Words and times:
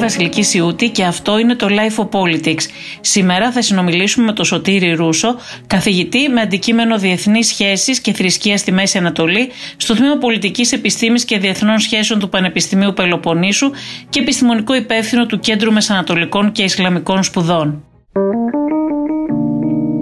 Βασιλική 0.00 0.42
Σιούτη 0.42 0.88
και 0.88 1.04
αυτό 1.04 1.38
είναι 1.38 1.54
το 1.54 1.66
Life 1.70 2.04
of 2.04 2.08
Politics. 2.20 2.62
Σήμερα 3.00 3.52
θα 3.52 3.62
συνομιλήσουμε 3.62 4.26
με 4.26 4.32
τον 4.32 4.44
Σωτήρη 4.44 4.92
Ρούσο, 4.92 5.36
καθηγητή 5.66 6.28
με 6.28 6.40
αντικείμενο 6.40 6.98
Διεθνείς 6.98 7.46
Σχέσεις 7.46 8.00
και 8.00 8.12
Θρησκεία 8.12 8.56
στη 8.56 8.72
Μέση 8.72 8.98
Ανατολή, 8.98 9.48
στο 9.76 9.94
τμήμα 9.94 10.16
Πολιτικής 10.16 10.72
Επιστήμης 10.72 11.24
και 11.24 11.38
Διεθνών 11.38 11.78
Σχέσεων 11.78 12.20
του 12.20 12.28
Πανεπιστημίου 12.28 12.92
Πελοποννήσου 12.92 13.70
και 14.08 14.20
επιστημονικό 14.20 14.74
υπεύθυνο 14.74 15.26
του 15.26 15.38
Κέντρου 15.38 15.72
Μεσανατολικών 15.72 16.52
και 16.52 16.62
Ισλαμικών 16.62 17.22
Σπουδών. 17.22 17.84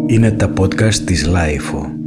Είναι 0.06 0.30
τα 0.30 0.52
podcast 0.60 0.94
της 0.94 1.28
Lifeo. 1.28 1.97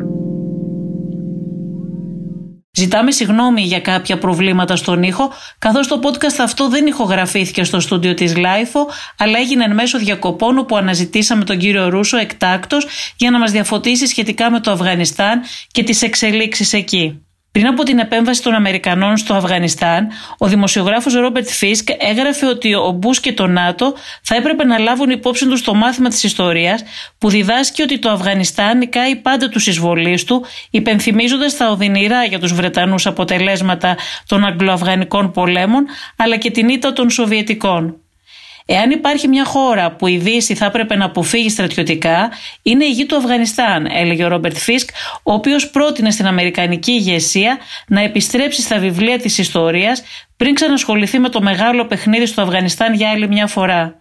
Ζητάμε 2.74 3.12
συγγνώμη 3.12 3.62
για 3.62 3.80
κάποια 3.80 4.18
προβλήματα 4.18 4.76
στον 4.76 5.04
ήχο, 5.04 5.34
καθώς 5.58 5.88
το 5.88 6.00
podcast 6.04 6.40
αυτό 6.40 6.70
δεν 6.70 6.88
ηχογραφήθηκε 6.88 7.64
στο 7.64 7.80
στούντιο 7.80 8.14
της 8.14 8.34
Lifeo, 8.36 8.94
αλλά 9.18 9.38
έγινε 9.40 9.64
εν 9.64 9.74
μέσω 9.74 9.98
διακοπών 9.98 10.58
όπου 10.58 10.78
αναζητήσαμε 10.78 11.44
τον 11.44 11.58
κύριο 11.58 11.90
Ρούσο 11.90 12.18
εκτάκτος 12.18 12.88
για 13.16 13.32
να 13.32 13.40
μας 13.40 13.52
διαφωτίσει 13.52 14.08
σχετικά 14.08 14.52
με 14.52 14.60
το 14.60 14.72
Αφγανιστάν 14.72 15.42
και 15.72 15.84
τις 15.84 16.02
εξελίξεις 16.02 16.74
εκεί. 16.74 17.26
Πριν 17.52 17.68
από 17.68 17.84
την 17.84 18.00
επέμβαση 18.00 18.44
των 18.44 18.54
Αμερικανών 18.54 19.18
στο 19.18 19.34
Αφγανιστάν, 19.34 20.08
ο 20.38 20.48
δημοσιογράφος 20.48 21.14
Ρόμπερτ 21.14 21.48
Φίσκ 21.50 21.90
έγραφε 21.98 22.46
ότι 22.46 22.74
ο 22.74 22.92
Μπούς 22.92 23.20
και 23.20 23.34
το 23.34 23.48
ΝΑΤΟ 23.48 23.94
θα 24.22 24.36
έπρεπε 24.36 24.64
να 24.64 24.78
λάβουν 24.78 25.10
υπόψη 25.10 25.48
τους 25.48 25.62
το 25.62 25.74
μάθημα 25.74 26.10
της 26.10 26.24
ιστορίας 26.24 26.84
που 27.18 27.30
διδάσκει 27.30 27.82
ότι 27.82 28.00
το 28.00 28.10
Αφγανιστάν 28.10 28.78
νικάει 28.78 29.16
πάντα 29.16 29.50
τους 29.50 29.68
εισβολείς 29.68 30.24
του, 30.24 30.46
υπενθυμίζοντας 30.70 31.58
τα 31.58 31.70
οδυνηρά 31.70 32.24
για 32.24 32.40
τους 32.40 32.54
Βρετανούς 32.54 33.06
αποτελέσματα 33.06 33.98
των 34.28 34.46
Αγγλοαφγανικών 34.46 35.32
πολέμων, 35.32 35.86
αλλά 36.16 36.38
και 36.38 36.52
την 36.52 36.70
ήττα 36.70 36.94
των 36.94 37.10
Σοβιετικών. 37.10 38.01
Εάν 38.74 38.92
υπάρχει 38.92 39.28
μια 39.28 39.46
χώρα 39.46 39.92
που 39.92 40.08
η 40.08 40.18
Δύση 40.18 40.56
θα 40.56 40.66
έπρεπε 40.66 40.96
να 40.96 41.06
αποφύγει 41.06 41.50
στρατιωτικά, 41.50 42.32
είναι 42.62 42.86
η 42.86 42.90
γη 42.90 43.06
του 43.06 43.16
Αφγανιστάν, 43.16 43.88
έλεγε 43.92 44.24
ο 44.24 44.28
Ρόμπερτ 44.28 44.58
Φίσκ, 44.58 44.90
ο 45.24 45.34
οποίος 45.34 45.70
πρότεινε 45.70 46.12
στην 46.12 46.26
Αμερικανική 46.28 46.92
ηγεσία 46.92 47.58
να 47.88 48.02
επιστρέψει 48.02 48.62
στα 48.62 48.80
βιβλία 48.80 49.20
της 49.20 49.38
ιστορίας 49.38 50.04
πριν 50.38 50.54
ξανασχοληθεί 50.54 51.20
με 51.20 51.30
το 51.30 51.42
μεγάλο 51.42 51.86
παιχνίδι 51.86 52.26
στο 52.26 52.42
Αφγανιστάν 52.42 52.94
για 52.94 53.10
άλλη 53.10 53.28
μια 53.28 53.48
φορά. 53.48 53.96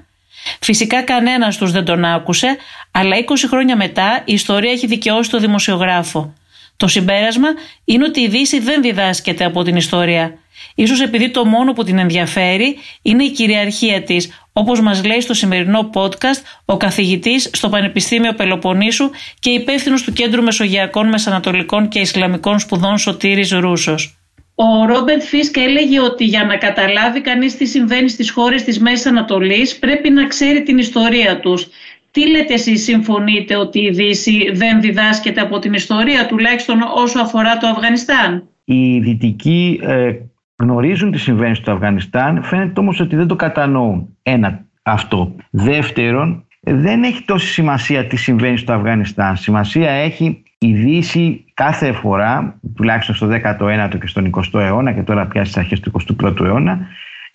Φυσικά 0.61 1.03
κανένας 1.03 1.57
τους 1.57 1.73
δεν 1.73 1.85
τον 1.85 2.05
άκουσε, 2.05 2.57
αλλά 2.91 3.17
20 3.17 3.23
χρόνια 3.49 3.77
μετά 3.77 4.23
η 4.25 4.33
ιστορία 4.33 4.71
έχει 4.71 4.87
δικαιώσει 4.87 5.31
το 5.31 5.39
δημοσιογράφο. 5.39 6.35
Το 6.81 6.87
συμπέρασμα 6.87 7.49
είναι 7.85 8.05
ότι 8.05 8.21
η 8.21 8.29
Δύση 8.29 8.61
δεν 8.61 8.83
διδάσκεται 8.83 9.45
από 9.45 9.63
την 9.63 9.77
ιστορία. 9.77 10.39
Ίσως 10.75 11.01
επειδή 11.01 11.31
το 11.31 11.45
μόνο 11.45 11.73
που 11.73 11.85
την 11.85 11.99
ενδιαφέρει 11.99 12.77
είναι 13.03 13.25
η 13.25 13.31
κυριαρχία 13.31 14.03
της, 14.03 14.45
όπως 14.53 14.81
μας 14.81 15.05
λέει 15.05 15.21
στο 15.21 15.35
σημερινό 15.35 15.91
podcast 15.95 16.43
ο 16.65 16.77
καθηγητής 16.77 17.51
στο 17.53 17.69
Πανεπιστήμιο 17.69 18.33
Πελοποννήσου 18.33 19.11
και 19.39 19.51
υπεύθυνος 19.51 20.03
του 20.03 20.13
Κέντρου 20.13 20.43
Μεσογειακών 20.43 21.09
Μεσανατολικών 21.09 21.89
και 21.89 21.99
Ισλαμικών 21.99 22.59
Σπουδών 22.59 22.99
Σωτήρης 22.99 23.51
Ρούσος. 23.51 24.19
Ο 24.55 24.87
Ρόμπερτ 24.87 25.23
Φίσκ 25.23 25.57
έλεγε 25.57 26.01
ότι 26.01 26.25
για 26.25 26.45
να 26.45 26.57
καταλάβει 26.57 27.21
κανείς 27.21 27.57
τι 27.57 27.67
συμβαίνει 27.67 28.09
στις 28.09 28.31
χώρες 28.31 28.65
της 28.65 28.79
Μέσης 28.79 29.07
Ανατολής 29.07 29.79
πρέπει 29.79 30.11
να 30.11 30.27
ξέρει 30.27 30.63
την 30.63 30.79
ιστορία 30.79 31.41
τους. 31.41 31.69
Τι 32.11 32.31
λέτε 32.31 32.55
εσείς, 32.55 32.83
συμφωνείτε 32.83 33.57
ότι 33.57 33.79
η 33.79 33.91
Δύση 33.91 34.51
δεν 34.53 34.81
διδάσκεται 34.81 35.41
από 35.41 35.59
την 35.59 35.73
ιστορία, 35.73 36.27
τουλάχιστον 36.27 36.79
όσο 36.95 37.21
αφορά 37.21 37.57
το 37.57 37.67
Αφγανιστάν; 37.67 38.49
Οι 38.65 38.99
δυτικοί 38.99 39.81
ε, 39.83 40.13
γνωρίζουν 40.59 41.11
τι 41.11 41.19
συμβαίνει 41.19 41.55
στο 41.55 41.73
Αφγανιστάν, 41.73 42.43
φαίνεται 42.43 42.81
όμως 42.81 43.01
ότι 43.01 43.17
δεν 43.17 43.27
το 43.27 43.37
κατανοούν. 43.37 44.17
Ένα, 44.23 44.65
αυτό. 44.83 45.35
Δεύτερον, 45.51 46.45
δεν 46.61 47.03
έχει 47.03 47.23
τόση 47.25 47.47
σημασία 47.47 48.07
τι 48.07 48.17
συμβαίνει 48.17 48.57
στο 48.57 48.73
Αφγανιστάν. 48.73 49.37
Σημασία 49.37 49.91
έχει 49.91 50.43
η 50.59 50.73
Δύση 50.73 51.45
κάθε 51.55 51.93
φορά, 51.93 52.61
τουλάχιστον 52.75 53.15
στο 53.15 53.29
19ο 53.29 53.99
και 54.01 54.07
στον 54.07 54.31
20ο 54.35 54.61
αιώνα 54.61 54.93
και 54.93 55.03
τώρα 55.03 55.27
πια 55.27 55.45
στις 55.45 55.57
αρχές 55.57 55.81
του 55.81 55.93
21ου 56.23 56.41
αιώνα, 56.41 56.87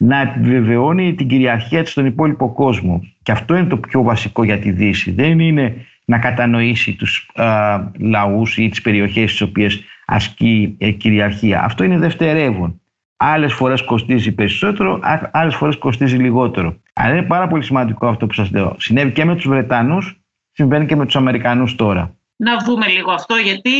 να 0.06 0.22
επιβεβαιώνει 0.22 1.14
την 1.14 1.28
κυριαρχία 1.28 1.84
της 1.84 1.92
στον 1.92 2.06
υπόλοιπο 2.06 2.54
κόσμο. 2.54 3.02
Και 3.24 3.32
αυτό 3.32 3.56
είναι 3.56 3.68
το 3.68 3.78
πιο 3.78 4.04
βασικό 4.04 4.44
για 4.44 4.60
τη 4.60 4.72
Δύση. 4.72 5.12
Δεν 5.12 5.40
είναι 5.40 5.76
να 6.06 6.20
κατανοήσει 6.20 6.94
τους 6.96 7.30
α, 7.36 7.80
λαούς 8.00 8.58
ή 8.58 8.70
τις 8.70 8.82
περιοχές 8.82 9.30
στις 9.30 9.42
οποίες 9.42 9.84
ασκεί 10.06 10.76
ε, 10.78 10.92
κυριαρχία. 10.92 11.64
Αυτό 11.64 11.84
είναι 11.84 11.98
δευτερεύον. 11.98 12.82
Άλλες 13.18 13.54
φορές 13.54 13.84
κοστίζει 13.84 14.32
περισσότερο, 14.32 15.00
άλλες 15.32 15.56
φορές 15.56 15.78
κοστίζει 15.78 16.18
λιγότερο. 16.18 16.76
Αλλά 16.94 17.14
είναι 17.14 17.26
πάρα 17.26 17.48
πολύ 17.48 17.64
σημαντικό 17.64 18.08
αυτό 18.08 18.28
που 18.28 18.34
σας 18.34 18.52
λέω. 18.52 18.76
Συνέβη 18.78 19.12
και 19.12 19.26
με 19.26 19.36
τους 19.36 19.48
Βρετανούς, 19.48 20.20
συμβαίνει 20.52 20.86
και 20.86 20.96
με 20.96 21.06
τους 21.06 21.16
Αμερικανούς 21.16 21.76
τώρα. 21.76 22.16
Να 22.38 22.58
δούμε 22.58 22.88
λίγο 22.88 23.12
αυτό, 23.12 23.36
γιατί 23.36 23.72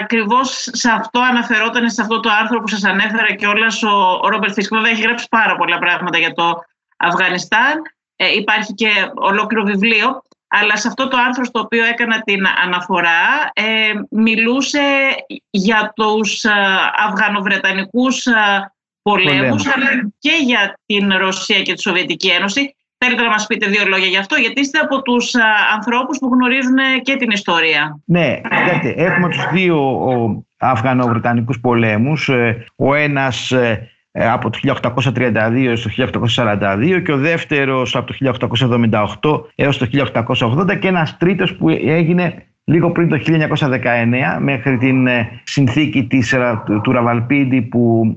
ακριβώς 0.00 0.68
σε 0.72 0.90
αυτό 0.90 1.20
αναφερόταν 1.20 1.90
σε 1.90 2.02
αυτό 2.02 2.20
το 2.20 2.30
άρθρο 2.40 2.60
που 2.60 2.68
σας 2.68 2.84
ανέφερα 2.84 3.34
και 3.34 3.46
όλα 3.46 3.66
ο 4.22 4.28
Ρόμπερτ 4.28 4.52
Φίσκ. 4.52 4.74
Βέβαια 4.74 4.90
έχει 4.90 5.02
γράψει 5.02 5.26
πάρα 5.30 5.56
πολλά 5.56 5.78
πράγματα 5.78 6.18
για 6.18 6.32
το 6.32 6.64
Αφγανιστάν. 6.96 7.82
Ε, 8.16 8.32
υπάρχει 8.32 8.74
και 8.74 8.90
ολόκληρο 9.14 9.64
βιβλίο. 9.64 10.22
Αλλά 10.54 10.76
σε 10.76 10.88
αυτό 10.88 11.08
το 11.08 11.16
άρθρο 11.16 11.44
στο 11.44 11.60
οποίο 11.60 11.84
έκανα 11.84 12.20
την 12.20 12.46
αναφορά 12.64 13.50
ε, 13.52 13.92
μιλούσε 14.10 15.14
για 15.50 15.92
τους 15.94 16.44
ε, 16.44 16.50
Αφγανοβρετανικούς 17.06 18.26
ε, 18.26 18.72
πολέμους 19.02 19.66
αλλά 19.66 19.86
και 20.18 20.32
για 20.44 20.78
την 20.86 21.16
Ρωσία 21.16 21.62
και 21.62 21.74
τη 21.74 21.82
Σοβιετική 21.82 22.28
Ένωση. 22.28 22.76
Θέλετε 23.04 23.22
να 23.22 23.28
μας 23.28 23.46
πείτε 23.46 23.66
δύο 23.66 23.84
λόγια 23.86 24.06
γι' 24.06 24.16
αυτό, 24.16 24.36
γιατί 24.36 24.60
είστε 24.60 24.78
από 24.78 25.02
τους 25.02 25.32
ανθρώπους 25.74 26.18
που 26.18 26.30
γνωρίζουν 26.34 26.76
και 27.02 27.16
την 27.16 27.30
ιστορία. 27.30 28.00
Ναι, 28.04 28.40
δείτε, 28.72 28.94
έχουμε 29.02 29.28
τους 29.28 29.48
δύο 29.52 29.78
Αφγανοβρετανικούς 30.58 31.60
πολέμους. 31.60 32.30
Ο 32.76 32.94
ένας 32.94 33.52
ε, 34.12 34.30
από 34.30 34.50
το 34.50 34.58
1832 34.62 35.66
έως 35.66 35.82
το 35.82 35.90
1842 36.36 37.02
και 37.04 37.12
ο 37.12 37.16
δεύτερος 37.16 37.96
από 37.96 38.12
το 38.12 38.36
1878 39.20 39.44
έως 39.54 39.78
το 39.78 39.86
1880 39.90 40.78
και 40.78 40.88
ένας 40.88 41.16
τρίτος 41.16 41.56
που 41.56 41.68
έγινε 41.68 42.46
λίγο 42.64 42.90
πριν 42.90 43.08
το 43.08 43.18
1919 43.26 44.38
μέχρι 44.40 44.78
την 44.78 45.06
ε, 45.06 45.28
συνθήκη 45.42 46.04
της, 46.04 46.32
ε, 46.32 46.62
του 46.82 46.92
Ραβαλπίντη 46.92 47.62
που 47.62 48.16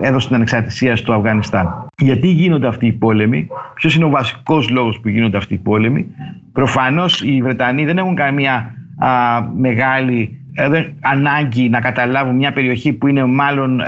έδωσε 0.00 0.26
την 0.26 0.36
ανεξαρτησία 0.36 0.96
στο 0.96 1.12
Αφγανιστάν. 1.12 1.86
Γιατί 1.96 2.28
γίνονται 2.28 2.66
αυτοί 2.66 2.86
οι 2.86 2.92
πόλεμοι, 2.92 3.48
ποιος 3.74 3.96
είναι 3.96 4.04
ο 4.04 4.10
βασικός 4.10 4.68
λόγος 4.68 5.00
που 5.00 5.08
γίνονται 5.08 5.36
αυτοί 5.36 5.54
οι 5.54 5.58
πόλεμοι. 5.58 6.06
Προφανώς 6.52 7.22
οι 7.22 7.42
Βρετανοί 7.42 7.84
δεν 7.84 7.98
έχουν 7.98 8.14
καμία 8.14 8.74
μεγάλη 9.56 10.38
δεν 10.54 10.94
ανάγκη 11.00 11.68
να 11.68 11.80
καταλάβουν 11.80 12.36
μια 12.36 12.52
περιοχή 12.52 12.92
που 12.92 13.06
είναι 13.06 13.24
μάλλον 13.24 13.80
ε, 13.80 13.86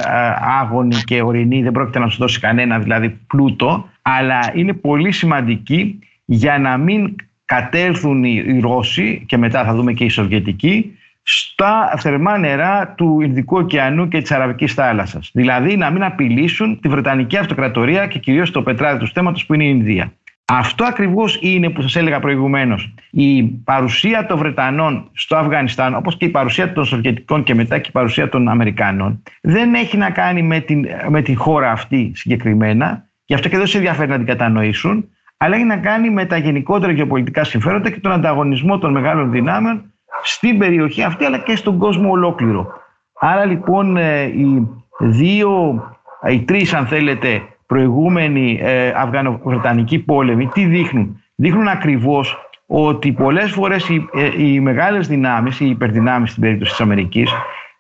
άγωνη 0.61 0.97
και 1.05 1.23
ορεινή, 1.23 1.63
δεν 1.63 1.73
πρόκειται 1.73 1.99
να 1.99 2.09
σου 2.09 2.19
δώσει 2.19 2.41
κανένα 2.41 2.79
δηλαδή 2.79 3.09
πλούτο, 3.27 3.89
αλλά 4.03 4.39
είναι 4.55 4.73
πολύ 4.73 5.13
σημαντική 5.13 5.99
για 6.25 6.59
να 6.59 6.77
μην 6.77 7.15
κατέλθουν 7.47 8.25
οι 8.25 8.61
Ρώσοι 8.61 9.25
και 9.27 9.37
μετά 9.37 9.65
θα 9.65 9.75
δούμε 9.75 9.93
και 9.93 10.05
οι 10.05 10.09
Σοβιετικοί 10.09 10.97
στα 11.23 11.95
θερμά 11.99 12.39
νερά 12.39 12.95
του 12.97 13.21
Ινδικού 13.21 13.57
ωκεανού 13.57 14.09
και 14.09 14.21
της 14.21 14.31
Αραβικής 14.31 14.75
θάλασσας. 14.75 15.31
Δηλαδή 15.33 15.77
να 15.77 15.91
μην 15.91 16.05
απειλήσουν 16.05 16.81
τη 16.81 16.89
Βρετανική 16.89 17.37
Αυτοκρατορία 17.37 18.07
και 18.07 18.19
κυρίως 18.19 18.51
το 18.51 18.63
πετράδι 18.63 18.99
του 18.99 19.07
στέματος 19.07 19.47
που 19.47 19.55
είναι 19.55 19.65
η 19.65 19.73
Ινδία. 19.79 20.13
Αυτό 20.49 20.85
ακριβώς 20.85 21.39
είναι 21.41 21.71
που 21.71 21.83
σας 21.83 21.97
έλεγα 21.97 22.21
προηγουμένως. 22.21 22.95
Η 23.11 23.43
παρουσία 23.43 24.27
των 24.27 24.39
Βρετανών 24.39 25.09
στο 25.13 25.37
Αφγανιστάν, 25.37 25.95
όπως 25.95 26.17
και 26.17 26.25
η 26.25 26.29
παρουσία 26.29 26.73
των 26.73 26.85
Σοβιετικών 26.85 27.43
και 27.43 27.55
μετά 27.55 27.79
και 27.79 27.89
η 27.89 27.93
παρουσία 27.93 28.29
των 28.29 28.49
Αμερικάνων, 28.49 29.23
δεν 29.41 29.75
έχει 29.75 29.97
να 29.97 30.11
κάνει 30.11 30.43
με 30.43 30.61
την, 30.61 30.87
με 31.09 31.23
την 31.23 31.37
χώρα 31.37 31.71
αυτή 31.71 32.13
συγκεκριμένα, 32.15 33.09
γι' 33.25 33.35
αυτό 33.35 33.49
και 33.49 33.57
δεν 33.57 33.67
σε 33.67 33.77
ενδιαφέρει 33.77 34.11
να 34.11 34.17
την 34.17 34.27
κατανοήσουν, 34.27 35.09
αλλά 35.37 35.55
έχει 35.55 35.65
να 35.65 35.77
κάνει 35.77 36.11
με 36.11 36.25
τα 36.25 36.37
γενικότερα 36.37 36.93
γεωπολιτικά 36.93 37.45
συμφέροντα 37.45 37.91
και 37.91 38.01
τον 38.01 38.13
ανταγωνισμό 38.13 38.79
των 38.79 38.93
μεγάλων 38.93 39.31
δυνάμεων 39.31 39.93
στην 40.23 40.59
περιοχή 40.59 41.03
αυτή, 41.03 41.25
αλλά 41.25 41.39
και 41.39 41.57
στον 41.57 41.79
κόσμο 41.79 42.11
ολόκληρο. 42.11 42.73
Άρα 43.21 43.45
λοιπόν 43.45 43.97
ε, 43.97 44.23
οι 44.23 44.69
δύο, 44.99 45.83
οι 46.29 46.41
τρεις 46.41 46.75
αν 46.75 46.87
θέλετε, 46.87 47.43
προηγούμενοι 47.67 48.59
ε, 48.63 48.93
Αφγανοβρετανικοί 48.97 49.99
πόλεμοι 49.99 50.47
τι 50.47 50.65
δείχνουν; 50.65 51.21
Δείχνουν 51.35 51.69
ακριβώς 51.69 52.39
ότι 52.67 53.13
πολλές 53.13 53.51
φορές 53.51 53.89
οι, 53.89 54.09
ε, 54.15 54.43
οι 54.43 54.61
μεγάλες 54.61 55.09
δυνάμεις, 55.09 55.61
οι 55.61 55.69
υπερδυνάμεις 55.69 56.31
στην 56.31 56.43
περίπτωση 56.43 56.71
της 56.71 56.81
Αμερικής 56.81 57.31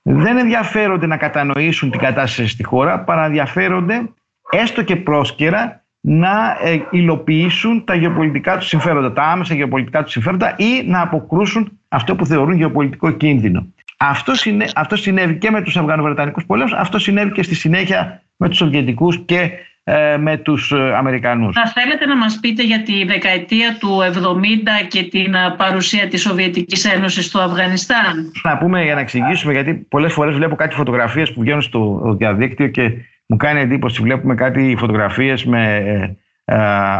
δεν 0.02 0.36
ενδιαφέρονται 0.36 1.06
να 1.06 1.16
κατανοήσουν 1.16 1.90
την 1.90 2.00
κατάσταση 2.00 2.48
στη 2.48 2.64
χώρα, 2.64 3.04
παρά 3.04 3.24
ενδιαφέρονται 3.24 4.08
έστω 4.50 4.82
και 4.82 4.96
πρόσκαιρα 4.96 5.84
να 6.08 6.56
ε, 6.62 6.78
υλοποιήσουν 6.90 7.84
τα 7.84 7.94
γεωπολιτικά 7.94 8.58
τους 8.58 8.68
συμφέροντα, 8.68 9.12
τα 9.12 9.22
άμεσα 9.22 9.54
γεωπολιτικά 9.54 10.02
τους 10.02 10.12
συμφέροντα 10.12 10.54
ή 10.58 10.82
να 10.86 11.00
αποκρούσουν 11.00 11.78
αυτό 11.88 12.14
που 12.14 12.26
θεωρούν 12.26 12.54
γεωπολιτικό 12.54 13.10
κίνδυνο. 13.10 13.66
Αυτό, 13.96 14.32
αυτό 14.74 14.96
συνέβη 14.96 15.34
και 15.34 15.50
με 15.50 15.62
τους 15.62 15.76
Αφγανοβρετανικούς 15.76 16.46
πολέμους, 16.46 16.72
αυτό 16.72 16.98
συνέβη 16.98 17.32
και 17.32 17.42
στη 17.42 17.54
συνέχεια 17.54 18.22
με 18.36 18.48
τους 18.48 18.56
Σοβιετικούς 18.56 19.18
και 19.24 19.50
ε, 19.84 20.16
με 20.16 20.36
τους 20.36 20.72
ε, 20.72 20.94
Αμερικανούς. 20.96 21.54
Θα 21.54 21.66
θέλετε 21.66 22.06
να 22.06 22.16
μας 22.16 22.38
πείτε 22.40 22.62
για 22.62 22.82
τη 22.82 23.04
δεκαετία 23.04 23.76
του 23.80 23.98
70 24.02 24.86
και 24.88 25.02
την 25.02 25.34
ε, 25.34 25.54
παρουσία 25.56 26.08
της 26.08 26.20
Σοβιετικής 26.20 26.84
Ένωσης 26.84 27.26
στο 27.26 27.40
Αφγανιστάν; 27.40 28.30
Να 28.42 28.58
πούμε 28.58 28.82
για 28.82 28.94
να 28.94 29.00
εξηγήσουμε 29.00 29.52
γιατί 29.52 29.74
πολλές 29.74 30.12
φορές 30.12 30.34
βλέπω 30.34 30.54
κάτι 30.54 30.74
φωτογραφίες 30.74 31.32
που 31.32 31.40
βγαίνουν 31.40 31.62
στο 31.62 32.02
διαδίκτυο 32.18 32.68
και 32.68 32.92
μου 33.26 33.36
κάνει 33.36 33.60
εντύπωση. 33.60 34.02
Βλέπουμε 34.02 34.34
κάτι 34.34 34.74
φωτογραφίες 34.78 35.44
με 35.44 36.16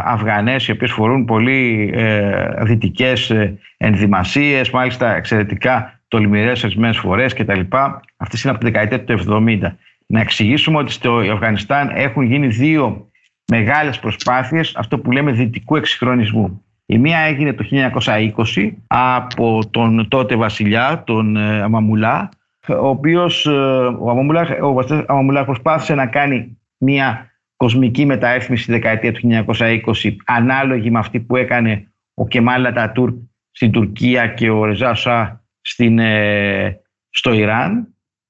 Αφγανές 0.05 0.67
οι 0.67 0.71
οποίες 0.71 0.91
φορούν 0.91 1.25
πολύ 1.25 1.93
δυτικές 2.61 3.33
ενδυμασίες, 3.77 4.69
μάλιστα 4.69 5.15
εξαιρετικά 5.15 5.99
τολμηρές 6.07 6.63
ορισμένε 6.63 6.93
φορές 6.93 7.33
κτλ. 7.33 7.61
Αυτές 8.17 8.43
είναι 8.43 8.53
από 8.53 8.63
τη 8.63 8.71
δεκαετία 8.71 9.03
του 9.03 9.43
70 9.47 9.59
να 10.07 10.19
εξηγήσουμε 10.19 10.77
ότι 10.77 10.91
στο 10.91 11.11
Αφγανιστάν 11.15 11.91
έχουν 11.93 12.23
γίνει 12.23 12.47
δύο 12.47 13.09
μεγάλες 13.47 13.99
προσπάθειες, 13.99 14.75
αυτό 14.75 14.99
που 14.99 15.11
λέμε 15.11 15.31
δυτικού 15.31 15.75
εξυγχρονισμού. 15.75 16.61
Η 16.85 16.97
μία 16.97 17.19
έγινε 17.19 17.53
το 17.53 17.65
1920 18.55 18.71
από 18.87 19.59
τον 19.71 20.07
τότε 20.07 20.35
βασιλιά, 20.35 21.03
τον 21.05 21.37
ε, 21.37 21.61
Αμαμουλά, 21.61 22.29
ο 22.67 22.87
οποίος 22.87 23.45
ε, 23.45 23.51
ο 23.99 24.09
Αμαμουλά, 24.09 24.47
ο 24.61 24.83
Αμαμουλά 25.07 25.45
προσπάθησε 25.45 25.95
να 25.95 26.07
κάνει 26.07 26.57
μια 26.77 27.31
κοσμική 27.55 28.05
μεταρρύθμιση 28.05 28.63
στη 28.63 28.71
δεκαετία 28.71 29.11
του 29.11 29.45
1920 29.45 29.81
ανάλογη 30.25 30.91
με 30.91 30.99
αυτή 30.99 31.19
που 31.19 31.35
έκανε 31.35 31.91
ο 32.13 32.27
Κεμάλ 32.27 32.67
Τουρκ 32.93 33.15
στην 33.51 33.71
Τουρκία 33.71 34.27
και 34.27 34.49
ο 34.49 34.65
Ρεζά 34.65 34.95
στην, 35.61 35.99
ε, 35.99 36.79
στο 37.09 37.33
Ιράν 37.33 37.87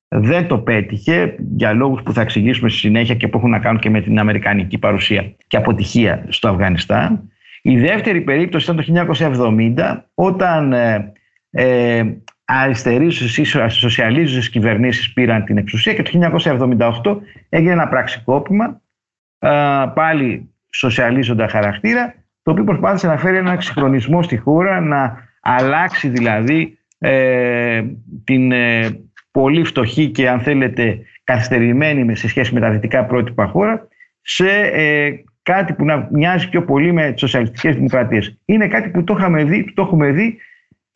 δεν 0.08 0.48
το 0.48 0.58
πέτυχε 0.58 1.36
για 1.56 1.74
λόγους 1.74 2.02
που 2.02 2.14
θα 2.14 2.22
εξηγήσουμε 2.22 2.70
στη 2.70 2.80
συνέχεια 2.80 3.16
και 3.16 3.28
που 3.28 3.38
έχουν 3.38 3.50
να 3.50 3.60
κάνουν 3.60 3.80
και 3.80 3.90
με 3.90 4.02
την 4.02 4.20
αμερικανική 4.20 4.78
παρουσία 4.78 5.36
και 5.48 5.58
αποτυχία 5.58 6.26
στο 6.30 6.48
Αφγανιστάν. 6.48 7.32
Η 7.62 7.80
δεύτερη 7.80 8.22
περίπτωση 8.22 8.72
ήταν 8.72 9.06
το 9.08 9.16
1970 9.78 10.02
όταν 10.14 10.74
ε, 10.74 11.14
ε, 11.50 12.04
αριστεροί 12.50 13.12
σοσιαλίζουσες 13.70 14.50
κυβερνήσεις 14.50 15.14
πήραν 15.14 15.44
την 15.44 15.58
εξουσία 15.58 15.94
και 15.94 16.02
το 16.02 16.12
1978 17.04 17.18
έγινε 17.50 17.72
ένα 17.72 17.88
πραξικόπημα 17.88 18.82
ε, 19.40 19.50
πάλι 19.94 20.54
σοσιαλίζοντα 20.70 21.48
χαρακτήρα 21.48 22.14
το 22.44 22.52
οποίο 22.52 22.64
προσπάθησε 22.64 23.08
να 23.08 23.18
φέρει 23.18 23.38
ένα 23.38 23.52
εξυγχρονισμό 23.52 24.22
στη 24.22 24.38
χώρα 24.38 24.80
να 24.80 25.18
αλλάξει 25.42 26.10
δηλαδή 26.10 26.78
ε, 26.98 27.84
την 28.24 28.52
ε, 28.52 29.00
πολύ 29.32 29.64
φτωχή 29.64 30.10
και 30.10 30.30
αν 30.30 30.40
θέλετε 30.40 31.00
καθυστερημένη 31.24 32.16
σε 32.16 32.28
σχέση 32.28 32.54
με 32.54 32.60
τα 32.60 32.70
δυτικά 32.70 33.06
πρότυπα 33.06 33.48
χώρα 33.48 33.88
σε 34.22 34.50
ε, 34.74 35.24
κάτι 35.42 35.74
που 35.74 35.86
να 35.86 36.08
μοιάζει 36.12 36.50
πιο 36.50 36.64
πολύ 36.64 36.92
με 36.92 37.12
τις 37.12 37.20
σοσιαλιστικές 37.20 37.76
δημοκρατίες. 37.76 38.40
Είναι 38.46 38.68
κάτι 38.68 38.90
που 38.90 39.04
το, 39.04 39.16
είχαμε 39.18 39.44
δει, 39.44 39.74
το 39.74 39.82
έχουμε 39.82 40.12
δει 40.12 40.38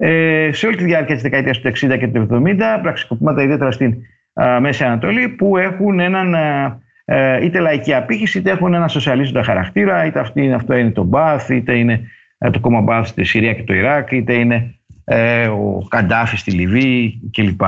ε, 0.03 0.49
σε 0.51 0.67
όλη 0.67 0.75
τη 0.75 0.83
διάρκεια 0.83 1.13
της 1.13 1.23
δεκαετίας 1.23 1.59
του 1.59 1.67
60 1.67 1.97
και 1.99 2.07
του 2.07 2.27
70, 2.31 2.79
πραξικοπήματα 2.81 3.43
ιδιαίτερα 3.43 3.71
στην 3.71 3.95
Μέση 4.59 4.83
Ανατολή, 4.83 5.29
που 5.29 5.57
έχουν 5.57 5.99
έναν 5.99 6.33
ε, 7.05 7.45
είτε 7.45 7.59
λαϊκή 7.59 7.93
απήχηση, 7.93 8.37
είτε 8.37 8.51
έχουν 8.51 8.73
ένα 8.73 8.87
σοσιαλίζοντα 8.87 9.43
χαρακτήρα, 9.43 10.05
είτε 10.05 10.19
αυτή, 10.19 10.53
αυτό 10.53 10.75
είναι 10.75 10.91
το 10.91 11.03
Μπάθ, 11.03 11.49
είτε 11.49 11.77
είναι 11.77 12.01
το 12.51 12.59
κόμμα 12.59 12.81
Μπάθ 12.81 13.07
στη 13.07 13.23
Συρία 13.23 13.53
και 13.53 13.63
το 13.63 13.73
Ιράκ, 13.73 14.11
είτε 14.11 14.33
είναι 14.33 14.75
ο 15.51 15.87
Καντάφη 15.87 16.37
στη 16.37 16.51
Λιβύη 16.51 17.29
κλπ. 17.31 17.61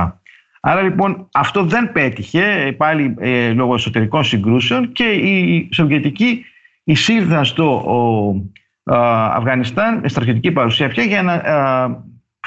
Άρα 0.65 0.81
λοιπόν 0.81 1.29
αυτό 1.33 1.63
δεν 1.63 1.91
πέτυχε 1.91 2.73
πάλι 2.77 3.15
ε, 3.19 3.49
λόγω 3.49 3.73
εσωτερικών 3.73 4.23
συγκρούσεων 4.23 4.91
και 4.91 5.03
οι 5.03 5.69
Σοβιετικοί 5.73 6.45
εισήλθαν 6.83 7.45
στο 7.45 7.75
ο, 7.75 8.35
Αφγανιστάν 9.35 9.99
με 9.99 10.07
στρατιωτική 10.07 10.51
παρουσία 10.51 10.87
πια 10.87 11.03
για 11.03 11.21
να 11.23 11.33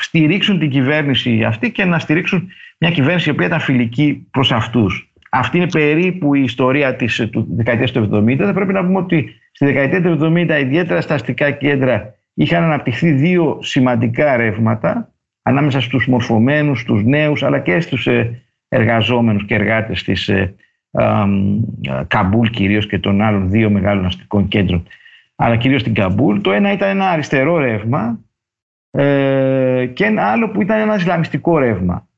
στηρίξουν 0.00 0.58
την 0.58 0.70
κυβέρνηση 0.70 1.44
αυτή 1.44 1.72
και 1.72 1.84
να 1.84 1.98
στηρίξουν 1.98 2.48
μια 2.78 2.90
κυβέρνηση 2.90 3.28
η 3.28 3.32
οποία 3.32 3.46
ήταν 3.46 3.60
φιλική 3.60 4.26
προς 4.31 4.52
αυτούς. 4.52 5.10
Αυτή 5.31 5.56
είναι 5.56 5.69
περίπου 5.69 6.34
η 6.34 6.43
ιστορία 6.43 6.96
της 6.96 7.28
του 7.31 7.46
δεκαετίας 7.50 7.93
του 7.93 8.10
70. 8.12 8.37
Θα 8.37 8.52
πρέπει 8.52 8.72
να 8.72 8.84
πούμε 8.84 8.98
ότι 8.98 9.34
στη 9.52 9.64
δεκαετία 9.64 10.02
του 10.02 10.19
70 10.20 10.60
ιδιαίτερα 10.60 11.00
στα 11.00 11.14
αστικά 11.14 11.50
κέντρα 11.50 12.14
είχαν 12.34 12.62
αναπτυχθεί 12.62 13.10
δύο 13.10 13.58
σημαντικά 13.62 14.37
ρεύματα 14.37 15.12
ανάμεσα 15.43 15.81
στους 15.81 16.06
μορφωμένους, 16.06 16.81
στους 16.81 17.04
νέους, 17.04 17.43
αλλά 17.43 17.58
και 17.58 17.81
στους 17.81 18.06
ε, 18.06 18.43
εργαζόμενους 18.69 19.44
και 19.44 19.54
εργάτες 19.54 20.02
της 20.02 20.28
ε, 20.28 20.54
Καμπούλ 22.06 22.48
κυρίως 22.48 22.87
και 22.87 22.98
των 22.98 23.20
άλλων 23.20 23.50
δύο 23.50 23.70
μεγάλων 23.70 24.04
αστικών 24.04 24.48
κέντρων, 24.48 24.87
αλλά 25.37 25.56
κυρίως 25.56 25.81
στην 25.81 25.94
Καμπούλ. 25.94 26.40
Το 26.40 26.52
ένα 26.52 26.72
ήταν 26.72 26.88
ένα 26.88 27.10
αριστερό 27.10 27.58
ρεύμα 27.58 28.20
ε, 28.91 29.87
και 29.87 30.05
ένα 30.05 30.23
άλλο 30.23 30.49
που 30.49 30.62
ήταν 30.62 30.81
ένα 30.81 30.94
ισλαμιστικό 30.94 31.59
ρεύμα. 31.59 32.09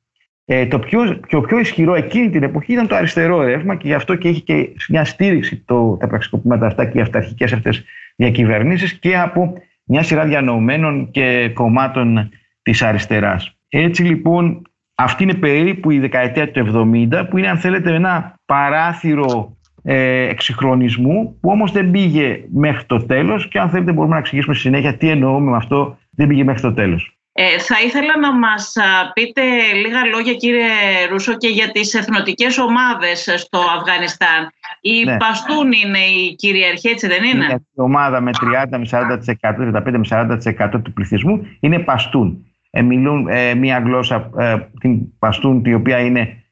το 0.69 0.79
πιο, 0.79 1.21
πιο, 1.29 1.41
πιο 1.41 1.59
ισχυρό 1.59 1.95
εκείνη 1.95 2.31
την 2.31 2.43
εποχή 2.43 2.73
ήταν 2.73 2.87
το 2.87 2.95
αριστερό 2.95 3.43
ρεύμα 3.43 3.75
και 3.75 3.89
γι' 3.89 3.95
αυτό 3.95 4.15
και 4.15 4.29
έχει 4.29 4.41
και 4.41 4.69
μια 4.89 5.05
στήριξη 5.05 5.57
το, 5.57 5.97
τα 6.01 6.07
πραξικοπήματα 6.07 6.67
αυτά 6.67 6.85
και 6.85 6.99
οι 6.99 7.01
αυταρχικές 7.01 7.53
αυτές 7.53 7.85
διακυβερνήσεις 8.17 8.93
και 8.93 9.19
από 9.19 9.53
μια 9.85 10.03
σειρά 10.03 10.25
διανοωμένων 10.25 11.11
και 11.11 11.51
κομμάτων 11.55 12.31
της 12.63 12.83
αριστεράς. 12.83 13.57
Έτσι 13.69 14.03
λοιπόν 14.03 14.63
αυτή 14.95 15.23
είναι 15.23 15.35
περίπου 15.35 15.91
η 15.91 15.99
δεκαετία 15.99 16.51
του 16.51 16.91
70 17.11 17.27
που 17.31 17.39
είναι 17.39 17.49
αν 17.49 17.59
θέλετε 17.59 17.95
ένα 17.95 18.35
παράθυρο 18.45 19.57
ε, 19.83 20.29
εξυγχρονισμού 20.29 21.39
που 21.41 21.51
όμως 21.51 21.73
δεν 21.73 21.91
πήγε 21.91 22.45
μέχρι 22.53 22.85
το 22.85 23.07
τέλος 23.07 23.49
και 23.49 23.59
αν 23.59 23.69
θέλετε 23.69 23.93
μπορούμε 23.93 24.13
να 24.13 24.21
εξηγήσουμε 24.21 24.55
στη 24.55 24.63
συνέχεια 24.63 24.95
τι 24.95 25.09
εννοούμε 25.09 25.51
με 25.51 25.57
αυτό 25.57 25.99
δεν 26.19 26.27
πήγε 26.27 26.45
μέχρι 26.45 26.61
το 26.61 26.73
τέλος. 26.73 27.13
Ε, 27.33 27.59
θα 27.59 27.77
ήθελα 27.87 28.19
να 28.19 28.33
μας 28.39 28.73
πείτε 29.15 29.43
λίγα 29.83 30.05
λόγια 30.05 30.35
κύριε 30.35 30.69
Ρούσο 31.11 31.37
και 31.37 31.49
για 31.49 31.71
τις 31.71 31.95
εθνοτικές 31.95 32.59
ομάδες 32.59 33.35
στο 33.37 33.59
Αφγανιστάν. 33.77 34.51
Η 34.81 35.05
ναι. 35.05 35.17
Παστούν 35.17 35.73
είναι 35.73 35.99
η 35.99 36.35
κυριαρχία, 36.35 36.91
έτσι 36.91 37.07
δεν 37.07 37.25
είναι; 37.25 37.45
Η 37.73 37.81
ομάδα 37.81 38.21
με 38.21 38.31
30 38.71 38.79
με 38.79 38.87
40%, 38.91 39.19
35 39.41 39.99
με 39.99 40.39
40% 40.67 40.83
του 40.83 40.93
πληθυσμού 40.93 41.47
είναι 41.61 41.79
Παστούν. 41.79 42.47
Ε, 42.71 42.83
μιλούν 42.83 43.29
ε, 43.29 43.55
μια 43.55 43.79
γλώσσα, 43.79 44.31
ε, 44.39 44.57
την 44.81 45.19
Παστούν, 45.19 45.63
η 45.65 45.75
οποία 45.75 45.99
είναι 45.99 46.43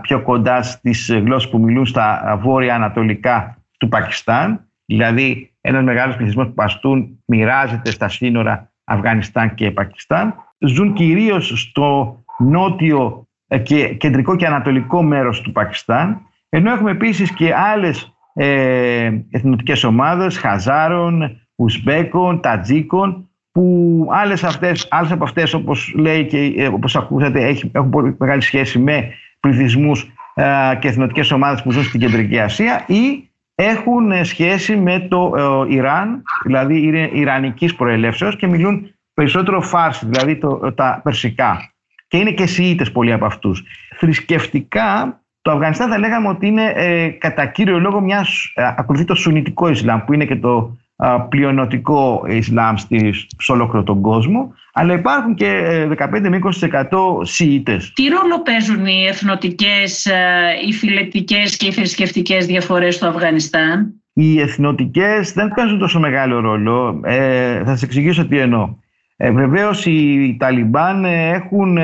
πιο 0.00 0.22
κοντά 0.22 0.62
στις 0.62 1.10
γλώσσες 1.24 1.50
που 1.50 1.58
μιλούν 1.58 1.86
στα 1.86 2.38
βόρεια 2.42 2.74
ανατολικά 2.74 3.58
του 3.78 3.88
Πακιστάν. 3.88 4.66
Δηλαδή, 4.84 5.54
ένας 5.60 5.82
μεγάλος 5.82 6.16
πληθυσμός 6.16 6.46
που 6.46 6.54
Παστούν 6.54 7.22
μοιράζεται 7.24 7.90
στα 7.90 8.08
σύνορα 8.08 8.71
Αφγανιστάν 8.92 9.54
και 9.54 9.70
Πακιστάν. 9.70 10.34
Ζουν 10.58 10.92
κυρίως 10.92 11.52
στο 11.56 12.16
νότιο 12.38 13.26
και 13.62 13.88
κεντρικό 13.88 14.36
και 14.36 14.46
ανατολικό 14.46 15.02
μέρος 15.02 15.40
του 15.40 15.52
Πακιστάν. 15.52 16.20
Ενώ 16.48 16.72
έχουμε 16.72 16.90
επίσης 16.90 17.32
και 17.32 17.54
άλλες 17.54 18.12
ε, 18.34 19.10
εθνοτικές 19.30 19.84
ομάδες, 19.84 20.38
Χαζάρων, 20.38 21.40
Ουσμπέκων, 21.54 22.40
Τατζίκων, 22.40 23.30
που 23.52 24.06
άλλες, 24.10 24.44
αυτές, 24.44 24.86
άλλες 24.90 25.12
από 25.12 25.24
αυτές 25.24 25.54
όπως 25.54 25.92
λέει 25.96 26.26
και 26.26 26.54
ε, 26.56 26.66
όπως 26.66 26.96
ακούσατε 26.96 27.56
έχουν 27.72 27.90
πολύ 27.90 28.16
μεγάλη 28.18 28.40
σχέση 28.40 28.78
με 28.78 29.08
πληθυσμούς 29.40 30.12
ε, 30.34 30.44
και 30.78 30.88
εθνοτικές 30.88 31.30
ομάδες 31.30 31.62
που 31.62 31.70
ζουν 31.70 31.82
στην 31.82 32.00
Κεντρική 32.00 32.38
Ασία 32.38 32.84
ή 32.86 33.30
έχουν 33.64 34.10
ε, 34.10 34.24
σχέση 34.24 34.76
με 34.76 35.06
το 35.10 35.32
Ιράν, 35.68 36.22
δηλαδή 36.44 36.82
είναι 36.82 37.10
Ιρανικής 37.12 37.74
προελεύσεως 37.74 38.36
και 38.36 38.46
μιλούν 38.46 38.94
περισσότερο 39.14 39.60
φάρση, 39.60 40.06
δηλαδή 40.06 40.36
το, 40.36 40.72
τα 40.74 41.00
περσικά. 41.04 41.72
Και 42.08 42.16
είναι 42.16 42.32
και 42.32 42.46
Σιήτες 42.46 42.92
πολλοί 42.92 43.12
από 43.12 43.24
αυτούς. 43.24 43.62
Θρησκευτικά 43.96 45.20
το 45.42 45.50
Αφγανιστάν 45.50 45.90
θα 45.90 45.98
λέγαμε 45.98 46.28
ότι 46.28 46.46
είναι 46.46 46.72
κατά 47.18 47.46
κύριο 47.46 47.78
λόγο 47.78 48.00
μιας, 48.00 48.52
ακολουθεί 48.54 49.04
το 49.04 49.14
Σουνιτικό 49.14 49.68
Ισλάμ 49.68 50.04
που 50.04 50.12
είναι 50.12 50.24
και 50.24 50.36
το 50.36 50.76
πλειονοτικό 51.28 52.24
Ισλάμ 52.28 52.76
σε 53.38 53.52
ολόκληρο 53.52 53.84
τον 53.84 54.00
κόσμο, 54.00 54.52
αλλά 54.72 54.92
υπάρχουν 54.92 55.34
και 55.34 55.62
15 55.98 56.24
ε, 56.24 56.28
με 56.28 56.38
20% 56.42 56.88
Σιήτες. 57.22 57.92
Τι 57.92 58.08
ρόλο 58.08 58.42
παίζουν 58.42 58.86
οι 58.86 59.06
εθνοτικές, 59.08 60.06
ε, 60.06 60.18
οι 60.68 60.72
φιλετικές 60.72 61.56
και 61.56 61.66
οι 61.66 61.72
θρησκευτικές 61.72 62.46
διαφορές 62.46 62.94
στο 62.94 63.06
Αφγανιστάν; 63.06 63.94
Οι 64.12 64.40
εθνοτικές 64.40 65.32
δεν 65.32 65.52
παίζουν 65.54 65.78
τόσο 65.78 65.98
μεγάλο 65.98 66.40
ρόλο. 66.40 67.00
Ε, 67.04 67.58
θα 67.58 67.70
σας 67.70 67.82
εξηγήσω 67.82 68.26
τι 68.26 68.38
εννοώ. 68.38 68.74
Ε, 69.16 69.30
βεβαίως 69.30 69.86
οι 69.86 70.36
Ταλιμπάν 70.38 71.04
έχουν 71.04 71.78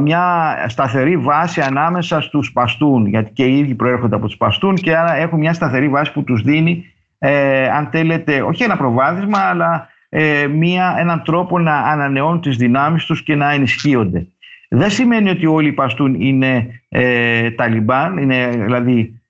μια 0.00 0.54
σταθερή 0.68 1.16
βάση 1.16 1.60
ανάμεσα 1.60 2.20
στους 2.20 2.52
Παστούν, 2.52 3.06
γιατί 3.06 3.30
και 3.32 3.44
οι 3.44 3.58
ίδιοι 3.58 3.74
προέρχονται 3.74 4.16
από 4.16 4.26
τους 4.26 4.36
Παστούν 4.36 4.74
και 4.74 4.96
άρα 4.96 5.16
έχουν 5.16 5.38
μια 5.38 5.52
σταθερή 5.52 5.88
βάση 5.88 6.12
που 6.12 6.24
τους 6.24 6.42
δίνει 6.42 6.89
ε, 7.22 7.68
αν 7.68 7.88
θέλετε, 7.92 8.42
όχι 8.42 8.62
ένα 8.62 8.76
προβάδισμα, 8.76 9.38
αλλά 9.38 9.88
ε, 10.08 10.46
μία, 10.46 10.96
έναν 10.98 11.22
τρόπο 11.24 11.58
να 11.58 11.76
ανανεώνουν 11.76 12.40
τις 12.40 12.56
δυνάμεις 12.56 13.04
τους 13.04 13.22
και 13.22 13.34
να 13.34 13.52
ενισχύονται. 13.52 14.26
Δεν 14.68 14.90
σημαίνει 14.90 15.30
ότι 15.30 15.46
όλοι 15.46 15.68
οι 15.68 15.72
Παστούν 15.72 16.14
είναι 16.14 16.82
ε, 16.88 17.50
Ταλιμπάν, 17.50 18.16
είναι 18.16 18.48
δηλαδή 18.48 19.20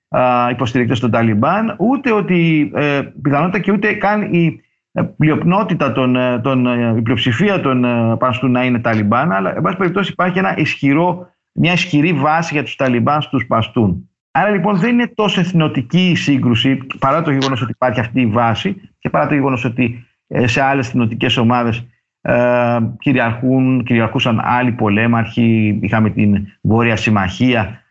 υποστηρικτές 0.51 0.99
των 0.99 1.11
Ταλιμπάν, 1.11 1.75
ούτε 1.79 2.11
ότι 2.11 2.71
ε, 2.75 3.01
πιθανότητα 3.21 3.59
και 3.59 3.71
ούτε 3.71 3.93
καν 3.93 4.33
η 4.33 4.61
ε, 4.91 5.01
πλειονότητα, 5.01 5.91
των, 5.91 6.15
ε, 6.15 6.39
των, 6.39 6.65
η 6.97 7.01
πλειοψηφία 7.01 7.59
των 7.61 7.85
Παστούν 8.17 8.51
να 8.51 8.65
είναι 8.65 8.79
Ταλιμπάν, 8.79 9.31
αλλά 9.31 9.55
εν 9.55 9.61
πάση 9.61 9.77
περιπτώσει 9.77 10.11
υπάρχει 10.11 10.39
ένα 10.39 10.57
ισχυρό, 10.57 11.27
μια 11.51 11.73
ισχυρή 11.73 12.13
βάση 12.13 12.53
για 12.53 12.63
τους 12.63 12.75
Ταλιμπάν 12.75 13.21
στους 13.21 13.45
Παστούν. 13.45 14.09
Άρα 14.31 14.49
λοιπόν 14.49 14.77
δεν 14.77 14.89
είναι 14.89 15.11
τόσο 15.15 15.39
εθνοτική 15.39 16.09
η 16.09 16.15
σύγκρουση, 16.15 16.77
παρά 16.99 17.21
το 17.21 17.31
γεγονός 17.31 17.61
ότι 17.61 17.71
υπάρχει 17.71 17.99
αυτή 17.99 18.21
η 18.21 18.25
βάση 18.25 18.91
και 18.99 19.09
παρά 19.09 19.27
το 19.27 19.33
γεγονός 19.33 19.65
ότι 19.65 20.05
σε 20.45 20.61
άλλες 20.61 20.87
εθνοτικές 20.87 21.37
ομάδες 21.37 21.85
ε, 22.21 22.77
κυριαρχούν, 22.99 23.83
κυριαρχούσαν 23.83 24.41
άλλοι 24.43 24.71
πολέμαρχοι. 24.71 25.79
Είχαμε 25.81 26.09
την 26.09 26.47
Βόρεια 26.61 26.95
Συμμαχία 26.95 27.83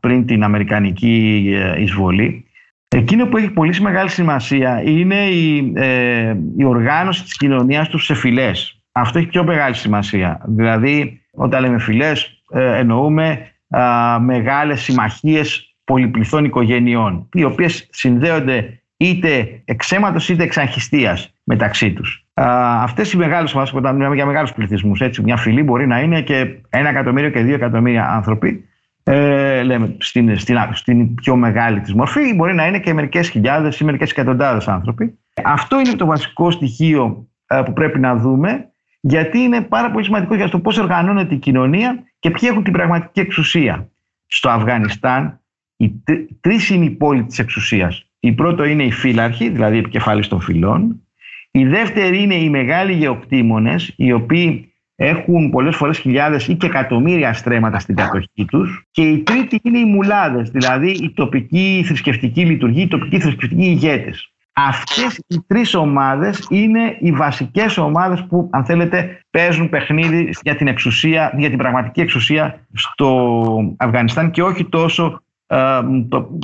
πριν 0.00 0.26
την 0.26 0.42
Αμερικανική 0.42 1.44
ε, 1.56 1.82
εισβολή. 1.82 2.44
Εκείνο 2.88 3.26
που 3.26 3.36
έχει 3.36 3.50
πολύ 3.50 3.80
μεγάλη 3.80 4.08
σημασία 4.08 4.82
είναι 4.82 5.26
η, 5.26 5.72
ε, 5.76 6.36
η 6.56 6.64
οργάνωση 6.64 7.22
της 7.22 7.36
κοινωνίας 7.36 7.88
τους 7.88 8.04
σε 8.04 8.14
φυλές. 8.14 8.82
Αυτό 8.92 9.18
έχει 9.18 9.28
πιο 9.28 9.44
μεγάλη 9.44 9.74
σημασία. 9.74 10.40
Δηλαδή, 10.46 11.20
όταν 11.32 11.62
λέμε 11.62 11.78
φυλές, 11.78 12.42
ε, 12.50 12.78
εννοούμε 12.78 13.53
α, 13.68 14.20
μεγάλες 14.20 14.80
συμμαχίες 14.80 15.76
πολυπληθών 15.84 16.44
οικογενειών, 16.44 17.28
οι 17.32 17.44
οποίες 17.44 17.88
συνδέονται 17.90 18.82
είτε 18.96 19.62
εξαίματος 19.64 20.28
είτε 20.28 20.42
εξαγχιστίας 20.42 21.34
μεταξύ 21.44 21.92
τους. 21.92 22.26
Αυτές 22.34 23.12
οι 23.12 23.16
μεγάλες 23.16 23.54
ομάδες, 23.54 23.72
όταν 23.74 23.96
μιλάμε 23.96 24.14
για 24.14 24.26
μεγάλους 24.26 24.52
πληθυσμούς, 24.52 25.00
έτσι, 25.00 25.22
μια 25.22 25.36
φυλή 25.36 25.62
μπορεί 25.62 25.86
να 25.86 26.00
είναι 26.00 26.22
και 26.22 26.60
ένα 26.68 26.88
εκατομμύριο 26.88 27.30
και 27.30 27.40
δύο 27.40 27.54
εκατομμύρια 27.54 28.08
άνθρωποι, 28.08 28.68
ε, 29.04 29.62
λέμε, 29.62 29.96
στην, 29.98 30.38
στην, 30.38 30.58
στην 30.72 31.14
πιο 31.14 31.36
μεγάλη 31.36 31.80
της 31.80 31.94
μορφή, 31.94 32.34
μπορεί 32.34 32.54
να 32.54 32.66
είναι 32.66 32.78
και 32.78 32.94
μερικές 32.94 33.28
χιλιάδες 33.28 33.80
ή 33.80 33.84
μερικές 33.84 34.10
εκατοντάδες 34.10 34.68
άνθρωποι. 34.68 35.18
Αυτό 35.44 35.80
είναι 35.80 35.92
το 35.92 36.06
βασικό 36.06 36.50
στοιχείο 36.50 37.28
ε, 37.46 37.62
που 37.64 37.72
πρέπει 37.72 37.98
να 37.98 38.16
δούμε, 38.16 38.72
γιατί 39.06 39.38
είναι 39.38 39.60
πάρα 39.60 39.90
πολύ 39.90 40.04
σημαντικό 40.04 40.34
για 40.34 40.48
το 40.48 40.58
πώς 40.58 40.78
οργανώνεται 40.78 41.34
η 41.34 41.38
κοινωνία 41.38 42.04
και 42.18 42.30
ποιοι 42.30 42.48
έχουν 42.52 42.62
την 42.62 42.72
πραγματική 42.72 43.20
εξουσία. 43.20 43.88
Στο 44.26 44.48
Αφγανιστάν, 44.50 45.40
οι 45.76 45.92
τρεις 46.40 46.70
είναι 46.70 46.84
οι 46.84 46.90
πόλοι 46.90 47.24
της 47.24 47.38
εξουσίας. 47.38 48.06
Η 48.20 48.32
πρώτο 48.32 48.64
είναι 48.64 48.82
οι 48.82 48.90
φύλαρχοι, 48.90 49.48
δηλαδή 49.48 49.76
οι 49.76 49.78
επικεφάλεις 49.78 50.28
των 50.28 50.40
φυλών. 50.40 51.02
Η 51.50 51.64
δεύτερη 51.64 52.22
είναι 52.22 52.34
οι 52.34 52.50
μεγάλοι 52.50 52.92
γεωκτήμονες, 52.92 53.92
οι 53.96 54.12
οποίοι 54.12 54.72
έχουν 54.96 55.50
πολλές 55.50 55.76
φορές 55.76 55.98
χιλιάδες 55.98 56.48
ή 56.48 56.54
και 56.54 56.66
εκατομμύρια 56.66 57.32
στρέμματα 57.32 57.78
στην 57.78 57.94
κατοχή 57.94 58.44
τους. 58.46 58.86
Και 58.90 59.02
η 59.02 59.18
τρίτη 59.18 59.60
είναι 59.62 59.78
οι 59.78 59.84
μουλάδες, 59.84 60.50
δηλαδή 60.50 60.90
η 60.90 61.10
τοπική 61.10 61.82
θρησκευτική 61.86 62.44
λειτουργία, 62.44 62.82
οι 62.82 62.88
τοπικοί 62.88 63.20
θρησκευτικοί 63.20 63.64
ηγέτες. 63.64 64.33
Αυτές 64.56 65.20
οι 65.26 65.40
τρεις 65.46 65.74
ομάδες 65.74 66.46
είναι 66.50 66.96
οι 67.00 67.12
βασικές 67.12 67.78
ομάδες 67.78 68.26
που, 68.28 68.48
αν 68.52 68.64
θέλετε, 68.64 69.20
παίζουν 69.30 69.68
παιχνίδι 69.68 70.34
για 70.42 70.56
την 70.56 70.66
εξουσία, 70.66 71.32
για 71.36 71.48
την 71.48 71.58
πραγματική 71.58 72.00
εξουσία 72.00 72.66
στο 72.74 73.74
Αφγανιστάν 73.76 74.30
και 74.30 74.42
όχι 74.42 74.68
τόσο 74.68 75.22
ε, 75.46 75.80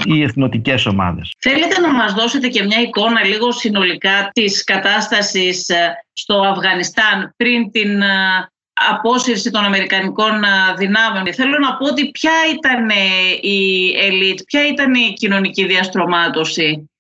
οι 0.05 0.23
εθνοτικές 0.23 0.87
ομάδες. 0.87 1.35
Θέλετε 1.39 1.81
να 1.81 1.93
μας 1.93 2.13
δώσετε 2.13 2.49
και 2.49 2.63
μια 2.63 2.81
εικόνα 2.81 3.25
λίγο 3.25 3.53
συνολικά 3.53 4.31
της 4.33 4.65
κατάστασης 4.65 5.69
ε, 5.69 6.05
στο 6.13 6.41
Αφγανιστάν 6.41 7.35
πριν 7.37 7.71
την 7.71 8.01
ε, 8.03 8.07
απόσυρση 8.91 9.51
των 9.51 9.65
Αμερικανικών 9.65 10.33
δυνάμεων; 10.79 11.35
Θέλω 11.35 11.59
να 11.59 11.77
πω 11.77 11.87
ότι 11.87 12.11
ποια 12.11 12.33
ήταν 12.53 12.89
η 13.41 13.91
ελίτ, 13.99 14.41
ποια 14.47 14.67
ήταν 14.67 14.95
η 14.95 15.13
κοινωνική 15.13 15.67
διαστρωμάτωση; 15.67 16.91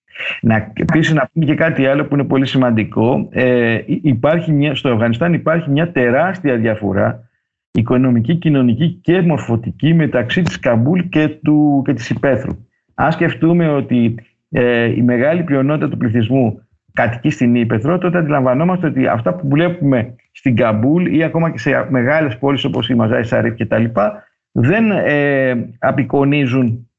Να, 0.42 0.72
επίσης 0.74 1.14
να 1.14 1.28
πούμε 1.32 1.44
και 1.44 1.54
κάτι 1.54 1.86
άλλο 1.86 2.04
που 2.04 2.14
είναι 2.14 2.24
πολύ 2.24 2.46
σημαντικό. 2.46 3.28
Ε, 3.30 3.78
υπάρχει 3.86 4.52
μια, 4.52 4.74
στο 4.74 4.88
Αφγανιστάν 4.92 5.32
υπάρχει 5.32 5.70
μια 5.70 5.92
τεράστια 5.92 6.56
διαφορά 6.56 7.28
οικονομική, 7.72 8.34
κοινωνική 8.34 8.88
και 9.02 9.20
μορφωτική 9.20 9.94
μεταξύ 9.94 10.42
της 10.42 10.58
Καμπούλ 10.58 11.00
και, 11.00 11.28
του, 11.28 11.82
και 11.86 11.92
της 11.92 12.10
Υπαίθρου. 12.10 12.66
Αν 12.94 13.12
σκεφτούμε 13.12 13.68
ότι 13.68 14.14
ε, 14.50 14.84
η 14.84 15.02
μεγάλη 15.02 15.42
πλειονότητα 15.42 15.88
του 15.88 15.96
πληθυσμού 15.96 16.62
κατοικεί 16.92 17.30
στην 17.30 17.54
Ύπαιθρο, 17.54 17.98
τότε 17.98 18.18
αντιλαμβανόμαστε 18.18 18.86
ότι 18.86 19.06
αυτά 19.06 19.34
που 19.34 19.48
βλέπουμε 19.48 20.14
στην 20.32 20.56
Καμπούλ 20.56 21.14
ή 21.14 21.22
ακόμα 21.22 21.50
και 21.50 21.58
σε 21.58 21.86
μεγάλες 21.88 22.38
πόλεις 22.38 22.64
όπως 22.64 22.88
η 22.88 22.94
Μαζάρ-ι 22.94 23.22
Σαρίφ 23.22 23.54
και 23.54 23.66
τα 23.66 23.78
λοιπά, 23.78 24.24
δεν 24.52 24.90
ε, 24.90 25.68
απεικονίζουν 25.78 26.89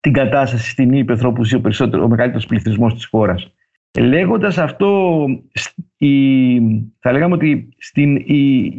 την 0.00 0.12
κατάσταση 0.12 0.70
στην 0.70 0.92
Ύπαιθρο 0.92 1.32
που 1.32 1.44
ζει 1.44 1.56
ο, 1.56 1.60
περισσότερο, 1.60 2.04
ο 2.04 2.08
μεγαλύτερος 2.08 2.46
πληθυσμός 2.46 2.94
της 2.94 3.06
χώρας. 3.06 3.52
Λέγοντας 3.98 4.58
αυτό, 4.58 5.24
η, 5.96 6.10
θα 6.98 7.12
λέγαμε 7.12 7.34
ότι 7.34 7.68
στην, 7.78 8.16
η, 8.16 8.72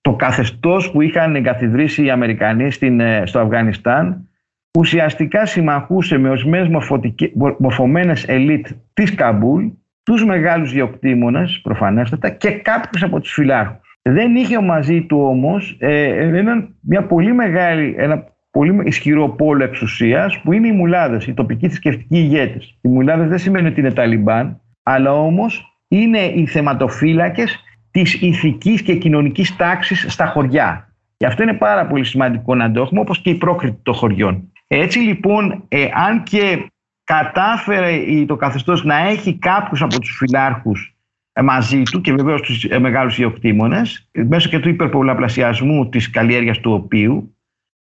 το 0.00 0.14
καθεστώς 0.14 0.90
που 0.90 1.00
είχαν 1.00 1.36
εγκαθιδρύσει 1.36 2.04
οι 2.04 2.10
Αμερικανοί 2.10 2.70
στην, 2.70 3.00
ε, 3.00 3.26
στο 3.26 3.38
Αφγανιστάν 3.38 4.28
ουσιαστικά 4.78 5.46
συμμαχούσε 5.46 6.18
με 6.18 6.28
ορισμένες 6.28 6.68
μορφωμένες 7.58 8.28
ελίτ 8.28 8.66
της 8.92 9.14
Καμπούλ 9.14 9.66
τους 10.02 10.24
μεγάλους 10.24 10.72
γεωκτήμονες 10.72 11.60
προφανέστατα 11.62 12.30
και 12.30 12.50
κάποιους 12.50 13.02
από 13.02 13.20
τους 13.20 13.32
φυλάρχους. 13.32 13.98
Δεν 14.02 14.36
είχε 14.36 14.60
μαζί 14.60 15.02
του 15.02 15.18
όμως 15.20 15.76
ε, 15.78 16.30
μια 16.80 17.06
πολύ 17.06 17.32
μεγάλη, 17.32 17.94
ένα 17.98 18.24
πολύ 18.54 18.82
ισχυρό 18.84 19.28
πόλο 19.28 19.64
εξουσίας 19.64 20.40
που 20.40 20.52
είναι 20.52 20.68
οι 20.68 20.72
μουλάδες, 20.72 21.26
οι 21.26 21.34
τοπικοί 21.34 21.66
θρησκευτικοί 21.66 22.16
ηγέτες. 22.18 22.78
Οι 22.80 22.88
μουλάδες 22.88 23.28
δεν 23.28 23.38
σημαίνει 23.38 23.68
ότι 23.68 23.80
είναι 23.80 23.92
Ταλιμπάν, 23.92 24.60
αλλά 24.82 25.12
όμως 25.12 25.78
είναι 25.88 26.18
οι 26.18 26.46
θεματοφύλακες 26.46 27.58
της 27.90 28.14
ηθικής 28.14 28.82
και 28.82 28.94
κοινωνικής 28.94 29.56
τάξης 29.56 30.06
στα 30.08 30.26
χωριά. 30.26 30.94
Και 31.16 31.26
αυτό 31.26 31.42
είναι 31.42 31.52
πάρα 31.52 31.86
πολύ 31.86 32.04
σημαντικό 32.04 32.54
να 32.54 32.72
το 32.72 32.80
έχουμε, 32.80 33.00
όπως 33.00 33.20
και 33.20 33.30
η 33.30 33.34
πρόκριτη 33.34 33.78
των 33.82 33.94
χωριών. 33.94 34.52
Έτσι 34.66 34.98
λοιπόν, 34.98 35.64
ε, 35.68 35.86
αν 36.06 36.22
και 36.22 36.66
κατάφερε 37.04 38.00
το 38.26 38.36
καθεστώς 38.36 38.84
να 38.84 38.96
έχει 39.08 39.38
κάποιους 39.38 39.82
από 39.82 40.00
τους 40.00 40.16
φυλάρχους 40.16 40.96
ε, 41.32 41.42
μαζί 41.42 41.82
του 41.82 42.00
και 42.00 42.12
βεβαίως 42.12 42.40
τους 42.40 42.64
ε, 42.64 42.78
μεγάλους 42.78 43.18
ιοκτήμονες, 43.18 44.10
μέσω 44.28 44.48
και 44.48 44.58
του 44.58 44.68
υπερπολαπλασιασμού 44.68 45.88
της 45.88 46.10
καλλιέργειας 46.10 46.58
του 46.58 46.72
οποίου, 46.72 47.33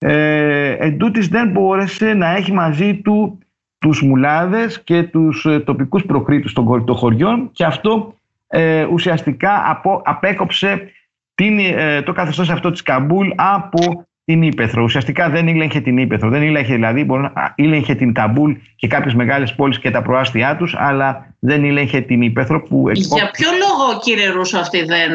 ε, 0.02 0.70
εν 0.78 0.96
δεν 1.30 1.50
μπόρεσε 1.50 2.12
να 2.12 2.36
έχει 2.36 2.52
μαζί 2.52 2.94
του 2.94 3.38
τους 3.82 4.02
μουλάδες 4.02 4.82
και 4.82 5.02
τους 5.02 5.44
ε, 5.44 5.60
τοπικούς 5.60 6.04
προκρίτους 6.04 6.52
των 6.52 6.86
χωριών 6.94 7.50
και 7.52 7.64
αυτό 7.64 8.14
ε, 8.46 8.84
ουσιαστικά 8.84 9.62
απο, 9.66 10.02
απέκοψε 10.04 10.90
την, 11.34 11.58
ε, 11.58 12.02
το 12.02 12.12
καθεστώς 12.12 12.50
αυτό 12.50 12.70
της 12.70 12.82
Καμπούλ 12.82 13.28
από 13.34 14.06
την 14.24 14.42
Ύπαιθρο. 14.42 14.82
Ουσιαστικά 14.82 15.30
δεν 15.30 15.48
ήλεγχε 15.48 15.80
την 15.80 15.98
Ύπαιθρο. 15.98 16.30
Δεν 16.30 16.42
ήλεγχε 16.42 16.74
δηλαδή, 16.74 17.04
μπορεί 17.04 17.22
να 17.22 17.52
ήλεγχε 17.56 17.94
την 17.94 18.12
Καμπούλ 18.12 18.52
και 18.76 18.86
κάποιες 18.86 19.14
μεγάλες 19.14 19.54
πόλεις 19.54 19.78
και 19.78 19.90
τα 19.90 20.02
προάστια 20.02 20.56
τους, 20.56 20.74
αλλά 20.78 21.34
δεν 21.38 21.64
ήλεγχε 21.64 22.00
την 22.00 22.22
Ύπαιθρο 22.22 22.62
που... 22.62 22.90
Για 22.90 23.30
ποιο 23.32 23.48
λόγο 23.50 23.98
κύριε 24.00 24.28
Ρούσσο 24.28 24.58
αυτοί 24.58 24.84
δεν 24.84 25.10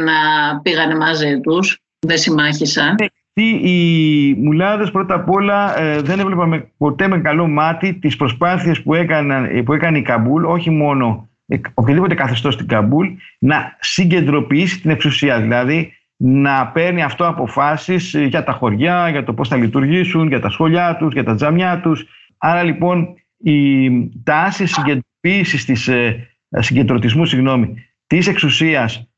πήγανε 0.61 0.95
μαζί 0.95 1.39
τους, 1.39 1.79
δεν 1.99 2.17
συμμάχησαν; 2.17 2.95
Ναι, 3.37 3.43
οι 3.43 4.33
μουλάδες 4.33 4.91
πρώτα 4.91 5.15
απ' 5.15 5.29
όλα 5.29 5.79
ε, 5.79 6.01
δεν 6.01 6.19
έβλεπαν 6.19 6.67
ποτέ 6.77 7.07
με 7.07 7.19
καλό 7.19 7.47
μάτι 7.47 7.93
τις 7.93 8.15
προσπάθειες 8.15 8.81
που, 8.81 8.93
έκαναν, 8.93 9.63
που 9.63 9.73
έκανε 9.73 9.97
η 9.97 10.01
Καμπούλ, 10.01 10.45
όχι 10.45 10.69
μόνο 10.69 11.29
οποιοδήποτε 11.73 12.15
καθεστώς 12.15 12.53
στην 12.53 12.67
Καμπούλ 12.67 13.07
να 13.39 13.75
συγκεντροποιήσει 13.79 14.81
την 14.81 14.89
εξουσία. 14.89 15.41
Δηλαδή 15.41 15.91
να 16.17 16.67
παίρνει 16.67 17.03
αυτό 17.03 17.27
αποφάσεις 17.27 18.15
για 18.27 18.43
τα 18.43 18.51
χωριά, 18.51 19.09
για 19.09 19.23
το 19.23 19.33
πώς 19.33 19.47
θα 19.47 19.55
λειτουργήσουν, 19.55 20.27
για 20.27 20.39
τα 20.39 20.49
σχολειά 20.49 20.97
τους, 20.97 21.13
για 21.13 21.23
τα 21.23 21.35
τζαμιά 21.35 21.79
τους. 21.79 22.05
Άρα 22.37 22.63
λοιπόν 22.63 23.07
η 23.37 23.89
τάση 24.23 24.65
συγκεντροποίησης 24.65 25.65
της, 25.65 25.87
ε, 25.87 26.27
συγκεντρωτισμού 26.49 27.25
συγγνώμη, 27.25 27.75
της 28.07 28.27
εξουσίας 28.27 29.09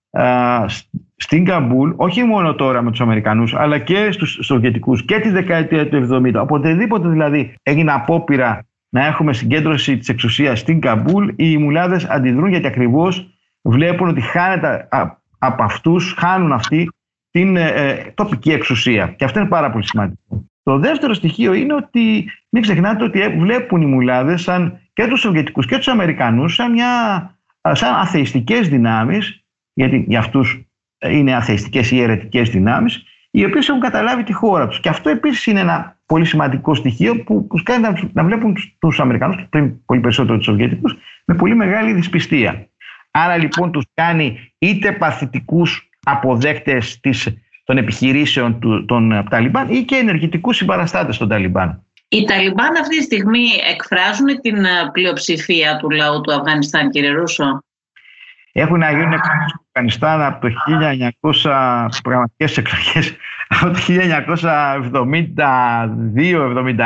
στην 1.21 1.45
Καμπούλ, 1.45 1.91
όχι 1.95 2.23
μόνο 2.23 2.55
τώρα 2.55 2.81
με 2.81 2.91
τους 2.91 3.01
Αμερικανούς, 3.01 3.53
αλλά 3.53 3.77
και 3.77 4.11
στους 4.11 4.39
Σοβιετικούς 4.41 5.05
και 5.05 5.19
τη 5.19 5.29
δεκαετία 5.29 5.89
του 5.89 6.07
70. 6.11 6.33
Οποτεδήποτε 6.41 7.07
δηλαδή 7.07 7.53
έγινε 7.63 7.91
απόπειρα 7.91 8.65
να 8.89 9.05
έχουμε 9.05 9.33
συγκέντρωση 9.33 9.97
της 9.97 10.09
εξουσίας 10.09 10.59
στην 10.59 10.79
Καμπούλ, 10.79 11.27
οι 11.35 11.57
μουλάδες 11.57 12.05
αντιδρούν 12.05 12.49
γιατί 12.49 12.67
ακριβώς 12.67 13.29
βλέπουν 13.61 14.07
ότι 14.07 14.21
χάνεται 14.21 14.87
από 15.39 15.63
αυτούς, 15.63 16.15
χάνουν 16.17 16.51
αυτοί 16.51 16.89
την 17.31 17.55
ε, 17.55 17.67
ε, 17.67 18.11
τοπική 18.13 18.51
εξουσία. 18.51 19.07
Και 19.07 19.25
αυτό 19.25 19.39
είναι 19.39 19.49
πάρα 19.49 19.71
πολύ 19.71 19.87
σημαντικό. 19.87 20.45
Το 20.63 20.79
δεύτερο 20.79 21.13
στοιχείο 21.13 21.53
είναι 21.53 21.73
ότι 21.73 22.31
μην 22.49 22.61
ξεχνάτε 22.61 23.03
ότι 23.03 23.35
βλέπουν 23.37 23.81
οι 23.81 23.85
μουλάδες 23.85 24.41
σαν 24.41 24.79
και 24.93 25.07
τους 25.07 25.19
Σοβιετικούς 25.19 25.65
και 25.65 25.77
τους 25.77 25.87
Αμερικανούς 25.87 26.53
σαν, 26.53 26.71
μια, 26.71 26.89
σαν 27.71 27.93
αθεϊστικές 27.93 28.69
δυνάμεις, 28.69 29.43
γιατί 29.73 30.05
για 30.07 30.19
αυτούς 30.19 30.68
είναι 31.05 31.35
αθεϊστικές 31.35 31.91
ή 31.91 32.01
αιρετικές 32.01 32.49
δυνάμεις, 32.49 33.03
οι 33.31 33.45
οποίες 33.45 33.69
έχουν 33.69 33.81
καταλάβει 33.81 34.23
τη 34.23 34.33
χώρα 34.33 34.67
τους. 34.67 34.79
Και 34.79 34.89
αυτό 34.89 35.09
επίσης 35.09 35.45
είναι 35.45 35.59
ένα 35.59 35.97
πολύ 36.05 36.25
σημαντικό 36.25 36.75
στοιχείο 36.75 37.23
που 37.23 37.47
του 37.49 37.63
κάνει 37.63 37.81
να, 37.81 38.09
να 38.13 38.23
βλέπουν 38.23 38.55
τους 38.79 38.99
Αμερικανούς, 38.99 39.45
πριν 39.49 39.85
πολύ 39.85 39.99
περισσότερο 39.99 40.37
τους 40.37 40.45
Σοβιετικούς, 40.45 40.97
με 41.25 41.35
πολύ 41.35 41.55
μεγάλη 41.55 41.93
δυσπιστία. 41.93 42.67
Άρα 43.11 43.37
λοιπόν 43.37 43.71
τους 43.71 43.85
κάνει 43.93 44.53
είτε 44.57 44.91
παθητικούς 44.91 45.89
αποδέκτες 46.03 46.99
των 47.63 47.77
επιχειρήσεων 47.77 48.59
του, 48.59 48.85
των 48.85 49.27
Ταλιμπάν 49.29 49.69
ή 49.69 49.83
και 49.83 49.95
ενεργητικούς 49.95 50.55
συμπαραστάτες 50.57 51.17
των 51.17 51.27
Ταλιμπάν. 51.27 51.83
Οι 52.09 52.23
Ταλιμπάν 52.23 52.75
αυτή 52.81 52.97
τη 52.97 53.03
στιγμή 53.03 53.45
εκφράζουν 53.71 54.41
την 54.41 54.65
ε, 54.65 54.89
πλειοψηφία 54.91 55.77
του 55.77 55.89
λαού 55.89 56.21
του 56.21 56.33
Αφγανιστάν, 56.33 56.89
κύριε 56.89 57.11
Ρούσο. 57.11 57.63
Έχουν 58.59 58.79
να 58.79 58.89
γίνουν 58.89 59.13
εκλογές 59.13 59.49
στο 59.49 59.61
Αφγανιστάν 59.71 60.21
από 60.21 60.47
το 60.47 60.53
1900, 61.41 61.87
πραγματικές 62.03 62.57
εκλογές, 62.57 63.15
από 63.61 63.71
το 63.71 63.79
1972, 66.15 66.39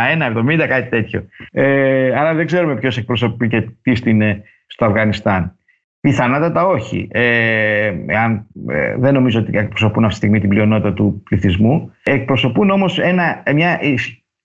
71, 0.09 0.63
70, 0.63 0.67
κάτι 0.67 0.89
τέτοιο. 0.89 1.25
Ε, 1.51 2.19
άρα 2.19 2.33
δεν 2.33 2.45
ξέρουμε 2.45 2.75
ποιος 2.75 2.97
εκπροσωπεί 2.97 3.47
και 3.47 3.61
τι 3.81 3.95
στην, 3.95 4.21
στο 4.67 4.85
Αφγανιστάν. 4.85 5.57
Πιθανότατα 5.99 6.65
όχι. 6.65 7.07
Ε, 7.11 7.93
αν, 8.17 8.47
ε, 8.67 8.95
δεν 8.97 9.13
νομίζω 9.13 9.39
ότι 9.39 9.57
εκπροσωπούν 9.57 10.03
αυτή 10.03 10.19
τη 10.19 10.25
στιγμή 10.25 10.39
την 10.39 10.49
πλειονότητα 10.49 10.93
του 10.93 11.21
πληθυσμού. 11.23 11.91
Εκπροσωπούν 12.03 12.69
όμως 12.69 12.99
ένα, 12.99 13.43
μια, 13.53 13.79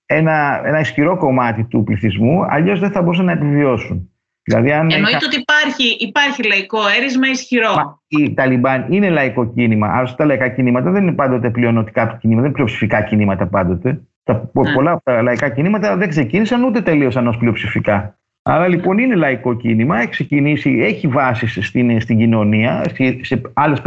ένα, 0.06 0.60
ένα 0.64 0.80
ισχυρό 0.80 1.16
κομμάτι 1.16 1.64
του 1.64 1.82
πληθυσμού, 1.84 2.44
αλλιώς 2.48 2.80
δεν 2.80 2.90
θα 2.90 3.02
μπορούσαν 3.02 3.24
να 3.24 3.32
επιβιώσουν. 3.32 4.10
Δηλαδή, 4.48 4.72
αν 4.72 4.90
Εννοείται 4.90 5.24
ότι 5.24 5.36
υπάρχει, 5.36 5.96
υπάρχει 5.98 6.42
λαϊκό 6.42 6.78
έρισμα 6.98 7.28
ισχυρό. 7.28 8.00
Η 8.08 8.34
Ταλιμπάν 8.34 8.86
είναι 8.92 9.10
λαϊκό 9.10 9.52
κίνημα. 9.52 9.86
Άρα 9.86 10.14
τα 10.14 10.24
λαϊκά 10.24 10.48
κινήματα 10.48 10.90
δεν 10.90 11.02
είναι 11.02 11.12
πάντοτε 11.12 11.50
πλειονοτικά 11.50 12.08
του 12.08 12.18
κινήματα, 12.20 12.42
δεν 12.42 12.50
είναι 12.50 12.54
πλειοψηφικά 12.54 13.02
κινήματα 13.02 13.46
πάντοτε. 13.46 14.00
Τα, 14.22 14.50
ναι. 14.52 14.72
Πολλά 14.72 14.90
από 14.90 15.02
τα 15.04 15.22
λαϊκά 15.22 15.48
κινήματα 15.48 15.96
δεν 15.96 16.08
ξεκίνησαν 16.08 16.64
ούτε 16.64 16.80
τελείωσαν 16.80 17.26
ως 17.26 17.36
πλειοψηφικά. 17.36 18.18
Άρα 18.42 18.68
λοιπόν 18.68 18.98
είναι 18.98 19.14
λαϊκό 19.14 19.54
κίνημα, 19.54 20.00
έχει 20.00 20.08
ξεκινήσει, 20.08 20.78
έχει 20.82 21.08
βάσει 21.08 21.62
στην, 21.62 22.00
στην 22.00 22.18
κοινωνία, 22.18 22.84
σε 23.22 23.42
άλλες 23.54 23.80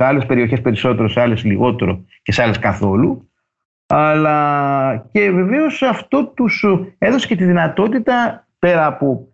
σε 0.00 0.04
άλλες 0.06 0.26
περιοχές 0.26 0.60
περισσότερο, 0.60 1.08
σε 1.08 1.20
άλλες 1.20 1.44
λιγότερο 1.44 2.04
και 2.22 2.32
σε 2.32 2.42
άλλες 2.42 2.58
καθόλου. 2.58 3.30
Αλλά 3.86 5.08
και 5.12 5.30
βεβαίως 5.30 5.82
αυτό 5.82 6.26
τους 6.26 6.64
έδωσε 6.98 7.26
και 7.26 7.36
τη 7.36 7.44
δυνατότητα 7.44 8.46
πέρα 8.58 8.86
από 8.86 9.28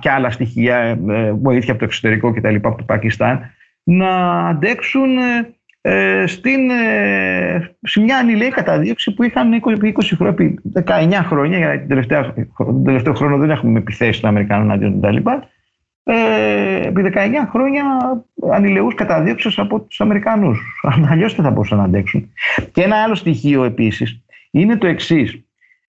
και 0.00 0.10
άλλα 0.10 0.30
στοιχεία, 0.30 0.76
ε, 0.76 0.98
ε, 1.08 1.32
βοήθεια 1.32 1.70
από 1.70 1.78
το 1.78 1.84
εξωτερικό 1.84 2.32
και 2.32 2.40
τα 2.40 2.50
λοιπά 2.50 2.68
από 2.68 2.78
το 2.78 2.84
Πακιστάν, 2.84 3.40
να 3.82 4.08
αντέξουν 4.48 5.16
ε, 5.80 6.26
στην, 6.26 6.70
σε 7.82 8.00
μια 8.00 8.16
ανηλαίη 8.16 8.48
καταδίωξη 8.48 9.14
που 9.14 9.22
είχαν 9.22 9.62
20, 9.64 9.84
20 9.84 9.92
χρόνια, 10.16 10.54
19 10.84 11.26
χρόνια, 11.26 11.58
γιατί 11.58 12.06
τον 12.56 12.84
τελευταίο 12.84 13.14
χρόνο 13.14 13.36
δεν 13.36 13.50
έχουμε 13.50 13.78
επιθέσεις 13.78 14.20
των 14.20 14.30
Αμερικανών 14.30 14.70
αντίον 14.70 14.90
των 14.90 15.00
Ταλιμπάν, 15.00 15.42
επί 16.82 17.12
19 17.14 17.18
χρόνια 17.50 17.84
ανηλαιούς 18.52 18.94
καταδίωξης 18.94 19.58
από 19.58 19.80
τους 19.80 20.00
Αμερικανούς. 20.00 20.80
Αλλιώς 21.10 21.34
δεν 21.34 21.44
θα 21.44 21.50
μπορούσαν 21.50 21.78
να 21.78 21.84
αντέξουν. 21.84 22.32
Και 22.72 22.82
ένα 22.82 23.02
άλλο 23.02 23.14
στοιχείο 23.14 23.64
επίσης 23.64 24.22
είναι 24.50 24.76
το 24.76 24.86
εξής 24.86 25.42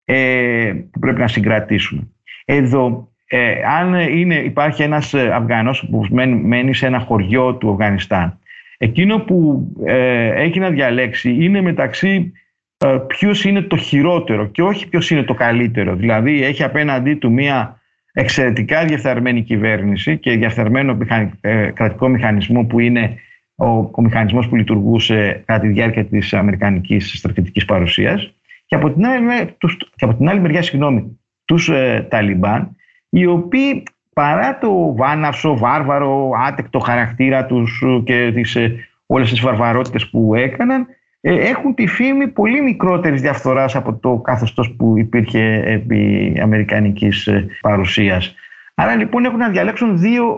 ε, 0.05 0.73
που 0.91 0.99
πρέπει 0.99 1.19
να 1.19 1.27
συγκρατήσουμε. 1.27 2.07
Εδώ 2.45 3.11
ε, 3.31 3.53
αν 3.79 3.93
είναι, 3.93 4.35
υπάρχει 4.35 4.83
ένας 4.83 5.13
ε, 5.13 5.31
Αφγανός 5.33 5.87
που 5.91 6.05
μένει 6.43 6.73
σε 6.73 6.85
ένα 6.85 6.99
χωριό 6.99 7.55
του 7.55 7.71
Αφγανιστάν, 7.71 8.39
εκείνο 8.77 9.19
που 9.19 9.67
ε, 9.85 10.43
έχει 10.43 10.59
να 10.59 10.69
διαλέξει 10.69 11.35
είναι 11.39 11.61
μεταξύ 11.61 12.31
ε, 12.77 12.97
ποιος 13.07 13.43
είναι 13.43 13.61
το 13.61 13.77
χειρότερο 13.77 14.45
και 14.45 14.61
όχι 14.61 14.87
ποιος 14.89 15.09
είναι 15.09 15.23
το 15.23 15.33
καλύτερο. 15.33 15.95
Δηλαδή 15.95 16.43
έχει 16.43 16.63
απέναντί 16.63 17.15
του 17.15 17.31
μία 17.31 17.81
εξαιρετικά 18.13 18.85
διαφθαρμένη 18.85 19.41
κυβέρνηση 19.41 20.17
και 20.17 20.31
διαφθαρμένο 20.31 20.97
ε, 21.41 21.71
κρατικό 21.73 22.07
μηχανισμό 22.07 22.63
που 22.63 22.79
είναι 22.79 23.15
ο, 23.55 23.67
ο 23.67 24.01
μηχανισμός 24.01 24.47
που 24.49 24.55
λειτουργούσε 24.55 25.43
κατά 25.45 25.59
τη 25.59 25.67
διάρκεια 25.67 26.05
της 26.05 26.33
αμερικανικής 26.33 27.17
στρατιωτικής 27.17 27.65
παρουσίας 27.65 28.33
και 28.65 28.75
από 28.75 28.91
την 28.91 29.05
άλλη, 29.05 29.55
τους, 29.57 29.77
και 29.95 30.05
από 30.05 30.13
την 30.15 30.29
άλλη 30.29 30.39
μεριά, 30.39 30.61
συγγνώμη, 30.61 31.19
τους 31.45 31.69
ε, 31.69 32.07
Ταλιμπάν 32.09 32.75
οι 33.09 33.25
οποίοι 33.25 33.83
παρά 34.13 34.57
το 34.57 34.95
βάναυσο, 34.95 35.57
βάρβαρο, 35.57 36.31
άτεκτο 36.47 36.79
χαρακτήρα 36.79 37.45
τους 37.45 37.83
και 38.03 38.31
τις, 38.33 38.55
ε, 38.55 38.75
όλες 39.05 39.29
τις 39.29 39.39
βαρβαρότητες 39.39 40.09
που 40.09 40.35
έκαναν, 40.35 40.87
ε, 41.21 41.33
έχουν 41.33 41.73
τη 41.73 41.87
φήμη 41.87 42.27
πολύ 42.27 42.61
μικρότερης 42.61 43.21
διαφθοράς 43.21 43.75
από 43.75 43.93
το 43.93 44.17
καθεστώς 44.17 44.71
που 44.71 44.97
υπήρχε 44.97 45.61
επί 45.65 46.33
αμερικανικής 46.41 47.27
ε, 47.27 47.47
παρουσίας. 47.61 48.35
Άρα 48.75 48.95
λοιπόν 48.95 49.25
έχουν 49.25 49.37
να 49.37 49.49
διαλέξουν 49.49 49.99
δύο, 49.99 50.37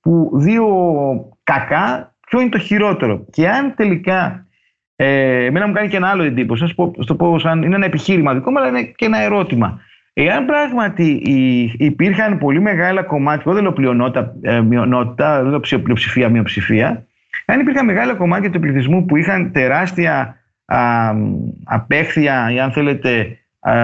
που, 0.00 0.30
δύο 0.34 0.66
κακά, 1.42 2.14
ποιο 2.26 2.40
είναι 2.40 2.50
το 2.50 2.58
χειρότερο. 2.58 3.24
Και 3.30 3.48
αν 3.48 3.74
τελικά 3.76 4.46
ε, 4.96 5.44
εμένα 5.44 5.66
μου 5.66 5.72
κάνει 5.72 5.88
και 5.88 5.96
ένα 5.96 6.08
άλλο 6.08 6.22
εντύπωση. 6.22 6.66
Θα 6.66 6.74
πω, 6.74 7.04
το 7.04 7.14
πω 7.14 7.38
σαν 7.38 7.62
είναι 7.62 7.74
ένα 7.74 7.84
επιχείρημα 7.84 8.34
δικό 8.34 8.50
μου, 8.50 8.58
αλλά 8.58 8.68
είναι 8.68 8.82
και 8.82 9.04
ένα 9.04 9.20
ερώτημα. 9.20 9.80
Εάν 10.14 10.46
πράγματι 10.46 11.22
υπήρχαν 11.78 12.38
πολύ 12.38 12.60
μεγάλα 12.60 13.02
κομμάτια, 13.02 13.42
εγώ 13.44 13.54
δεν 13.54 13.62
λέω 13.62 13.72
πλειονότητα, 13.72 14.34
ε, 14.40 14.60
μειονότητα, 14.60 15.42
δεν 15.42 15.50
λέω 15.50 15.80
πλειοψηφία, 15.80 16.28
μειοψηφία, 16.28 17.06
αν 17.46 17.60
υπήρχαν 17.60 17.84
μεγάλα 17.84 18.14
κομμάτια 18.14 18.50
του 18.50 18.60
πληθυσμού 18.60 19.04
που 19.04 19.16
είχαν 19.16 19.52
τεράστια 19.52 20.36
α, 20.64 21.12
απέχθεια 21.64 22.50
ή 22.52 22.60
αν 22.60 22.72
θέλετε 22.72 23.38
α, 23.60 23.74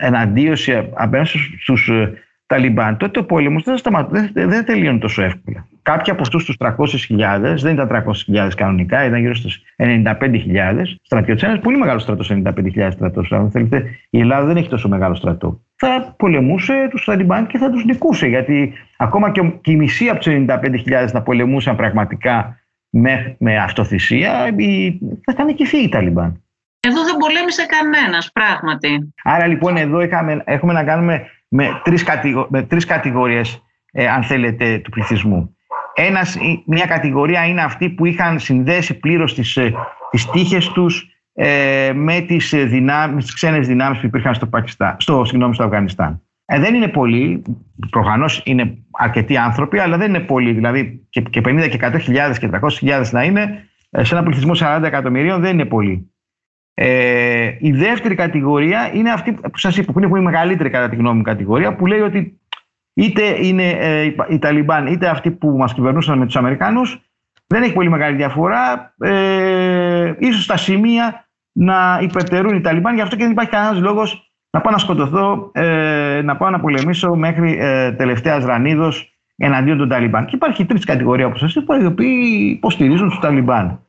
εναντίωση 0.00 0.90
απέναντι 0.94 1.28
στους 1.60 1.88
ε, 1.88 2.12
Ταλιμπάν, 2.48 2.96
τότε 2.96 3.18
ο 3.18 3.24
πόλεμος 3.24 3.62
δεν, 3.62 3.78
δεν, 4.10 4.48
δεν 4.48 4.64
τελείωνε 4.64 4.98
τόσο 4.98 5.22
εύκολα. 5.22 5.66
Κάποιοι 5.82 6.12
από 6.12 6.22
αυτούς 6.22 6.44
τους 6.44 6.56
300.000, 6.58 7.54
δεν 7.56 7.72
ήταν 7.72 7.88
300.000 8.26 8.50
κανονικά, 8.56 9.04
ήταν 9.04 9.20
γύρω 9.20 9.34
στους 9.34 9.62
95.000 9.76 10.82
στρατιώτες. 11.02 11.42
Ένας 11.42 11.58
πολύ 11.58 11.78
μεγάλος 11.78 12.02
στρατός, 12.02 12.32
95.000 12.44 12.88
στρατός. 12.90 13.32
Αν 13.32 13.50
θέλετε, 13.50 13.84
η 14.10 14.20
Ελλάδα 14.20 14.46
δεν 14.46 14.56
έχει 14.56 14.68
τόσο 14.68 14.88
μεγάλο 14.88 15.14
στρατό. 15.14 15.60
Θα 15.76 16.14
πολεμούσε 16.16 16.88
τους 16.90 17.04
Ταλιμπάν 17.04 17.46
και 17.46 17.58
θα 17.58 17.70
τους 17.70 17.84
νικούσε. 17.84 18.26
Γιατί 18.26 18.72
ακόμα 18.96 19.30
και, 19.30 19.52
η 19.64 19.76
μισή 19.76 20.08
από 20.08 20.20
τους 20.20 20.32
95.000 20.32 21.12
να 21.12 21.22
πολεμούσαν 21.22 21.76
πραγματικά 21.76 22.58
με, 22.90 23.36
με 23.38 23.56
αυτοθυσία, 23.56 24.32
θα 25.24 25.32
ήταν 25.32 25.46
νικηθεί 25.46 25.76
οι 25.76 25.88
Ταλιμπάν. 25.88 26.42
Εδώ 26.80 27.04
δεν 27.04 27.16
πολέμησε 27.16 27.66
κανένας, 27.66 28.32
πράγματι. 28.32 29.12
Άρα 29.24 29.46
λοιπόν 29.46 29.76
εδώ 29.76 30.00
είχαμε, 30.00 30.42
έχουμε 30.44 30.72
να 30.72 30.84
κάνουμε 30.84 31.26
με 31.48 31.80
τρεις, 31.84 32.02
κατηγο, 32.02 32.46
με 32.50 32.62
τρεις 32.62 32.84
κατηγορίες, 32.84 33.62
ε, 33.92 34.08
αν 34.08 34.22
θέλετε, 34.22 34.78
του 34.78 34.90
πληθυσμού. 34.90 35.56
Ένας, 35.94 36.36
μια 36.66 36.86
κατηγορία 36.86 37.46
είναι 37.46 37.62
αυτοί 37.62 37.88
που 37.88 38.04
είχαν 38.04 38.38
συνδέσει 38.38 38.98
πλήρως 38.98 39.34
τις, 39.34 39.56
ε, 39.56 39.72
τις 40.10 40.30
τύχες 40.30 40.68
τους 40.68 41.18
ε, 41.40 41.92
με 41.94 42.20
τις, 42.20 42.52
ε, 42.52 42.64
δυνάμεις, 42.64 43.24
τις 43.24 43.34
ξένες 43.34 43.66
δυνάμεις 43.66 43.98
που 43.98 44.06
υπήρχαν 44.06 44.34
στο, 44.34 44.46
Πακιστάν, 44.46 44.96
στο, 44.98 45.24
συγγνώμη, 45.24 45.54
στο 45.54 45.64
Αφγανιστάν. 45.64 46.22
Ε, 46.44 46.58
δεν 46.58 46.74
είναι 46.74 46.88
πολλοί, 46.88 47.42
προφανώς 47.90 48.42
είναι 48.44 48.78
αρκετοί 48.90 49.36
άνθρωποι, 49.36 49.78
αλλά 49.78 49.96
δεν 49.96 50.08
είναι 50.08 50.20
πολλοί. 50.20 50.52
Δηλαδή 50.52 51.06
και, 51.10 51.20
και 51.20 51.40
50 51.44 51.68
και 51.70 51.78
100 51.80 51.98
χιλιάδες 52.00 52.38
και 52.38 52.48
300 52.52 53.10
να 53.10 53.24
είναι, 53.24 53.68
σε 53.90 54.14
ένα 54.14 54.24
πληθυσμό 54.24 54.52
40 54.54 54.82
εκατομμυρίων 54.84 55.40
δεν 55.40 55.52
είναι 55.52 55.64
πολλοί. 55.64 56.12
Ε, 56.80 57.56
η 57.58 57.72
δεύτερη 57.72 58.14
κατηγορία 58.14 58.90
είναι 58.94 59.10
αυτή 59.10 59.32
που 59.32 59.58
σας 59.58 59.76
είπα, 59.76 59.92
που 59.92 59.98
είναι 59.98 60.08
πολύ 60.08 60.22
μεγαλύτερη 60.22 60.70
κατά 60.70 60.88
τη 60.88 60.96
γνώμη 60.96 61.16
μου 61.16 61.22
κατηγορία, 61.22 61.74
που 61.74 61.86
λέει 61.86 62.00
ότι 62.00 62.40
είτε 62.94 63.22
είναι 63.40 63.68
ε, 63.68 64.14
οι 64.28 64.38
Ταλιμπάν 64.38 64.86
είτε 64.86 65.08
αυτοί 65.08 65.30
που 65.30 65.48
μας 65.48 65.74
κυβερνούσαν 65.74 66.18
με 66.18 66.24
τους 66.24 66.36
Αμερικάνους, 66.36 67.00
δεν 67.46 67.62
έχει 67.62 67.72
πολύ 67.72 67.88
μεγάλη 67.88 68.16
διαφορά. 68.16 68.94
Ε, 68.98 70.14
ίσως 70.18 70.44
στα 70.44 70.56
σημεία 70.56 71.28
να 71.52 71.98
υπερτερούν 72.02 72.54
οι 72.54 72.60
Ταλιμπάν, 72.60 72.94
γι' 72.94 73.00
αυτό 73.00 73.16
και 73.16 73.22
δεν 73.22 73.32
υπάρχει 73.32 73.50
κανένας 73.50 73.80
λόγος 73.80 74.32
να 74.50 74.60
πάω 74.60 74.72
να 74.72 74.78
σκοτωθώ, 74.78 75.50
ε, 75.54 76.20
να 76.24 76.36
πάω 76.36 76.50
να 76.50 76.60
πολεμήσω 76.60 77.14
μέχρι 77.14 77.56
ε, 77.60 77.92
τελευταίας 77.92 78.44
ρανίδος 78.44 79.12
εναντίον 79.36 79.78
των 79.78 79.88
Ταλιμπάν. 79.88 80.24
Και 80.24 80.34
υπάρχει 80.34 80.64
τρίτη 80.64 80.86
κατηγορία, 80.86 81.26
όπως 81.26 81.38
σας 81.38 81.54
είπα, 81.54 81.80
οι 81.80 81.86
οποίοι 81.86 82.52
υποστηρίζουν 82.56 83.08
τους 83.08 83.18
Ταλιμπάν. 83.18 83.80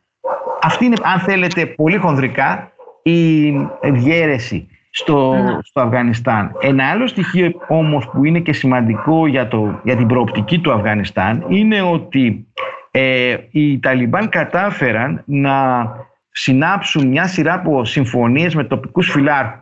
Αυτή 0.61 0.85
είναι, 0.85 0.95
αν 1.03 1.19
θέλετε, 1.19 1.65
πολύ 1.65 1.97
χονδρικά 1.97 2.71
η 3.09 3.89
διέρεση 3.89 4.67
στο, 4.89 5.33
ναι. 5.33 5.57
στο 5.61 5.81
Αφγανιστάν. 5.81 6.51
Ένα 6.61 6.89
άλλο 6.89 7.07
στοιχείο 7.07 7.51
όμως 7.67 8.09
που 8.09 8.25
είναι 8.25 8.39
και 8.39 8.53
σημαντικό 8.53 9.27
για, 9.27 9.47
το, 9.47 9.79
για 9.83 9.95
την 9.95 10.07
προοπτική 10.07 10.59
του 10.59 10.71
Αφγανιστάν 10.71 11.45
είναι 11.47 11.81
ότι 11.81 12.47
ε, 12.91 13.35
οι 13.51 13.79
Ταλιμπάν 13.79 14.29
κατάφεραν 14.29 15.23
να 15.25 15.87
συνάψουν 16.31 17.07
μια 17.07 17.27
σειρά 17.27 17.53
από 17.53 17.85
συμφωνίες 17.85 18.55
με 18.55 18.63
τοπικούς 18.63 19.11
φυλάρχους. 19.11 19.61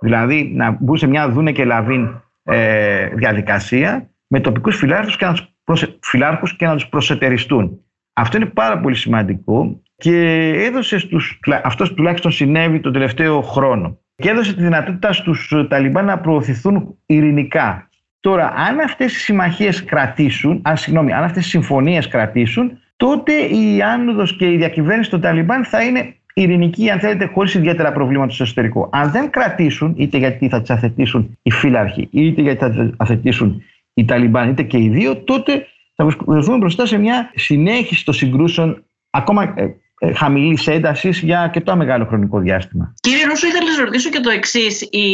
Δηλαδή 0.00 0.52
να 0.54 0.76
μπουν 0.80 0.96
σε 0.96 1.06
μια 1.06 1.28
δούνε 1.28 1.52
και 1.52 1.64
λαβίν 1.64 2.22
ε, 2.42 3.06
διαδικασία 3.06 4.08
με 4.26 4.40
τοπικούς 4.40 4.76
φυλάρχους 4.76 5.16
και 5.16 5.24
να 5.24 5.32
τους, 5.32 5.48
προσε, 5.64 5.98
φυλάρχους 6.02 6.56
και 6.56 6.66
να 6.66 6.74
τους 6.74 6.88
προσετεριστούν. 6.88 7.80
Αυτό 8.12 8.36
είναι 8.36 8.46
πάρα 8.46 8.80
πολύ 8.80 8.94
σημαντικό 8.94 9.82
και 10.04 10.52
έδωσε 10.56 10.98
στους, 10.98 11.40
αυτός 11.62 11.94
τουλάχιστον 11.94 12.30
συνέβη 12.30 12.80
τον 12.80 12.92
τελευταίο 12.92 13.40
χρόνο. 13.40 13.98
και 14.16 14.28
έδωσε 14.28 14.54
τη 14.54 14.62
δυνατότητα 14.62 15.12
στους 15.12 15.52
Ταλιμπάν 15.68 16.04
να 16.04 16.18
προωθηθούν 16.18 16.98
ειρηνικά. 17.06 17.88
Τώρα, 18.20 18.52
αν 18.56 18.80
αυτές 18.80 19.14
οι 19.14 19.18
συμμαχίες 19.18 19.84
κρατήσουν, 19.84 20.60
αν, 20.64 20.76
συγγνώμη, 20.76 21.12
αν 21.12 21.24
αυτές 21.24 21.46
οι 21.46 21.48
συμφωνίες 21.48 22.08
κρατήσουν, 22.08 22.78
τότε 22.96 23.32
η 23.32 23.82
άνοδος 23.82 24.36
και 24.36 24.52
η 24.52 24.56
διακυβέρνηση 24.56 25.10
των 25.10 25.20
Ταλιμπάν 25.20 25.64
θα 25.64 25.82
είναι 25.82 26.14
ειρηνική, 26.34 26.90
αν 26.90 26.98
θέλετε, 26.98 27.30
χωρίς 27.34 27.54
ιδιαίτερα 27.54 27.92
προβλήματα 27.92 28.32
στο 28.32 28.42
εσωτερικό. 28.42 28.88
Αν 28.92 29.10
δεν 29.10 29.30
κρατήσουν, 29.30 29.94
είτε 29.96 30.18
γιατί 30.18 30.48
θα 30.48 30.60
τις 30.60 30.70
αθετήσουν 30.70 31.38
οι 31.42 31.50
φύλαρχοι, 31.50 32.08
είτε 32.10 32.42
γιατί 32.42 32.58
θα 32.58 32.70
τις 32.70 32.90
αθετήσουν 32.96 33.62
οι 33.94 34.04
Ταλιμπάν, 34.04 34.50
είτε 34.50 34.62
και 34.62 34.78
οι 34.78 34.88
δύο, 34.88 35.16
τότε 35.16 35.66
θα 35.94 36.06
βρεθούμε 36.26 36.56
μπροστά 36.56 36.86
σε 36.86 36.98
μια 36.98 37.30
συνέχιση 37.34 38.04
των 38.04 38.14
συγκρούσεων 38.14 38.84
ακόμα 39.14 39.42
ε, 39.56 39.62
ε, 39.62 39.74
χαμηλής 40.16 40.66
έντασης 40.66 41.18
για 41.18 41.40
αρκετό 41.40 41.76
μεγάλο 41.76 42.04
χρονικό 42.06 42.38
διάστημα. 42.38 42.94
Κύριε 43.00 43.24
Ρούσο, 43.24 43.46
ήθελα 43.46 43.64
να 43.64 43.70
σας 43.70 43.84
ρωτήσω 43.84 44.10
και 44.10 44.20
το 44.20 44.30
εξής. 44.30 44.80
Η, 44.90 45.08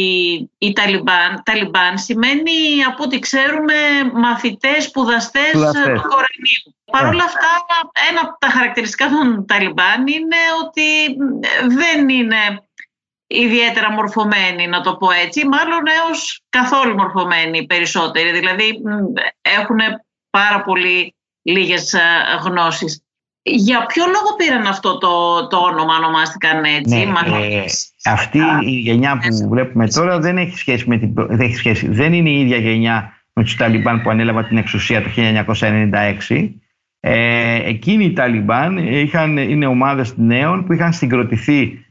η 0.57 0.73
Ταλιμπάν, 0.73 1.41
Ταλιμπάν 1.43 1.97
σημαίνει, 1.97 2.83
από 2.87 3.03
ό,τι 3.03 3.19
ξέρουμε, 3.19 3.73
μαθητές, 4.13 4.83
σπουδαστές 4.83 5.51
του 5.51 6.01
Κορανίου. 6.01 6.75
Παρ' 6.91 7.05
όλα 7.05 7.23
αυτά, 7.23 7.47
ένα 8.09 8.19
από 8.21 8.37
τα 8.39 8.47
χαρακτηριστικά 8.47 9.09
των 9.09 9.45
Ταλιμπάν 9.45 10.07
είναι 10.07 10.41
ότι 10.63 11.15
δεν 11.75 12.09
είναι 12.09 12.37
ιδιαίτερα 13.27 13.91
μορφωμένοι, 13.91 14.67
να 14.67 14.81
το 14.81 14.95
πω 14.95 15.11
έτσι, 15.11 15.47
μάλλον 15.47 15.83
έως 16.03 16.41
καθόλου 16.49 16.95
μορφωμένοι 16.95 17.65
περισσότεροι. 17.65 18.31
Δηλαδή, 18.31 18.81
έχουν 19.41 19.77
πάρα 20.29 20.61
πολύ 20.61 21.15
λίγες 21.41 21.95
γνώσεις. 22.43 23.03
Για 23.43 23.85
ποιο 23.85 24.03
λόγο 24.05 24.35
πήραν 24.37 24.65
αυτό 24.65 24.97
το, 24.97 25.47
το 25.47 25.57
όνομα, 25.57 25.95
ονομάστηκαν 25.95 26.63
έτσι. 26.63 26.95
Ναι, 26.95 27.45
ε, 27.45 27.63
αυτή 28.05 28.39
η 28.65 28.71
γενιά 28.71 29.17
που 29.17 29.49
βλέπουμε 29.49 29.87
τώρα 29.87 30.19
δεν 30.19 30.37
έχει 30.37 30.57
σχέση 30.57 30.89
με 30.89 30.97
την, 30.97 31.13
δεν, 31.13 31.39
έχει 31.39 31.55
σχέση, 31.55 31.87
δεν 31.87 32.13
είναι 32.13 32.29
η 32.29 32.39
ίδια 32.39 32.57
γενιά 32.57 33.13
με 33.33 33.43
τους 33.43 33.55
Ταλιμπάν 33.55 34.01
που 34.01 34.09
ανέλαβαν 34.09 34.47
την 34.47 34.57
εξουσία 34.57 35.01
το 35.01 35.09
1996. 36.29 36.49
Ε, 36.99 37.55
εκείνοι 37.69 38.05
οι 38.05 38.13
Ταλιμπάν 38.13 38.77
είχαν, 38.77 39.37
είναι 39.37 39.65
ομάδες 39.65 40.13
νέων 40.17 40.65
που 40.65 40.73
είχαν 40.73 40.93
συγκροτηθεί 40.93 41.85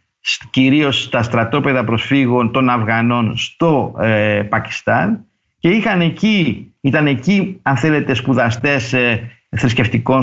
κυρίως 0.51 1.03
στα 1.03 1.23
στρατόπεδα 1.23 1.85
προσφύγων 1.85 2.53
των 2.53 2.69
Αφγανών 2.69 3.37
στο 3.37 3.95
ε, 4.01 4.43
Πακιστάν 4.49 5.25
και 5.59 5.69
είχαν 5.69 6.01
εκεί, 6.01 6.73
ήταν 6.81 7.07
εκεί 7.07 7.59
αν 7.63 7.77
θέλετε 7.77 8.15
σπουδαστές 8.15 8.93
ε, 8.93 9.31
θρησκευτικών 9.57 10.23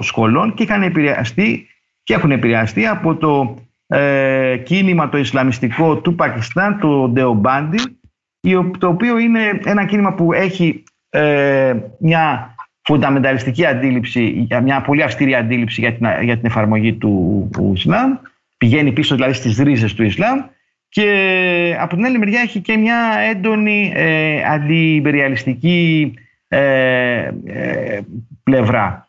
σχολών 0.00 0.54
και 0.54 0.62
είχαν 0.62 0.82
επηρεαστεί 0.82 1.66
και 2.02 2.14
έχουν 2.14 2.30
επηρεαστεί 2.30 2.86
από 2.86 3.14
το 3.16 3.56
ε, 3.86 4.56
κίνημα 4.56 5.08
το 5.08 5.18
Ισλαμιστικό 5.18 5.96
του 5.96 6.14
Πακιστάν, 6.14 6.78
το 6.80 7.08
Ντεομπάντι, 7.08 7.78
το 8.78 8.88
οποίο 8.88 9.18
είναι 9.18 9.60
ένα 9.64 9.84
κίνημα 9.84 10.14
που 10.14 10.32
έχει 10.32 10.82
ε, 11.10 11.74
μια 11.98 12.54
φονταμενταλιστική 12.82 13.66
αντίληψη, 13.66 14.46
μια 14.62 14.80
πολύ 14.80 15.02
αυστηρή 15.02 15.34
αντίληψη 15.34 15.80
για 15.80 15.92
την, 15.92 16.06
για 16.22 16.36
την 16.36 16.46
εφαρμογή 16.46 16.92
του, 16.92 17.48
του 17.52 17.72
Ισλάμ. 17.74 18.12
Πηγαίνει 18.58 18.92
πίσω 18.92 19.14
δηλαδή 19.14 19.32
στις 19.32 19.58
ρίζες 19.58 19.94
του 19.94 20.02
Ισλάμ 20.02 20.40
και 20.88 21.76
από 21.80 21.94
την 21.94 22.04
άλλη 22.04 22.18
μεριά 22.18 22.40
έχει 22.40 22.60
και 22.60 22.76
μια 22.76 23.16
έντονη 23.30 23.92
ε, 23.94 24.42
αντιπεριαλιστική 24.44 26.12
ε, 26.16 26.18
ε, 26.18 26.21
πλευρά. 28.42 29.06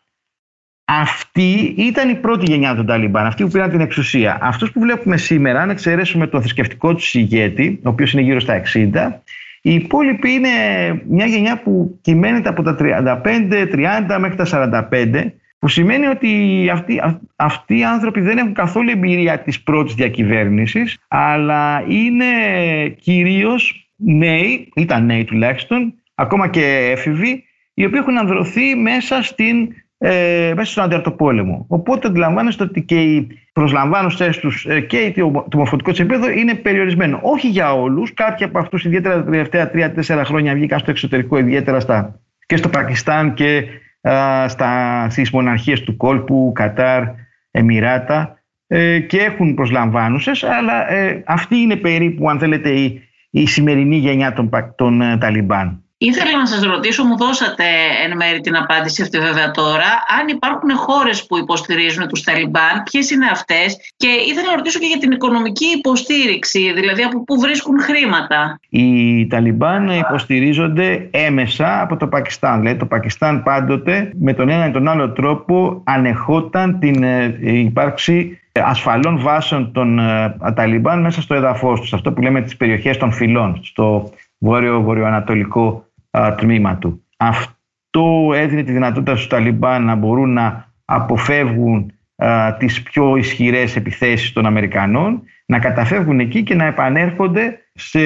Αυτή 0.86 1.74
ήταν 1.76 2.08
η 2.08 2.14
πρώτη 2.14 2.44
γενιά 2.44 2.74
των 2.74 2.86
Ταλιμπάν, 2.86 3.26
αυτοί 3.26 3.44
που 3.44 3.50
πήραν 3.50 3.70
την 3.70 3.80
εξουσία. 3.80 4.38
Αυτούς 4.40 4.72
που 4.72 4.80
βλέπουμε 4.80 5.16
σήμερα, 5.16 5.60
αν 5.60 5.70
εξαιρέσουμε 5.70 6.26
τον 6.26 6.40
θρησκευτικό 6.40 6.94
τους 6.94 7.14
ηγέτη, 7.14 7.80
ο 7.84 7.88
οποίος 7.88 8.12
είναι 8.12 8.22
γύρω 8.22 8.40
στα 8.40 8.54
60, 8.54 9.22
η 9.62 9.74
υπόλοιπη 9.74 10.30
είναι 10.30 10.48
μια 11.08 11.26
γενιά 11.26 11.60
που 11.62 11.98
κυμαίνεται 12.02 12.48
από 12.48 12.62
τα 12.62 12.76
35, 12.78 13.68
30 14.08 14.18
μέχρι 14.18 14.36
τα 14.36 14.44
45, 14.90 15.32
που 15.58 15.68
σημαίνει 15.68 16.06
ότι 16.06 16.30
αυτοί, 16.72 17.00
αυτοί 17.36 17.78
οι 17.78 17.84
άνθρωποι 17.84 18.20
δεν 18.20 18.38
έχουν 18.38 18.54
καθόλου 18.54 18.90
εμπειρία 18.90 19.38
της 19.38 19.62
πρώτης 19.62 19.94
διακυβέρνησης, 19.94 20.98
αλλά 21.08 21.84
είναι 21.88 22.24
κυρίως 23.00 23.88
νέοι, 23.96 24.68
ήταν 24.74 25.04
νέοι 25.04 25.24
τουλάχιστον, 25.24 25.94
ακόμα 26.14 26.48
και 26.48 26.90
έφηβοι, 26.90 27.44
οι 27.74 27.84
οποίοι 27.84 27.98
έχουν 28.02 28.18
ανδρωθεί 28.18 28.74
μέσα, 28.74 29.22
στην, 29.22 29.68
ε, 29.98 30.52
μέσα 30.56 30.70
στον 30.70 30.84
αντιαρτοπόλεμο. 30.84 31.66
Οπότε 31.68 32.08
αντιλαμβάνεστε 32.08 32.62
ότι 32.62 32.82
και 32.82 33.02
οι 33.02 33.26
προσλαμβάνουσε 33.52 34.30
τους 34.40 34.66
ε, 34.66 34.80
και 34.80 35.12
το, 35.16 35.46
το 35.50 35.58
μορφωτικό 35.58 35.92
του 35.92 36.02
επίπεδο 36.02 36.30
είναι 36.30 36.54
περιορισμένο. 36.54 37.18
Όχι 37.22 37.48
για 37.48 37.74
όλους. 37.74 38.14
Κάποιοι 38.14 38.46
από 38.46 38.58
αυτούς, 38.58 38.84
ιδιαίτερα 38.84 39.14
τα 39.14 39.30
τελευταία 39.30 39.70
τρία-τέσσερα 39.70 40.24
χρόνια, 40.24 40.54
βγήκαν 40.54 40.78
στο 40.78 40.90
εξωτερικό, 40.90 41.38
ιδιαίτερα 41.38 41.80
στα, 41.80 42.20
και 42.46 42.56
στο 42.56 42.68
Πακιστάν 42.68 43.34
και 43.34 43.64
α, 44.00 44.48
στα, 44.48 45.06
στις 45.10 45.30
μοναρχίες 45.30 45.82
του 45.82 45.96
κόλπου, 45.96 46.52
Κατάρ, 46.54 47.02
Εμμυράτα 47.50 48.38
ε, 48.66 48.98
και 48.98 49.18
έχουν 49.18 49.54
προσλαμβάνουσες, 49.54 50.42
αλλά 50.42 50.90
ε, 50.90 51.22
αυτή 51.26 51.56
είναι 51.56 51.76
περίπου, 51.76 52.30
αν 52.30 52.38
θέλετε, 52.38 52.70
η, 52.70 53.00
η 53.30 53.46
σημερινή 53.46 53.96
γενιά 53.96 54.32
των, 54.32 54.50
των 54.76 55.00
ε, 55.00 55.18
Ταλιμπάν. 55.18 55.83
Ήθελα 56.08 56.38
να 56.38 56.46
σας 56.46 56.62
ρωτήσω, 56.62 57.04
μου 57.04 57.16
δώσατε 57.16 57.64
εν 58.04 58.16
μέρη 58.16 58.40
την 58.40 58.56
απάντηση 58.56 59.02
αυτή 59.02 59.18
βέβαια 59.18 59.50
τώρα, 59.50 59.90
αν 60.20 60.28
υπάρχουν 60.28 60.70
χώρες 60.76 61.26
που 61.26 61.38
υποστηρίζουν 61.38 62.08
τους 62.08 62.22
Ταλιμπάν, 62.22 62.82
ποιες 62.90 63.10
είναι 63.10 63.26
αυτές 63.32 63.76
και 63.96 64.08
ήθελα 64.28 64.48
να 64.50 64.56
ρωτήσω 64.56 64.78
και 64.78 64.86
για 64.86 64.98
την 64.98 65.10
οικονομική 65.10 65.66
υποστήριξη, 65.76 66.72
δηλαδή 66.72 67.02
από 67.02 67.24
πού 67.24 67.40
βρίσκουν 67.40 67.80
χρήματα. 67.80 68.60
Οι 68.68 69.26
Ταλιμπάν 69.26 69.88
υποστηρίζονται 69.88 71.08
έμεσα 71.10 71.80
από 71.80 71.96
το 71.96 72.06
Πακιστάν. 72.06 72.60
Δηλαδή 72.60 72.78
το 72.78 72.86
Πακιστάν 72.86 73.42
πάντοτε 73.42 74.10
με 74.14 74.32
τον 74.32 74.48
ένα 74.48 74.66
ή 74.66 74.70
τον 74.70 74.88
άλλο 74.88 75.12
τρόπο 75.12 75.82
ανεχόταν 75.84 76.78
την 76.78 77.02
ε, 77.02 77.38
ύπαρξη 77.40 78.38
ασφαλών 78.52 79.18
βάσεων 79.20 79.72
των 79.72 79.98
ε, 79.98 80.36
Ταλιμπάν 80.54 81.00
μέσα 81.00 81.22
στο 81.22 81.34
έδαφος 81.34 81.80
τους. 81.80 81.92
Αυτό 81.92 82.12
που 82.12 82.22
λέμε 82.22 82.40
τις 82.40 82.56
περιοχές 82.56 82.96
των 82.96 83.12
φυλών, 83.12 83.60
στο 83.62 84.10
βόρειο-βορειοανατολικό 84.38 85.84
τμήμα 86.36 86.76
του. 86.76 87.04
Αυτό 87.16 88.30
έδινε 88.34 88.62
τη 88.62 88.72
δυνατότητα 88.72 89.14
στους 89.14 89.26
Ταλιμπάν 89.26 89.84
να 89.84 89.94
μπορούν 89.94 90.32
να 90.32 90.72
αποφεύγουν 90.84 91.92
α, 92.16 92.56
τις 92.56 92.82
πιο 92.82 93.16
ισχυρές 93.16 93.76
επιθέσεις 93.76 94.32
των 94.32 94.46
Αμερικανών, 94.46 95.22
να 95.46 95.58
καταφεύγουν 95.58 96.20
εκεί 96.20 96.42
και 96.42 96.54
να 96.54 96.64
επανέρχονται 96.64 97.58
σε, 97.74 98.00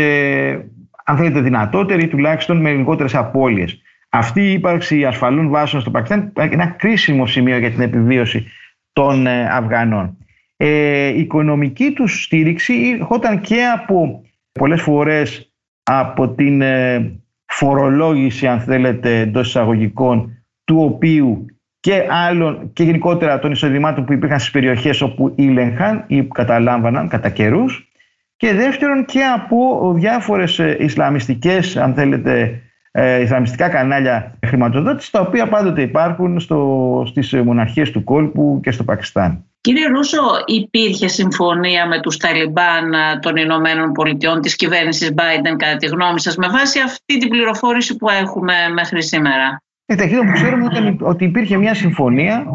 αν 1.04 1.16
θέλετε, 1.16 1.40
δυνατότεροι 1.40 2.02
ή 2.02 2.08
τουλάχιστον 2.08 2.60
με 2.60 2.72
λιγότερες 2.72 3.14
απώλειες. 3.14 3.82
Αυτή 4.08 4.40
η 4.40 4.52
ύπαρξη 4.52 5.04
ασφαλούν 5.04 5.48
βάσεων 5.48 5.82
στο 5.82 5.90
Πακιστάν 5.90 6.32
είναι 6.36 6.48
ένα 6.52 6.66
κρίσιμο 6.66 7.26
σημείο 7.26 7.58
για 7.58 7.70
την 7.70 7.80
επιβίωση 7.80 8.46
των 8.92 9.26
ε, 9.26 9.48
Αφγανών. 9.50 10.16
Ε, 10.56 11.06
η 11.06 11.18
οικονομική 11.18 11.92
τους 11.92 12.22
στήριξη 12.22 12.96
ερχόταν 12.98 13.40
και 13.40 13.64
από 13.64 14.22
πολλές 14.52 14.82
φορές 14.82 15.52
από 15.82 16.28
την 16.28 16.60
ε, 16.60 17.20
φορολόγηση, 17.58 18.46
αν 18.46 18.60
θέλετε, 18.60 19.18
εντός 19.18 19.48
εισαγωγικών, 19.48 20.44
του 20.64 20.80
οποίου 20.82 21.46
και 21.80 22.06
άλλων 22.10 22.70
και 22.72 22.82
γενικότερα 22.82 23.38
των 23.38 23.50
εισοδημάτων 23.50 24.04
που 24.04 24.12
υπήρχαν 24.12 24.38
στις 24.38 24.50
περιοχές 24.50 25.00
όπου 25.00 25.32
ήλεγχαν 25.36 26.04
ή 26.06 26.22
που 26.22 26.32
καταλάμβαναν 26.32 27.08
κατά 27.08 27.28
καιρούς. 27.30 27.88
και 28.36 28.54
δεύτερον 28.54 29.04
και 29.04 29.24
από 29.24 29.92
διάφορες 29.96 30.58
ε, 30.58 30.76
ισλαμιστικές, 30.80 31.76
αν 31.76 31.94
θέλετε, 31.94 32.62
ε, 32.90 33.22
ισλαμιστικά 33.22 33.68
κανάλια 33.68 34.38
χρηματοδότησης, 34.46 35.10
τα 35.10 35.20
οποία 35.20 35.48
πάντοτε 35.48 35.82
υπάρχουν 35.82 36.40
στο, 36.40 37.02
στις 37.06 37.34
μοναρχίες 37.34 37.90
του 37.90 38.04
κόλπου 38.04 38.60
και 38.62 38.70
στο 38.70 38.84
Πακιστάν. 38.84 39.44
Κύριε 39.60 39.86
Ρούσο, 39.86 40.22
υπήρχε 40.46 41.08
συμφωνία 41.08 41.86
με 41.86 42.00
τους 42.00 42.16
Ταλιμπάν 42.16 42.92
ε, 42.92 43.18
των 43.20 43.36
Ηνωμένων 43.36 43.92
Πολιτειών 43.92 44.40
της 44.40 44.56
κυβέρνησης 44.56 45.14
Biden 45.16 45.54
κατά 45.56 45.76
τη 45.76 45.86
γνώμη 45.86 46.20
σας 46.20 46.36
με 46.36 46.48
βάση 46.48 46.80
αυτή 46.80 47.18
την 47.18 47.28
πληροφόρηση 47.28 47.96
που 47.96 48.08
έχουμε 48.08 48.54
μέχρι 48.72 49.02
σήμερα; 49.02 49.62
Ε, 49.86 49.94
που 49.94 50.32
ξέρουμε 50.32 50.64
ήταν 50.64 50.98
ότι 51.00 51.24
υπήρχε 51.24 51.56
μια 51.56 51.74
συμφωνία 51.74 52.46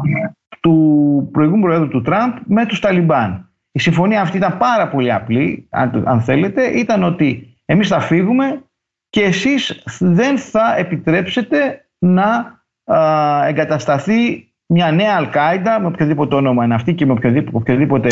του 0.61 1.29
προηγούμενου 1.31 1.65
Προέδρου 1.65 1.87
του 1.87 2.01
Τραμπ 2.01 2.33
με 2.45 2.65
τους 2.65 2.79
Ταλιμπάν. 2.79 3.51
Η 3.71 3.79
συμφωνία 3.79 4.21
αυτή 4.21 4.37
ήταν 4.37 4.57
πάρα 4.57 4.87
πολύ 4.87 5.11
απλή, 5.11 5.67
αν 6.05 6.21
θέλετε. 6.21 6.63
Ήταν 6.65 7.03
ότι 7.03 7.57
εμείς 7.65 7.87
θα 7.87 7.99
φύγουμε 7.99 8.63
και 9.09 9.23
εσείς 9.23 9.83
δεν 9.99 10.37
θα 10.37 10.75
επιτρέψετε 10.77 11.87
να 11.99 12.61
εγκατασταθεί 13.47 14.52
μια 14.73 14.91
νέα 14.91 15.15
Αλκάιντα, 15.15 15.79
με 15.79 15.88
οποιοδήποτε 15.88 16.36
όνομα 16.36 16.63
είναι 16.63 16.73
αυτή 16.73 16.93
και 16.93 17.05
με 17.05 17.12
οποιοδήποτε, 17.12 17.57
οποιοδήποτε 17.57 18.09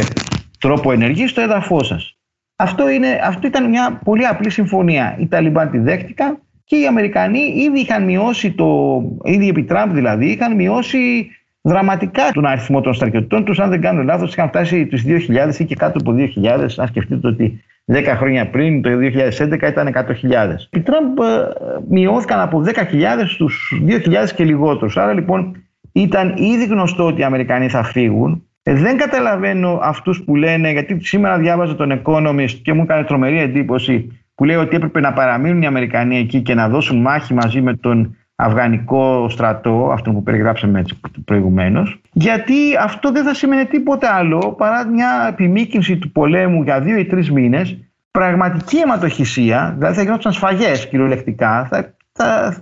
τρόπο 0.60 0.92
ενεργεί 0.92 1.28
στο 1.28 1.42
έδαφό 1.42 1.84
σας. 1.84 2.18
Αυτό, 2.56 2.86
αυτό 3.24 3.48
ήταν 3.48 3.70
μια 3.70 4.00
πολύ 4.04 4.26
απλή 4.26 4.50
συμφωνία. 4.50 5.16
Οι 5.20 5.28
Ταλιμπάν 5.28 5.72
τη 5.72 5.78
δέχτηκαν 5.78 6.40
και 6.64 6.76
οι 6.76 6.88
Αμερικανοί 6.88 7.40
ήδη 7.40 7.80
είχαν 7.80 8.04
μειώσει 8.04 8.52
το. 8.52 9.02
ήδη 9.24 9.48
επί 9.48 9.64
Τραμπ 9.64 9.92
δηλαδή, 9.92 10.26
είχαν 10.26 10.56
μειώσει 10.56 11.30
δραματικά 11.62 12.24
τον 12.34 12.46
αριθμό 12.46 12.82
των 12.82 12.94
στρατιωτών 12.94 13.46
τους. 13.46 13.60
Αν 13.60 13.70
δεν 13.70 13.82
κάνω 13.82 14.04
λάθος, 14.04 14.32
είχαν 14.32 14.48
φτάσει 14.48 14.86
τους 14.86 15.04
2.000 15.06 15.60
ή 15.60 15.66
και 15.66 15.76
κάτω 15.76 16.00
από 16.00 16.16
2.000. 16.18 16.68
Αν 16.78 16.88
σκεφτείτε 16.88 17.28
ότι 17.28 17.64
10 17.86 18.04
χρόνια 18.18 18.50
πριν, 18.50 18.82
το 18.82 18.90
2011 18.90 19.68
ήταν 19.68 19.88
100.000. 19.88 20.56
Οι 20.72 20.80
Τραμπ 20.80 21.20
ε, 21.20 21.24
μειώθηκαν 21.90 22.40
από 22.40 22.64
10.000 22.66 22.74
στους 23.26 23.82
2.000 23.88 24.30
και 24.36 24.44
λιγότερους. 24.44 24.98
Άρα 24.98 25.14
λοιπόν 25.14 25.56
ήταν 25.92 26.34
ήδη 26.38 26.66
γνωστό 26.66 27.06
ότι 27.06 27.22
οι 27.22 27.24
Αμερικανοί 27.24 27.70
θα 27.70 27.84
φύγουν. 27.84 28.46
Ε, 28.64 28.74
δεν 28.74 28.98
καταλαβαίνω 28.98 29.80
αυτούς 29.82 30.24
που 30.24 30.36
λένε, 30.36 30.72
γιατί 30.72 30.98
σήμερα 31.02 31.38
διάβαζα 31.38 31.76
τον 31.76 32.02
Economist 32.04 32.60
και 32.64 32.74
μου 32.74 32.82
έκανε 32.82 33.04
τρομερή 33.04 33.40
εντύπωση 33.40 34.22
που 34.36 34.44
λέει 34.44 34.56
ότι 34.56 34.76
έπρεπε 34.76 35.00
να 35.00 35.14
παραμείνουν 35.14 35.62
οι 35.62 35.66
Αμερικανοί 35.66 36.18
εκεί 36.18 36.42
και 36.42 36.54
να 36.54 36.70
δώσουν 36.70 37.02
μάχη 37.02 37.34
μαζί 37.34 37.62
με 37.62 37.76
τον 37.76 38.16
Αφγανικό 38.36 39.30
στρατό, 39.30 39.90
αυτό 39.92 40.12
που 40.12 40.24
περιγράψαμε 40.24 40.80
έτσι 40.80 41.00
προηγουμένως, 41.26 42.02
γιατί 42.12 42.54
αυτό 42.80 43.12
δεν 43.12 43.24
θα 43.24 43.34
σημαίνει 43.34 43.66
τίποτα 43.66 44.14
άλλο 44.14 44.56
παρά 44.58 44.88
μια 44.88 45.28
επιμήκυνση 45.30 45.98
του 45.98 46.12
πολέμου 46.12 46.64
για 46.64 46.82
δύο 46.82 46.98
ή 46.98 47.06
τρεις 47.06 47.32
μήνες, 47.32 47.78
πραγματική 48.12 48.78
αιματοχυσία, 48.78 49.76
δηλαδή 49.78 49.96
θα 49.96 50.04
γινόταν 50.04 50.32
σφαγές 50.32 50.88
κυριολεκτικά, 50.88 51.68
θα, 51.70 51.94
θα, 52.12 52.56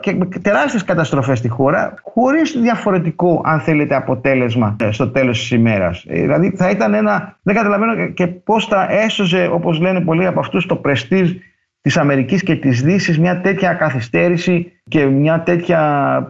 και 0.00 0.38
τεράστιες 0.42 0.84
καταστροφές 0.84 1.38
στη 1.38 1.48
χώρα 1.48 1.94
χωρίς 2.02 2.58
διαφορετικό 2.60 3.40
αν 3.44 3.60
θέλετε 3.60 3.94
αποτέλεσμα 3.94 4.76
ε, 4.80 4.90
στο 4.90 5.08
τέλος 5.08 5.38
της 5.38 5.50
ημέρας. 5.50 6.04
Ε, 6.08 6.20
δηλαδή 6.20 6.50
θα 6.56 6.70
ήταν 6.70 6.94
ένα, 6.94 7.36
δεν 7.42 7.54
καταλαβαίνω 7.54 8.06
και 8.08 8.26
πώς 8.26 8.66
θα 8.66 8.86
έσωζε 8.90 9.48
όπως 9.52 9.80
λένε 9.80 10.00
πολλοί 10.00 10.26
από 10.26 10.40
αυτούς 10.40 10.66
το 10.66 10.76
πρεστίζ 10.76 11.32
της 11.80 11.96
Αμερικής 11.96 12.42
και 12.42 12.56
της 12.56 12.82
Δύσης 12.82 13.18
μια 13.18 13.40
τέτοια 13.40 13.72
καθυστέρηση 13.72 14.72
και 14.88 15.04
μια 15.04 15.40
τέτοια 15.40 15.80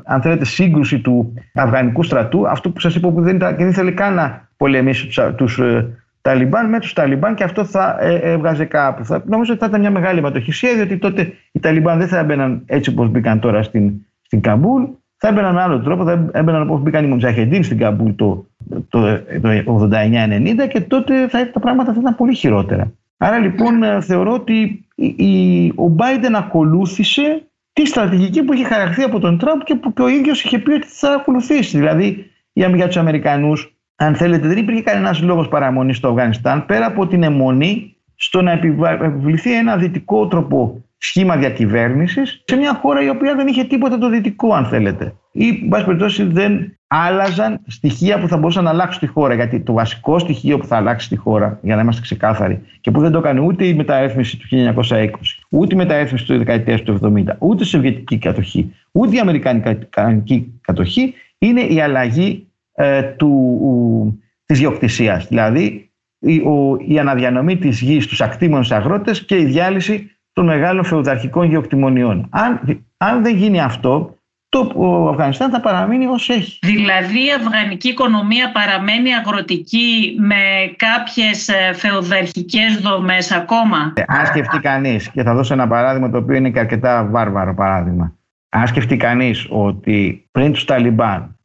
αν 0.05 0.23
θέλετε 0.23 0.45
σύγκρουση 0.45 1.01
του 1.01 1.35
Αφγανικού 1.55 2.03
στρατού 2.03 2.49
αυτό 2.49 2.71
που 2.71 2.81
σας 2.81 2.95
είπα 2.95 3.09
που 3.09 3.21
δεν, 3.21 3.37
ήταν, 3.37 3.51
και 3.51 3.63
δεν 3.63 3.69
ήθελε 3.69 3.91
καν 3.91 4.15
να 4.15 4.49
πολεμήσει 4.57 5.07
τους, 5.07 5.21
τους 5.37 5.59
ε, 5.59 5.98
Ταλιμπάν 6.23 6.69
με 6.69 6.81
τους 6.81 6.93
Ταλιμπάν 6.93 7.35
και 7.35 7.45
αυτό 7.45 7.65
θα 7.65 7.97
ε, 8.01 8.15
έβγαζε 8.15 8.65
κάπου. 8.65 9.05
Θα, 9.05 9.23
νομίζω 9.27 9.53
ότι 9.53 9.61
θα 9.61 9.67
ήταν 9.67 9.81
μια 9.81 9.91
μεγάλη 9.91 10.19
αιματοχυσία, 10.19 10.75
διότι 10.75 10.99
τότε 10.99 11.33
οι 11.53 11.59
Ταλιμπάν 11.61 11.99
δεν 11.99 12.09
θα 12.09 12.19
έμπαιναν 12.19 12.63
έτσι 12.67 12.91
όπως 12.91 13.09
μπήκαν 13.09 13.41
τώρα 13.41 13.63
στην, 13.63 13.93
στην 14.23 14.41
Καμπούλ, 14.41 14.83
θα 15.17 15.29
έμπαιναν 15.29 15.59
άλλο 15.59 15.81
τρόπο, 15.81 16.05
θα 16.05 16.31
έμπαιναν 16.33 16.63
όπως 16.63 16.81
μπήκαν 16.81 17.05
οι 17.05 17.07
Μουτζαχεντίν 17.07 17.65
στην 17.65 17.79
Καμπούλ 17.79 18.11
το, 18.17 18.47
το, 18.89 19.21
το 19.41 19.89
89-90 19.93 20.69
και 20.69 20.81
τότε 20.81 21.29
θα, 21.29 21.51
τα 21.51 21.61
πράγματα 21.61 21.93
θα 21.93 22.01
ήταν 22.01 22.17
πολύ 22.17 22.35
χειρότερα. 22.35 22.93
Άρα 23.17 23.39
λοιπόν 23.39 23.83
ε, 23.83 24.01
θεωρώ 24.01 24.33
ότι 24.33 24.87
η, 24.95 25.67
ο 25.75 25.89
Μπάιντεν 25.89 26.35
ακολούθησε 26.35 27.43
τη 27.73 27.87
στρατηγική 27.87 28.43
που 28.43 28.53
είχε 28.53 28.65
χαραχθεί 28.65 29.03
από 29.03 29.19
τον 29.19 29.39
Τραμπ 29.39 29.61
και 29.61 29.75
που 29.75 29.93
και 29.93 30.03
ο 30.03 30.09
ίδιος 30.09 30.45
είχε 30.45 30.59
πει 30.59 30.73
ότι 30.73 30.87
θα 30.87 31.13
ακολουθήσει. 31.13 31.79
Δηλαδή 31.79 32.31
για 32.53 32.87
τους 32.87 32.97
Αμερικανούς 32.97 33.78
αν 34.01 34.15
θέλετε, 34.15 34.49
δεν 34.49 34.57
υπήρχε 34.57 34.83
κανένας 34.83 35.23
λόγος 35.23 35.49
παραμονής 35.49 35.97
στο 35.97 36.09
Αφγανιστάν 36.09 36.67
πέρα 36.67 36.87
από 36.87 37.07
την 37.07 37.23
εμμονή 37.23 37.97
στο 38.15 38.43
να 38.43 38.53
επιβληθεί 38.53 39.53
ένα 39.53 39.77
δυτικότροπο 39.77 40.85
σχήμα 40.99 41.37
διακυβέρνησης 41.37 42.43
σε 42.45 42.57
μια 42.57 42.75
χώρα 42.83 43.03
η 43.03 43.09
οποία 43.09 43.35
δεν 43.35 43.47
είχε 43.47 43.65
τίποτα 43.65 43.99
το 43.99 44.09
δυτικό, 44.09 44.55
αν 44.55 44.65
θέλετε. 44.65 45.15
Ή, 45.33 45.49
εν 45.49 45.69
πάση 45.69 45.85
περιπτώσει, 45.85 46.23
δεν 46.23 46.79
άλλαζαν 46.87 47.61
στοιχεία 47.67 48.21
που 48.21 48.29
θα 48.29 48.37
μπορούσαν 48.37 48.65
να 48.65 48.71
αλλάξουν 48.71 49.01
τη 49.01 49.07
χώρα. 49.07 49.35
Γιατί 49.35 49.61
το 49.61 49.73
βασικό 49.73 50.19
στοιχείο 50.19 50.59
που 50.59 50.67
θα 50.67 50.77
αλλάξει 50.77 51.09
τη 51.09 51.17
χώρα, 51.17 51.59
για 51.63 51.77
να 51.77 51.83
είμαστε 51.83 52.03
ξεκάθαροι, 52.03 52.61
και 52.81 52.91
που 52.91 53.01
δεν 53.01 53.13
το 53.13 53.19
έκανε 53.19 53.41
ούτε 53.41 53.67
η 53.67 53.75
μεταρρύθμιση 53.75 54.39
του 54.39 54.47
1920, 54.75 55.09
ούτε 55.49 55.75
η 55.75 55.77
μεταρρύθμιση 55.77 56.27
του 56.27 56.39
δεκαετίας 56.39 56.83
του 56.83 56.99
70, 57.03 57.37
ούτε 57.39 57.63
η 57.63 57.67
Σοβιετική 57.67 58.19
κατοχή, 58.19 58.75
ούτε 58.93 59.17
η 59.17 59.19
Αμερικανική 59.19 60.61
κατοχή, 60.61 61.15
είναι 61.39 61.61
η 61.61 61.81
αλλαγή 61.81 62.48
ε, 62.79 63.03
του, 63.03 64.23
της 64.45 64.59
γεωκτησίας. 64.59 65.27
Δηλαδή 65.27 65.93
η, 66.19 66.39
ο, 66.39 66.77
η 66.87 66.99
αναδιανομή 66.99 67.57
της 67.57 67.81
γης 67.81 68.05
στους 68.05 68.21
ακτήμονες 68.21 68.73
αγρότες 68.73 69.25
και 69.25 69.39
η 69.39 69.45
διάλυση 69.45 70.11
των 70.33 70.45
μεγάλων 70.45 70.85
φεουδαρχικών 70.85 71.49
γεωκτημονιών. 71.49 72.29
Αν, 72.31 72.61
αν 72.97 73.23
δεν 73.23 73.37
γίνει 73.37 73.61
αυτό, 73.61 74.17
το 74.49 74.73
ο 74.75 75.09
Αφγανιστάν 75.09 75.51
θα 75.51 75.61
παραμείνει 75.61 76.07
ως 76.07 76.29
έχει. 76.29 76.59
Δηλαδή 76.63 77.19
η 77.27 77.33
αφγανική 77.41 77.89
οικονομία 77.89 78.53
παραμένει 78.53 79.15
αγροτική 79.15 80.17
με 80.19 80.75
κάποιες 80.77 81.49
ε, 81.49 81.73
φεουδαρχικές 81.73 82.77
δομές 82.77 83.33
ακόμα; 83.33 83.93
Ε, 83.97 84.03
αν 84.07 84.27
σκεφτεί 84.27 84.59
κανείς, 84.59 85.11
και 85.11 85.23
θα 85.23 85.35
δώσω 85.35 85.55
ένα 85.55 85.69
παράδειγμα 85.69 86.11
το 86.11 86.19
οποίο 86.19 86.37
είναι 86.37 86.51
και 86.51 86.59
αρκετά 86.59 87.09
βάρβαρο 87.11 87.55
παράδειγμα. 87.55 88.17
Αν 88.49 88.67
σκεφτεί 88.67 88.97
κανείς 88.97 89.47
ότι 89.51 90.29
πριν 90.31 90.53
τους 90.53 90.65
Ταλιμπάν 90.65 91.38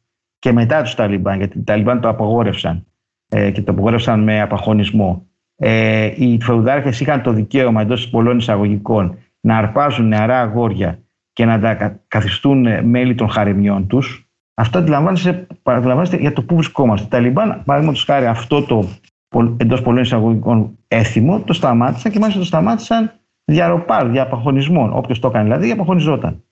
και 0.44 0.52
μετά 0.52 0.82
τους 0.82 0.94
Ταλιμπάν, 0.94 1.38
γιατί 1.38 1.58
οι 1.58 1.62
Ταλιμπάν 1.62 2.00
το 2.00 2.08
απογόρευσαν 2.08 2.86
ε, 3.28 3.50
και 3.50 3.62
το 3.62 3.72
απογόρευσαν 3.72 4.22
με 4.22 4.40
απαχωνισμό. 4.40 5.26
Ε, 5.56 6.10
οι 6.16 6.38
φεουδάρχες 6.42 7.00
είχαν 7.00 7.22
το 7.22 7.32
δικαίωμα 7.32 7.80
εντός 7.80 8.08
πολλών 8.08 8.38
εισαγωγικών 8.38 9.18
να 9.40 9.56
αρπάζουν 9.56 10.08
νεαρά 10.08 10.40
αγόρια 10.40 10.98
και 11.32 11.44
να 11.44 11.60
τα 11.60 12.00
καθιστούν 12.08 12.88
μέλη 12.88 13.14
των 13.14 13.28
χαρεμιών 13.28 13.86
τους. 13.86 14.28
Αυτό 14.54 14.78
αντιλαμβάνεστε 14.78 16.16
για 16.16 16.32
το 16.32 16.42
πού 16.42 16.54
βρισκόμαστε. 16.54 17.06
Οι 17.06 17.08
Ταλιμπάν, 17.08 17.62
παραδείγματος 17.64 18.04
χάρη, 18.04 18.26
αυτό 18.26 18.62
το 18.62 18.88
εντός 19.56 19.82
πολλών 19.82 20.02
εισαγωγικών 20.02 20.78
έθιμο, 20.88 21.40
το 21.40 21.52
σταμάτησαν 21.52 22.12
και 22.12 22.18
μάλιστα 22.18 22.40
το 22.40 22.46
σταμάτησαν 22.46 23.12
διαρροπάρ, 23.44 24.08
διαπαχωνισμών. 24.08 24.92
Όποιος 24.92 25.18
το 25.18 25.28
έκανε 25.28 25.44
δηλαδή, 25.44 25.66
διαπαχωνιζόταν. 25.66 26.42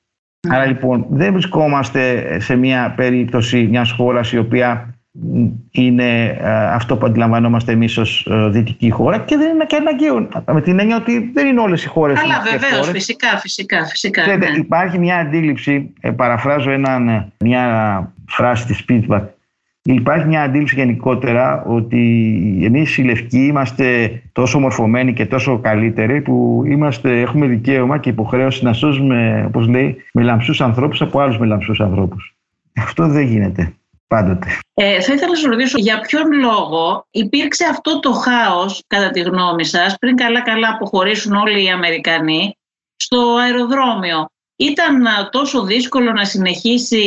Άρα 0.49 0.67
λοιπόν 0.67 1.07
δεν 1.11 1.33
βρισκόμαστε 1.33 2.37
σε 2.41 2.57
μια 2.57 2.93
περίπτωση 2.97 3.67
μιας 3.71 3.91
χώρας 3.91 4.33
η 4.33 4.39
οποία 4.39 4.95
είναι 5.71 6.25
ε, 6.41 6.51
αυτό 6.51 6.97
που 6.97 7.07
αντιλαμβανόμαστε 7.07 7.73
εμείς 7.73 7.99
ως 7.99 8.27
ε, 8.31 8.49
δυτική 8.49 8.91
χώρα 8.91 9.19
και 9.19 9.37
δεν 9.37 9.55
είναι 9.55 9.65
και 9.65 9.77
αναγκαίο 9.77 10.29
με 10.53 10.61
την 10.61 10.79
έννοια 10.79 10.97
ότι 10.97 11.31
δεν 11.35 11.47
είναι 11.47 11.61
όλες 11.61 11.85
οι 11.85 11.89
χώρες 11.89 12.21
Αλλά 12.21 12.43
βεβαίως, 12.51 12.91
φυσικά, 12.91 13.39
φυσικά, 13.39 13.87
φυσικά. 13.87 14.21
Ξέρετε, 14.21 14.51
ναι. 14.51 14.57
Υπάρχει 14.57 14.99
μια 14.99 15.17
αντίληψη, 15.17 15.93
ε, 16.01 16.11
παραφράζω 16.11 16.71
έναν, 16.71 17.33
μια 17.39 18.13
φράση 18.29 18.67
της 18.67 18.77
Σπίτμπακ 18.77 19.25
Υπάρχει 19.85 20.27
μια 20.27 20.43
αντίληψη 20.43 20.75
γενικότερα 20.75 21.65
ότι 21.67 21.99
εμείς 22.65 22.97
οι 22.97 23.03
λευκοί 23.03 23.39
είμαστε 23.39 24.23
τόσο 24.33 24.59
μορφωμένοι 24.59 25.13
και 25.13 25.27
τόσο 25.27 25.59
καλύτεροι 25.59 26.21
που 26.21 26.63
είμαστε, 26.67 27.21
έχουμε 27.21 27.47
δικαίωμα 27.47 27.99
και 27.99 28.09
υποχρέωση 28.09 28.65
να 28.65 28.73
σώζουμε, 28.73 29.45
όπως 29.47 29.69
λέει, 29.69 29.97
μελαμψούς 30.13 30.61
ανθρώπους 30.61 31.03
από 31.03 31.21
άλλους 31.21 31.39
μελαμψούς 31.39 31.81
ανθρώπους. 31.81 32.37
Αυτό 32.77 33.07
δεν 33.07 33.27
γίνεται 33.27 33.75
πάντοτε. 34.07 34.59
Ε, 34.75 35.01
θα 35.01 35.13
ήθελα 35.13 35.31
να 35.31 35.37
σας 35.37 35.45
ρωτήσω 35.45 35.79
για 35.79 36.01
ποιον 36.01 36.33
λόγο 36.33 37.07
υπήρξε 37.11 37.65
αυτό 37.71 38.01
το 38.01 38.13
χάος 38.13 38.83
κατά 38.87 39.11
τη 39.11 39.21
γνώμη 39.21 39.65
σας 39.65 39.97
πριν 39.99 40.17
καλά-καλά 40.17 40.69
αποχωρήσουν 40.69 41.35
όλοι 41.35 41.65
οι 41.65 41.69
Αμερικανοί 41.71 42.57
στο 42.97 43.37
αεροδρόμιο; 43.37 44.27
Ήταν 44.57 45.03
τόσο 45.31 45.65
δύσκολο 45.65 46.13
να 46.13 46.25
συνεχίσει 46.25 47.05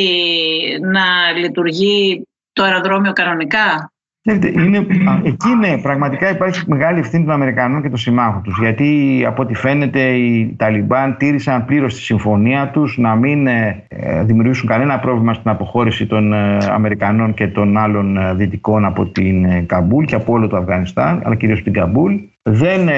να 0.82 1.32
λειτουργεί 1.40 2.28
το 2.56 2.64
αεροδρόμιο 2.64 3.14
κανονικά; 3.14 3.92
Είναι, 4.22 4.86
εκεί 5.24 5.56
ναι, 5.60 5.78
πραγματικά 5.78 6.30
υπάρχει 6.30 6.64
μεγάλη 6.68 7.00
ευθύνη 7.00 7.24
των 7.24 7.34
Αμερικανών 7.34 7.82
και 7.82 7.90
των 7.90 7.98
συμμάχων 7.98 8.42
τους. 8.42 8.58
Γιατί 8.60 9.24
από 9.28 9.42
ό,τι 9.42 9.54
φαίνεται 9.54 10.00
οι 10.00 10.56
Ταλιμπάν 10.58 11.18
τήρησαν 11.18 11.66
πλήρως 11.66 11.94
τη 11.94 12.02
συμφωνία 12.02 12.70
τους 12.70 12.98
να 12.98 13.16
μην 13.16 13.48
ε, 13.48 13.84
δημιουργήσουν 14.24 14.68
κανένα 14.68 15.00
πρόβλημα 15.00 15.34
στην 15.34 15.50
αποχώρηση 15.50 16.06
των 16.06 16.34
ε, 16.34 16.58
Αμερικανών 16.70 17.34
και 17.34 17.48
των 17.48 17.78
άλλων 17.78 18.18
ε, 18.18 18.34
δυτικών 18.34 18.86
από 18.86 19.06
την 19.06 19.66
Καμπούλ 19.66 20.06
και 20.06 20.16
από 20.16 20.34
όλο 20.34 20.48
το 20.48 20.58
Αφγανιστάν, 20.58 21.22
αλλά 21.24 21.36
κυρίως 21.36 21.64
την 21.64 21.74
Καμπούλ. 21.74 22.14
Δεν 22.42 22.90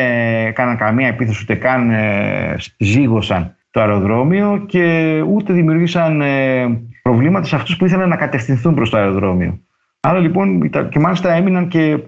έκαναν 0.47 0.77
καμία 0.77 1.07
επίθεση 1.07 1.39
ούτε 1.41 1.55
καν 1.55 1.91
ζήγωσαν 2.77 3.55
το 3.71 3.79
αεροδρόμιο 3.79 4.63
και 4.67 5.21
ούτε 5.27 5.53
δημιουργήσαν 5.53 6.21
προβλήματα 7.07 7.45
σε 7.45 7.55
αυτούς 7.55 7.77
που 7.77 7.85
ήθελαν 7.85 8.09
να 8.09 8.15
κατευθυνθούν 8.15 8.73
προς 8.73 8.89
το 8.89 8.97
αεροδρόμιο. 8.97 9.59
Άρα 9.99 10.19
λοιπόν 10.19 10.69
και 10.89 10.99
μάλιστα 10.99 11.33
έμειναν 11.33 11.67
και 11.67 11.99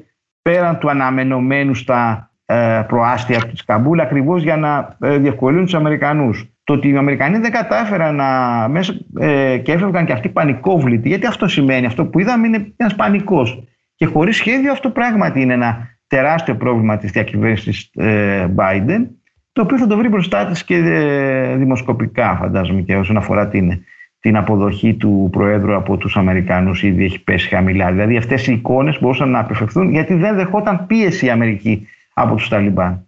πέραν 0.42 0.78
του 0.78 0.90
αναμενωμένου 0.90 1.74
στα 1.74 2.32
ε, 2.46 2.84
προάστια 2.88 3.40
της 3.40 3.66
Καμπούλ 3.66 4.00
ακριβώς 4.00 4.44
για 4.44 4.58
να 4.58 4.98
ε, 5.00 5.18
διευκολύνουν 5.18 5.66
τους 5.66 5.74
Αμερικανούς. 5.74 6.46
Το 6.64 6.74
ότι 6.74 6.90
οι 6.90 6.98
Αμερικανοί 6.98 7.38
δεν 7.38 7.52
κατάφεραν 7.52 8.16
να 8.16 8.28
μέσα 8.68 8.94
ε, 9.20 9.58
και 9.58 9.72
έφευγαν 9.72 10.06
και 10.06 10.14
αυτοί 10.14 10.30
πανικόβλητοι, 10.30 11.08
γιατί 11.08 11.26
αυτό 11.26 11.48
σημαίνει, 11.48 11.86
αυτό 11.86 12.06
που 12.06 12.20
είδαμε 12.20 12.48
είναι 12.48 12.74
ένας 12.78 12.96
πανικός. 12.96 13.64
Και 13.96 14.06
χωρίς 14.06 14.36
σχέδιο 14.36 14.72
αυτό 14.72 14.90
πράγματι 14.90 15.42
είναι 15.42 15.54
ένα 15.54 15.88
τεράστιο 16.08 16.56
πρόβλημα 16.56 16.98
της 16.98 17.12
διακυβέρνησης 17.12 17.92
ε, 17.96 18.48
Biden, 18.56 19.06
το 19.52 19.62
οποίο 19.62 19.78
θα 19.78 19.88
το 19.88 19.98
βρει 19.98 20.08
μπροστά 20.08 20.46
της 20.46 20.64
και 20.64 20.76
ε, 20.76 21.56
δημοσκοπικά 21.56 22.36
φαντάζομαι 22.36 22.82
και 22.82 22.96
όσον 22.96 23.18
αφορά 23.18 23.48
την 23.48 23.84
την 24.20 24.38
αποδοχή 24.38 24.94
του 24.94 25.30
Προέδρου 25.32 25.76
από 25.76 25.98
τους 25.98 26.18
Αμερικανούς 26.18 26.84
ήδη 26.84 27.04
έχει 27.04 27.24
πέσει 27.24 27.48
χαμηλά. 27.48 27.92
Δηλαδή 27.92 28.18
αυτές 28.18 28.48
οι 28.48 28.54
εικόνες 28.54 29.00
μπορούσαν 29.02 29.30
να 29.30 29.40
απευθευθούν 29.40 29.92
γιατί 29.92 30.14
δεν 30.14 30.36
δεχόταν 30.36 30.86
πίεση 30.86 31.26
η 31.26 31.30
Αμερική 31.30 31.88
από 32.14 32.36
τους 32.36 32.50
Ταλιμπάν. 32.50 33.08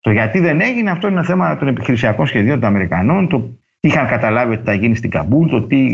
Το 0.00 0.10
γιατί 0.10 0.40
δεν 0.40 0.60
έγινε 0.60 0.90
αυτό 0.90 1.06
είναι 1.06 1.16
ένα 1.16 1.26
θέμα 1.26 1.56
των 1.56 1.68
επιχειρησιακών 1.68 2.26
σχεδίων 2.26 2.60
των 2.60 2.68
Αμερικανών, 2.68 3.28
το 3.28 3.40
τι 3.80 3.88
είχαν 3.88 4.06
καταλάβει 4.06 4.52
ότι 4.52 4.64
θα 4.64 4.74
γίνει 4.74 4.94
στην 4.94 5.10
Καμπούλ, 5.10 5.48
το 5.48 5.62
τι 5.62 5.86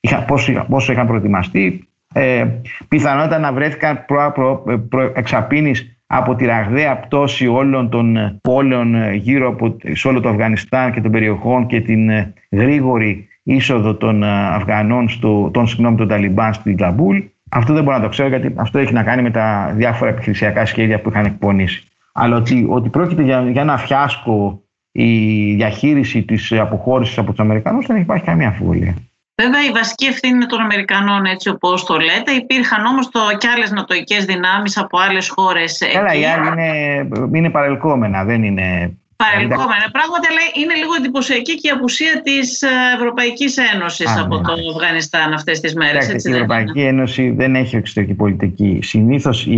είχα, 0.00 0.24
πόσο, 0.24 0.66
πόσο 0.68 0.92
είχαν 0.92 1.06
προετοιμαστεί. 1.06 1.88
Ε, 2.14 2.46
πιθανότατα 2.88 3.38
να 3.38 3.52
βρέθηκαν 3.52 4.04
προ, 4.06 4.32
προ, 4.34 4.78
προ, 4.88 5.12
εξαπίνης 5.14 6.00
από 6.06 6.34
τη 6.34 6.44
ραγδαία 6.44 6.96
πτώση 6.96 7.46
όλων 7.46 7.88
των 7.88 8.38
πόλεων 8.42 9.12
γύρω 9.12 9.48
από 9.48 9.76
σε 9.92 10.08
όλο 10.08 10.20
το 10.20 10.28
Αφγανιστάν 10.28 10.92
και 10.92 11.00
των 11.00 11.10
περιοχών 11.10 11.66
και 11.66 11.80
την 11.80 12.10
γρήγορη 12.50 13.28
είσοδο 13.54 13.94
των 13.94 14.24
Αφγανών, 14.24 15.08
στο, 15.08 15.50
των, 15.52 15.66
συγγνώμη, 15.66 15.96
των 15.96 16.08
Ταλιμπάν 16.08 16.54
στην 16.54 16.76
Καμπούλ. 16.76 17.18
Αυτό 17.50 17.72
δεν 17.72 17.82
μπορώ 17.82 17.96
να 17.96 18.02
το 18.02 18.08
ξέρω 18.08 18.28
γιατί 18.28 18.54
αυτό 18.56 18.78
έχει 18.78 18.92
να 18.92 19.02
κάνει 19.02 19.22
με 19.22 19.30
τα 19.30 19.72
διάφορα 19.76 20.10
επιχειρησιακά 20.10 20.66
σχέδια 20.66 21.00
που 21.00 21.08
είχαν 21.08 21.24
εκπονήσει. 21.24 21.84
Αλλά 22.12 22.36
ότι, 22.36 22.66
ότι 22.68 22.88
πρόκειται 22.88 23.22
για, 23.22 23.50
για 23.50 23.62
ένα 23.62 23.76
φιάσκο 23.76 24.62
η 24.92 25.54
διαχείριση 25.54 26.22
της 26.22 26.52
αποχώρησης 26.52 27.18
από 27.18 27.30
τους 27.30 27.40
Αμερικανούς 27.40 27.86
δεν 27.86 27.96
υπάρχει 27.96 28.24
καμία 28.24 28.48
αμφιβολία. 28.48 28.94
Βέβαια, 29.42 29.64
η 29.64 29.70
βασική 29.70 30.06
ευθύνη 30.06 30.34
είναι 30.34 30.46
των 30.46 30.60
Αμερικανών, 30.60 31.24
έτσι 31.24 31.48
όπως 31.48 31.84
το 31.84 31.96
λέτε. 31.96 32.32
Υπήρχαν 32.32 32.84
όμως 32.84 33.08
και 33.38 33.48
άλλες 33.54 33.70
νοτοικέ 33.70 34.18
δυνάμεις 34.18 34.78
από 34.78 34.98
άλλες 34.98 35.28
χώρες. 35.28 35.82
Καλά, 35.92 36.14
οι 36.14 36.24
άλλοι 36.24 36.46
είναι, 36.46 37.08
είναι 37.32 37.50
παρελκόμενα, 37.50 38.24
δεν 38.24 38.42
είναι. 38.42 38.98
Παρελκόμενα. 39.24 39.86
Πράγματι, 39.96 40.26
αλλά 40.30 40.42
είναι 40.60 40.74
λίγο 40.82 40.94
εντυπωσιακή 41.00 41.54
και 41.60 41.68
η 41.68 41.70
απουσία 41.76 42.14
της 42.22 42.62
Ευρωπαϊκής 42.96 43.52
Ένωσης 43.72 44.10
από 44.22 44.36
ναι. 44.36 44.42
το 44.42 44.52
Αφγανιστάν 44.74 45.32
αυτές 45.32 45.60
τις 45.60 45.74
μέρες. 45.74 46.24
Η 46.24 46.30
Ευρωπαϊκή 46.32 46.80
Ένωση 46.80 47.30
δεν 47.30 47.54
έχει 47.54 47.76
εξωτερική 47.76 48.14
πολιτική. 48.14 48.78
Συνήθως 48.82 49.48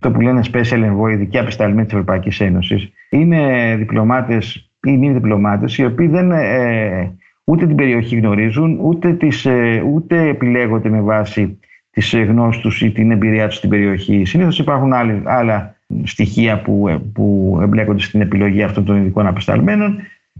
το 0.00 0.10
που 0.10 0.20
λένε 0.20 0.40
special 0.52 0.80
envoy, 0.88 1.10
ειδικοί 1.12 1.38
απεσταλμένοι 1.38 1.84
της 1.84 1.92
Ευρωπαϊκής 1.92 2.40
Ένωσης, 2.40 2.88
είναι 3.10 3.40
διπλωμάτες 3.78 4.70
ή 4.86 4.90
μη 4.96 5.10
διπλωμάτες, 5.12 5.78
οι 5.78 5.84
οποίοι 5.84 6.06
δεν. 6.06 6.30
Ε, 6.32 7.16
ούτε 7.44 7.66
την 7.66 7.76
περιοχή 7.76 8.16
γνωρίζουν, 8.16 8.78
ούτε, 8.82 9.12
τις, 9.12 9.44
ε, 9.46 9.82
ούτε 9.92 10.28
επιλέγονται 10.28 10.88
με 10.88 11.00
βάση 11.00 11.58
τις 11.90 12.14
γνώσεις 12.14 12.62
τους 12.62 12.82
ή 12.82 12.90
την 12.90 13.10
εμπειρία 13.10 13.48
τους 13.48 13.56
στην 13.56 13.70
περιοχή. 13.70 14.24
Συνήθως 14.24 14.58
υπάρχουν 14.58 14.92
άλλοι, 14.92 15.22
άλλα 15.24 15.76
στοιχεία 16.04 16.62
που, 16.62 16.88
ε, 16.88 17.00
που 17.14 17.58
εμπλέκονται 17.62 18.02
στην 18.02 18.20
επιλογή 18.20 18.62
αυτών 18.62 18.84
των 18.84 18.96
ειδικών 18.96 19.26
απεσταλμένων 19.26 19.98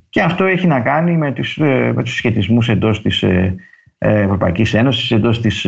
και 0.08 0.22
αυτό 0.22 0.44
έχει 0.44 0.66
να 0.66 0.80
κάνει 0.80 1.16
με 1.16 1.32
τους, 1.32 1.58
ε, 1.58 1.92
με 1.94 2.02
τους 2.02 2.14
σχετισμούς 2.14 2.68
εντός 2.68 3.02
της 3.02 3.24
Ευρωπαϊκής 3.98 4.74
Ένωσης, 4.74 5.10
εντός 5.10 5.40
της 5.40 5.66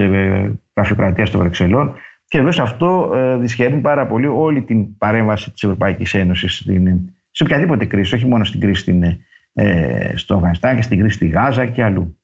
γραφειοκρατίας 0.77 1.31
των 1.31 1.40
Βρεξελών 1.40 1.94
και 2.29 2.40
βέβαια 2.40 2.64
αυτό 2.64 3.11
δυσχεραίνει 3.40 3.81
πάρα 3.81 4.07
πολύ 4.07 4.27
όλη 4.27 4.62
την 4.62 4.97
παρέμβαση 4.99 5.51
της 5.51 5.62
Ευρωπαϊκής 5.62 6.14
Ένωσης 6.14 6.66
σε 7.31 7.42
οποιαδήποτε 7.42 7.85
κρίση, 7.85 8.14
όχι 8.14 8.27
μόνο 8.27 8.44
στην 8.44 8.61
κρίση 8.61 8.81
στην 8.81 9.05
ε, 9.57 10.16
στο 10.16 10.35
Αφγανιστάν 10.35 10.77
και 10.77 10.83
στην 10.83 10.99
κρίση 10.99 11.14
στη 11.14 11.27
Γάζα 11.27 11.66
και 11.66 11.83
αλλού. 11.83 12.18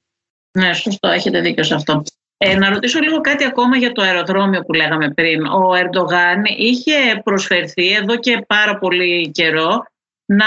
Ναι, 0.59 0.73
σωστό, 0.73 1.09
έχετε 1.09 1.40
δίκιο 1.40 1.64
σε 1.64 1.75
αυτό. 1.75 2.03
Ε, 2.42 2.57
να 2.57 2.70
ρωτήσω 2.70 3.00
λίγο 3.00 3.20
κάτι 3.20 3.44
ακόμα 3.44 3.76
για 3.76 3.92
το 3.92 4.03
αεροδρόμιο 4.03 4.61
που 4.61 4.72
λέγαμε 4.72 5.11
πριν. 5.11 5.46
Ο 5.46 5.74
Ερντογάν 5.74 6.42
είχε 6.57 7.20
προσφερθεί 7.24 7.92
εδώ 7.92 8.16
και 8.16 8.44
πάρα 8.46 8.79
πολύ 8.79 9.31
καιρό 9.31 9.85
να 10.24 10.46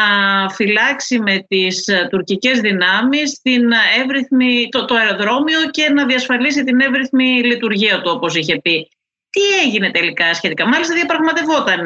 φυλάξει 0.50 1.20
με 1.20 1.46
τις 1.48 1.90
τουρκικές 2.10 2.60
δυνάμεις 2.60 3.42
την 3.42 3.72
εύρυθμη, 4.02 4.68
το, 4.70 4.86
το 4.86 4.96
αεροδρόμιο 4.96 5.60
και 5.72 5.90
να 5.90 6.06
διασφαλίσει 6.06 6.64
την 6.64 6.80
εύρυθμη 6.80 7.26
λειτουργία 7.26 8.02
του 8.02 8.12
όπως 8.16 8.36
είχε 8.36 8.60
πει. 8.62 8.90
Τι 9.36 9.44
έγινε 9.64 9.92
τελικά 9.92 10.34
σχετικά; 10.34 10.68
Μάλιστα 10.68 10.94
διαπραγματευόταν 11.00 11.82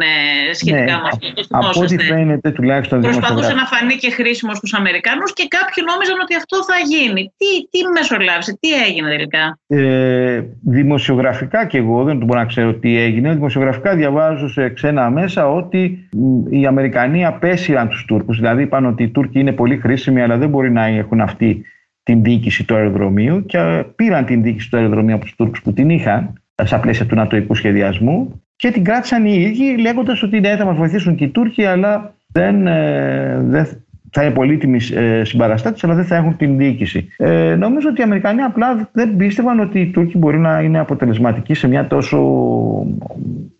σχετικά 0.59 0.95
ναι, 0.95 1.01
με 1.03 1.09
αυτό. 1.11 1.27
Το 1.33 1.43
από 1.49 1.79
ό,τι 1.81 1.97
φαίνεται 1.97 2.49
τουλάχιστον 2.51 3.01
Προσπαθούσε 3.01 3.53
να 3.53 3.65
φανεί 3.65 3.95
και 3.95 4.11
χρήσιμος 4.11 4.57
στους 4.57 4.73
Αμερικανούς 4.73 5.33
και 5.33 5.45
κάποιοι 5.55 5.83
νόμιζαν 5.89 6.17
ότι 6.23 6.35
αυτό 6.35 6.57
θα 6.69 6.77
γίνει. 6.91 7.21
Τι, 7.39 7.49
τι 7.71 7.79
μεσολάβησε, 7.95 8.57
τι 8.59 8.69
έγινε 8.87 9.09
τελικά; 9.09 9.59
Ε, 9.67 10.41
δημοσιογραφικά 10.61 11.65
και 11.65 11.77
εγώ 11.77 12.03
δεν 12.03 12.17
μπορώ 12.17 12.39
να 12.39 12.45
ξέρω 12.45 12.73
τι 12.73 12.97
έγινε. 12.97 13.33
Δημοσιογραφικά 13.33 13.95
διαβάζω 13.95 14.47
σε 14.49 14.69
ξένα 14.69 15.09
μέσα 15.09 15.49
ότι 15.49 16.09
οι 16.49 16.65
Αμερικανοί 16.65 17.25
απέσυραν 17.25 17.89
τους 17.89 18.05
Τούρκους. 18.07 18.37
Δηλαδή 18.37 18.61
είπαν 18.61 18.85
ότι 18.85 19.03
οι 19.03 19.09
Τούρκοι 19.09 19.39
είναι 19.39 19.51
πολύ 19.51 19.77
χρήσιμοι 19.77 20.21
αλλά 20.21 20.37
δεν 20.37 20.49
μπορεί 20.49 20.71
να 20.71 20.85
έχουν 20.85 21.21
αυτή 21.21 21.65
την 22.03 22.23
διοίκηση 22.23 22.63
του 22.63 22.75
αεροδρομίου 22.75 23.45
και 23.45 23.85
πήραν 23.95 24.25
την 24.25 24.41
διοίκηση 24.43 24.69
του 24.69 24.77
αεροδρομίου 24.77 25.15
από 25.15 25.23
τους 25.23 25.35
Τούρκους 25.35 25.61
που 25.61 25.73
την 25.73 25.89
είχαν 25.89 26.41
στα 26.63 26.79
πλαίσια 26.79 27.05
του 27.05 27.15
νατοικού 27.15 27.55
σχεδιασμού 27.55 28.41
και 28.55 28.71
την 28.71 28.83
κράτησαν 28.83 29.25
οι 29.25 29.35
ίδιοι 29.39 29.77
λέγοντας 29.77 30.23
ότι 30.23 30.39
ναι, 30.39 30.55
θα 30.55 30.65
μας 30.65 30.77
βοηθήσουν 30.77 31.15
και 31.15 31.23
οι 31.23 31.29
Τούρκοι, 31.29 31.65
αλλά 31.65 32.13
δεν, 32.31 32.67
ε, 32.67 33.39
δεν 33.41 33.67
θα 34.11 34.23
είναι 34.23 34.33
πολύτιμοι 34.33 34.79
ε, 34.93 35.23
συμπαραστάτες, 35.23 35.83
αλλά 35.83 35.93
δεν 35.93 36.05
θα 36.05 36.15
έχουν 36.15 36.37
την 36.37 36.57
διοίκηση. 36.57 37.07
Ε, 37.17 37.55
νομίζω 37.55 37.89
ότι 37.89 38.01
οι 38.01 38.03
Αμερικανοί 38.03 38.41
απλά 38.41 38.89
δεν 38.91 39.15
πίστευαν 39.15 39.59
ότι 39.59 39.79
οι 39.79 39.87
Τούρκοι 39.87 40.17
μπορεί 40.17 40.37
να 40.37 40.61
είναι 40.61 40.79
αποτελεσματικοί 40.79 41.53
σε 41.53 41.67
μια 41.67 41.87
τόσο, 41.87 42.19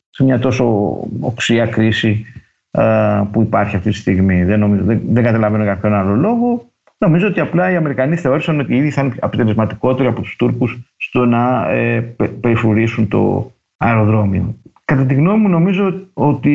σε 0.10 0.24
μια 0.24 0.40
τόσο 0.40 0.98
οξία 1.20 1.66
κρίση 1.66 2.26
ε, 2.72 3.22
που 3.32 3.42
υπάρχει 3.42 3.76
αυτή 3.76 3.90
τη 3.90 3.96
στιγμή. 3.96 4.44
Δεν, 4.44 4.60
νομίζω, 4.60 4.84
δεν, 4.84 5.02
δεν 5.10 5.24
καταλαβαίνω 5.24 5.64
για 5.64 5.74
κάποιον 5.74 5.94
άλλο 5.94 6.16
λόγο. 6.16 6.72
Νομίζω 7.00 7.28
ότι 7.28 7.40
απλά 7.40 7.72
οι 7.72 7.76
Αμερικανοί 7.76 8.16
θεώρησαν 8.16 8.60
ότι 8.60 8.76
ήδη 8.76 8.90
θα 8.90 9.02
είναι 9.02 9.16
αποτελεσματικότεροι 9.20 10.08
από 10.08 10.22
τους 10.22 10.36
Τούρκους 10.36 10.78
στο 10.98 11.26
να 11.26 11.72
ε, 11.72 12.02
περιφρουρήσουν 12.42 13.08
το 13.08 13.52
αεροδρόμιο. 13.78 14.56
Κατά 14.86 15.06
τη 15.06 15.14
γνώμη 15.14 15.42
μου 15.42 15.50
νομίζω 15.50 15.94
ότι 16.14 16.52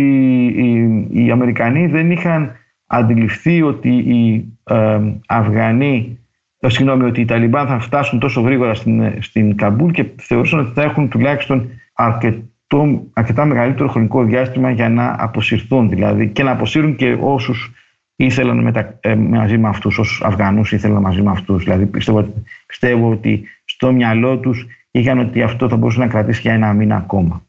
οι, 0.46 1.07
οι 1.24 1.31
Αμερικανοί 1.31 1.87
δεν 1.87 2.11
είχαν 2.11 2.52
αντιληφθεί 2.87 3.62
ότι 3.62 3.88
οι 3.88 4.52
ε, 4.64 5.00
Αφγανοί, 5.26 6.18
ε, 6.59 6.68
συγγνώμη, 6.68 7.05
ότι 7.05 7.20
οι 7.20 7.24
Ταλιμπάν 7.24 7.66
θα 7.66 7.78
φτάσουν 7.78 8.18
τόσο 8.18 8.40
γρήγορα 8.40 8.74
στην, 8.74 9.22
στην 9.22 9.57
Καμπούλ 9.57 9.90
και 9.90 10.07
θεωρούσαν 10.16 10.59
ότι 10.59 10.72
θα 10.74 10.83
έχουν 10.83 11.09
τουλάχιστον 11.09 11.68
αρκετό, 11.92 13.02
αρκετά 13.12 13.44
μεγαλύτερο 13.44 13.88
χρονικό 13.88 14.24
διάστημα 14.24 14.70
για 14.70 14.88
να 14.88 15.16
αποσυρθούν 15.18 15.88
δηλαδή 15.88 16.28
και 16.28 16.42
να 16.42 16.50
αποσύρουν 16.50 16.96
και 16.96 17.16
όσους 17.20 17.72
ήθελαν 18.16 18.59
μετα... 18.59 18.98
ε, 19.01 19.14
μαζί 19.14 19.59
με 19.59 19.68
αυτούς, 19.68 19.98
ως 19.98 20.22
Αφγανούς 20.25 20.72
ήθελαν 20.72 21.03
μαζί 21.03 21.22
με 21.22 21.31
αυτούς. 21.31 21.64
Δηλαδή 21.64 21.87
πιστεύω, 21.87 22.35
πιστεύω 22.66 23.11
ότι 23.11 23.44
στο 23.64 23.92
μυαλό 23.92 24.38
τους 24.38 24.66
είχαν 24.90 25.18
ότι 25.18 25.42
αυτό 25.42 25.68
θα 25.68 25.77
μπορούσε 25.77 25.98
να 25.98 26.07
κρατήσει 26.07 26.40
για 26.40 26.53
ένα 26.53 26.72
μήνα 26.72 26.96
ακόμα. 26.96 27.42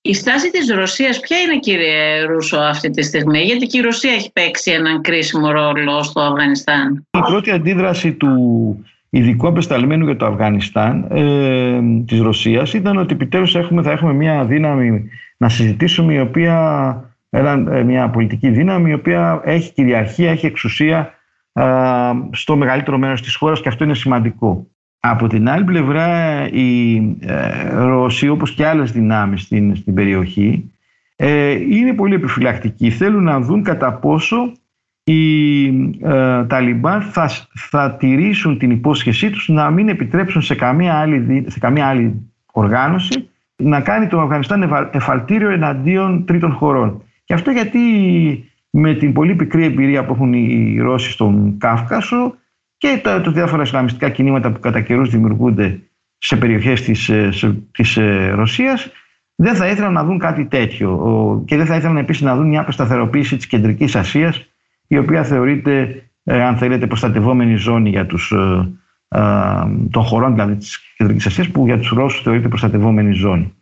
Η 0.00 0.14
στάση 0.14 0.50
της 0.50 0.74
Ρωσίας 0.74 1.20
ποια 1.20 1.38
είναι 1.38 1.58
κύριε 1.58 2.22
Ρούσο 2.22 2.58
αυτή 2.58 2.90
τη 2.90 3.02
στιγμή, 3.02 3.38
γιατί 3.38 3.66
και 3.66 3.78
η 3.78 3.80
Ρωσία 3.80 4.12
έχει 4.12 4.32
παίξει 4.32 4.70
έναν 4.70 5.00
κρίσιμο 5.00 5.50
ρόλο 5.50 6.02
στο 6.02 6.20
Αφγανιστάν. 6.20 7.06
Η 7.10 7.18
πρώτη 7.18 7.50
αντίδραση 7.50 8.12
του 8.12 8.34
ειδικού 9.10 9.46
απεσταλμένου 9.46 10.04
για 10.04 10.16
το 10.16 10.26
Αφγανιστάν 10.26 11.06
ε, 11.10 11.80
της 12.06 12.20
Ρωσίας 12.20 12.74
ήταν 12.74 12.96
ότι 12.96 13.14
επιτέλους 13.14 13.54
έχουμε, 13.54 13.82
θα 13.82 13.90
έχουμε 13.90 14.12
μια 14.12 14.44
δύναμη 14.44 15.08
να 15.36 15.48
συζητήσουμε 15.48 16.14
η 16.14 16.20
οποία 16.20 17.13
ε, 17.34 17.82
μια 17.82 18.10
πολιτική 18.10 18.50
δύναμη 18.50 18.90
η 18.90 18.94
οποία 18.94 19.40
έχει 19.44 19.72
κυριαρχία, 19.72 20.30
έχει 20.30 20.46
εξουσία 20.46 21.14
στο 22.30 22.56
μεγαλύτερο 22.56 22.98
μέρος 22.98 23.22
της 23.22 23.34
χώρας 23.34 23.60
και 23.60 23.68
αυτό 23.68 23.84
είναι 23.84 23.94
σημαντικό. 23.94 24.66
Από 25.06 25.26
την 25.26 25.48
άλλη 25.48 25.64
πλευρά 25.64 26.48
η 26.50 26.96
ε, 27.20 27.68
Ρώσοι 27.72 28.28
όπως 28.28 28.52
και 28.52 28.66
άλλες 28.66 28.92
δυνάμεις 28.92 29.42
στην, 29.42 29.76
στην 29.76 29.94
περιοχή 29.94 30.72
ε, 31.16 31.50
είναι 31.50 31.92
πολύ 31.92 32.14
επιφυλακτικοί. 32.14 32.90
Θέλουν 32.90 33.22
να 33.24 33.40
δουν 33.40 33.62
κατά 33.62 33.92
πόσο 33.92 34.52
οι 35.04 35.66
ε, 36.00 36.44
Ταλιμπάν 36.46 37.02
θα, 37.02 37.30
θα 37.54 37.96
τηρήσουν 37.96 38.58
την 38.58 38.70
υπόσχεσή 38.70 39.30
τους 39.30 39.48
να 39.48 39.70
μην 39.70 39.88
επιτρέψουν 39.88 40.42
σε 40.42 40.54
καμία 40.54 40.94
άλλη, 40.94 41.44
σε 41.48 41.58
καμία 41.58 41.86
άλλη 41.86 42.32
οργάνωση 42.52 43.28
να 43.56 43.80
κάνει 43.80 44.06
το 44.06 44.20
Αφγανιστάν 44.20 44.90
εφαλτήριο 44.92 45.50
εναντίον 45.50 46.24
τρίτων 46.24 46.52
χωρών. 46.52 47.02
Και 47.24 47.34
αυτό 47.34 47.50
γιατί 47.50 47.80
με 48.70 48.94
την 48.94 49.12
πολύ 49.12 49.34
πικρή 49.34 49.64
εμπειρία 49.64 50.04
που 50.04 50.12
έχουν 50.12 50.32
οι 50.32 50.78
Ρώσοι 50.78 51.10
στον 51.10 51.58
Κάφκασο 51.58 52.34
και 52.76 53.00
τα, 53.02 53.20
τα 53.20 53.30
διάφορα 53.30 53.62
ισλαμιστικά 53.62 54.08
κινήματα 54.08 54.52
που 54.52 54.60
κατά 54.60 54.80
καιρούς 54.80 55.10
δημιουργούνται 55.10 55.80
σε 56.18 56.36
περιοχές 56.36 56.82
της, 56.82 57.08
ε, 57.08 57.28
της 57.70 57.96
ε, 57.96 58.30
Ρωσίας 58.34 58.90
δεν 59.34 59.54
θα 59.54 59.68
ήθελαν 59.68 59.92
να 59.92 60.04
δουν 60.04 60.18
κάτι 60.18 60.44
τέτοιο 60.44 61.42
και 61.46 61.56
δεν 61.56 61.66
θα 61.66 61.76
ήθελαν 61.76 61.96
επίσης 61.96 62.22
να 62.22 62.36
δουν 62.36 62.48
μια 62.48 62.60
αποσταθεροποίηση 62.60 63.36
της 63.36 63.46
Κεντρικής 63.46 63.96
Ασίας 63.96 64.48
η 64.86 64.98
οποία 64.98 65.24
θεωρείται 65.24 66.02
ε, 66.24 66.42
αν 66.42 66.56
θέλετε 66.56 66.86
προστατευόμενη 66.86 67.56
ζώνη 67.56 67.88
για 67.88 68.06
τους, 68.06 68.32
των 69.90 70.02
χωρών 70.02 70.32
δηλαδή 70.32 70.56
της 70.56 70.94
Κεντρικής 70.96 71.26
Ασίας 71.26 71.48
που 71.48 71.66
για 71.66 71.78
τους 71.78 71.88
Ρώσους 71.88 72.22
θεωρείται 72.22 72.48
προστατευόμενη 72.48 73.12
ζώνη. 73.12 73.54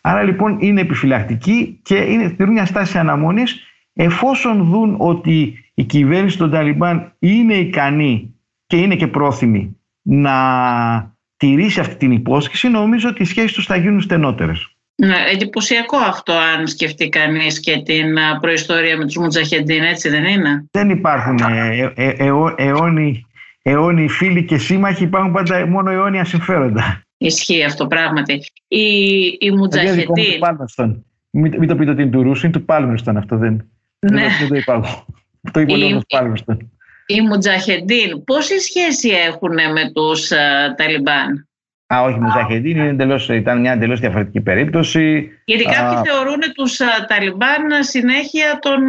Άρα 0.00 0.22
λοιπόν 0.22 0.56
είναι 0.60 0.80
επιφυλακτικοί 0.80 1.80
και 1.82 1.96
είναι, 1.96 2.30
τηρούν 2.30 2.52
μια 2.52 2.66
στάση 2.66 2.98
αναμονής 2.98 3.62
εφόσον 3.92 4.64
δουν 4.64 4.94
ότι 4.98 5.64
η 5.74 5.84
κυβέρνηση 5.84 6.38
των 6.38 6.50
Ταλιμπάν 6.50 7.14
είναι 7.18 7.54
ικανή 7.54 8.34
και 8.66 8.76
είναι 8.76 8.96
και 8.96 9.06
πρόθυμη 9.06 9.76
να 10.02 10.34
τηρήσει 11.36 11.80
αυτή 11.80 11.96
την 11.96 12.12
υπόσχεση, 12.12 12.68
νομίζω 12.68 13.08
ότι 13.08 13.22
οι 13.22 13.26
σχέσεις 13.26 13.52
τους 13.52 13.66
θα 13.66 13.76
γίνουν 13.76 14.00
στενότερες. 14.00 14.68
Ναι, 14.96 15.16
εντυπωσιακό 15.32 15.96
αυτό 15.96 16.32
αν 16.32 16.66
σκεφτεί 16.66 17.08
κανείς 17.08 17.60
και 17.60 17.82
την 17.82 18.16
προϊστορία 18.40 18.96
με 18.96 19.04
τους 19.04 19.16
Μουτζαχεντίν, 19.16 19.82
έτσι 19.82 20.08
δεν 20.08 20.24
είναι; 20.24 20.66
Δεν 20.70 20.90
υπάρχουν 20.90 21.38
ε, 21.38 21.92
ε, 21.94 22.08
ε, 22.08 22.32
αιώνιοι, 22.56 23.26
αιώνιοι 23.62 24.08
φίλοι 24.08 24.44
και 24.44 24.58
σύμμαχοι, 24.58 25.02
υπάρχουν 25.02 25.32
πάντα 25.32 25.66
μόνο 25.66 25.90
αιώνια 25.90 26.24
συμφέροντα. 26.24 27.03
Ισχύει 27.16 27.64
αυτό 27.64 27.86
πράγματι. 27.86 28.44
Η, 28.68 28.86
η 29.40 29.50
Μουτζαχεντίν. 29.50 30.40
Μην, 31.30 31.54
μην 31.58 31.68
το 31.68 31.76
πείτε 31.76 31.90
ότι 31.90 32.02
είναι 32.02 32.10
του 32.10 32.22
Ρούσου, 32.22 32.46
είναι 32.46 32.54
του 32.54 32.64
Πάλμερστον 32.64 33.16
αυτό. 33.16 33.36
Δεν, 33.36 33.70
ναι. 33.98 34.26
δεν, 34.38 34.48
το 34.48 34.54
είπα 34.54 34.72
εγώ. 34.72 35.06
Αυτό 35.42 35.60
είπε 35.60 35.72
ο 35.72 36.00
Πάλμερστον. 36.08 36.70
Οι 37.06 37.20
Μουτζαχεντίν, 37.20 38.24
πόση 38.24 38.58
σχέση 38.60 39.08
έχουν 39.08 39.54
με 39.54 39.90
τους 39.92 40.30
uh, 40.30 40.74
Ταλιμπάν; 40.76 41.48
Α, 41.94 42.02
όχι, 42.02 42.20
Μουζαχεντίν 42.20 43.00
ήταν 43.30 43.60
μια 43.60 43.72
εντελώς 43.72 44.00
διαφορετική 44.00 44.40
περίπτωση. 44.40 45.30
Γιατί 45.44 45.64
κάποιοι 45.64 45.96
α, 45.96 46.02
θεωρούν 46.04 46.40
τους 46.54 46.80
Ταλιμπάν 47.08 47.62
συνέχεια 47.80 48.58
των 48.60 48.80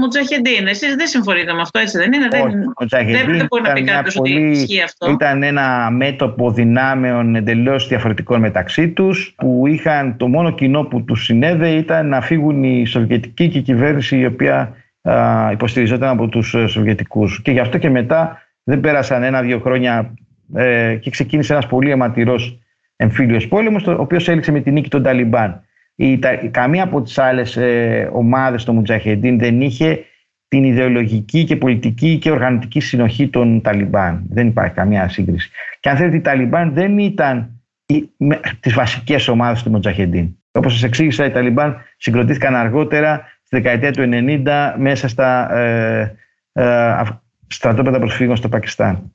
Μουτζαχεντίν. 0.00 0.66
Εσείς 0.66 0.94
δεν 0.94 1.06
συμφωνείτε 1.06 1.52
με 1.52 1.60
αυτό, 1.60 1.78
έτσι 1.78 1.98
δεν 1.98 2.12
είναι; 2.12 2.28
Όχι, 2.74 3.12
δεν, 3.12 3.36
δεν 3.36 3.46
μπορεί 3.48 3.62
να 3.62 3.72
πει 3.72 3.82
κάποιος 3.82 4.16
ότι 4.16 4.30
ισχύει 4.30 4.82
αυτό. 4.82 5.10
Ήταν 5.10 5.42
ένα 5.42 5.90
μέτωπο 5.90 6.50
δυνάμεων 6.50 7.34
εντελώς 7.34 7.88
διαφορετικών 7.88 8.40
μεταξύ 8.40 8.88
τους, 8.88 9.34
που 9.36 9.66
είχαν 9.66 10.16
το 10.16 10.28
μόνο 10.28 10.50
κοινό 10.50 10.82
που 10.82 11.04
τους 11.04 11.24
συνέδεε 11.24 11.70
ήταν 11.70 12.08
να 12.08 12.20
φύγουν 12.20 12.64
η 12.64 12.86
Σοβιετική 12.86 13.48
και 13.48 13.58
η 13.58 13.62
κυβέρνηση 13.62 14.18
η 14.18 14.26
οποία 14.26 14.74
α, 15.02 15.48
υποστηριζόταν 15.52 16.08
από 16.08 16.28
τους 16.28 16.54
ε, 16.54 16.66
Σοβιετικούς. 16.66 17.42
Και 17.42 17.50
γι' 17.50 17.60
αυτό 17.60 17.78
και 17.78 17.90
μετά 17.90 18.42
δεν 18.64 18.80
πέρασαν 18.80 19.22
ένα-δύο 19.22 19.58
χρόνια 19.58 20.14
ε, 20.54 20.94
και 20.94 21.10
ξεκίνησε 21.10 21.52
ένας 21.52 21.66
πολύ 21.66 21.90
αιματηρός 21.90 22.58
εμφύλιος 22.96 23.48
πόλεμος, 23.48 23.86
ο 23.86 23.96
οποίος 23.98 24.28
έληξε 24.28 24.52
με 24.52 24.60
την 24.60 24.72
νίκη 24.72 24.88
των 24.88 25.02
Ταλιμπάν. 25.02 25.64
Η, 25.94 26.18
τα, 26.18 26.34
καμία 26.34 26.82
από 26.82 27.02
τις 27.02 27.18
άλλες 27.18 27.56
ε, 27.56 28.10
ομάδες 28.12 28.64
των 28.64 28.74
Μουτζαχεντίν 28.74 29.38
δεν 29.38 29.60
είχε 29.60 30.04
την 30.48 30.64
ιδεολογική 30.64 31.44
και 31.44 31.56
πολιτική 31.56 32.18
και 32.18 32.30
οργανωτική 32.30 32.80
συνοχή 32.80 33.28
των 33.28 33.60
Ταλιμπάν. 33.60 34.26
Δεν 34.28 34.46
υπάρχει 34.46 34.74
καμία 34.74 35.08
σύγκριση. 35.08 35.50
Και 35.80 35.88
αν 35.88 35.96
θέλετε, 35.96 36.16
οι 36.16 36.20
Ταλιμπάν 36.20 36.72
δεν 36.72 36.98
ήταν 36.98 37.60
οι, 37.86 38.08
με, 38.16 38.40
τις 38.60 38.74
βασικές 38.74 39.28
ομάδες 39.28 39.62
του 39.62 39.70
Μουτζαχεντίν. 39.70 40.36
Όπως 40.52 40.72
σας 40.72 40.82
εξήγησα, 40.82 41.24
οι 41.24 41.30
Ταλιμπάν 41.30 41.76
συγκροτήθηκαν 41.96 42.54
αργότερα 42.54 43.24
στη 43.42 43.56
δεκαετία 43.56 43.92
του 43.92 44.08
90 44.12 44.74
μέσα 44.78 45.08
στα 45.08 45.54
ε, 45.54 46.16
ε, 46.52 47.02
στρατόπεδα 47.46 47.98
προσφύγων 47.98 48.36
στο 48.36 48.48
Πακιστάν. 48.48 49.12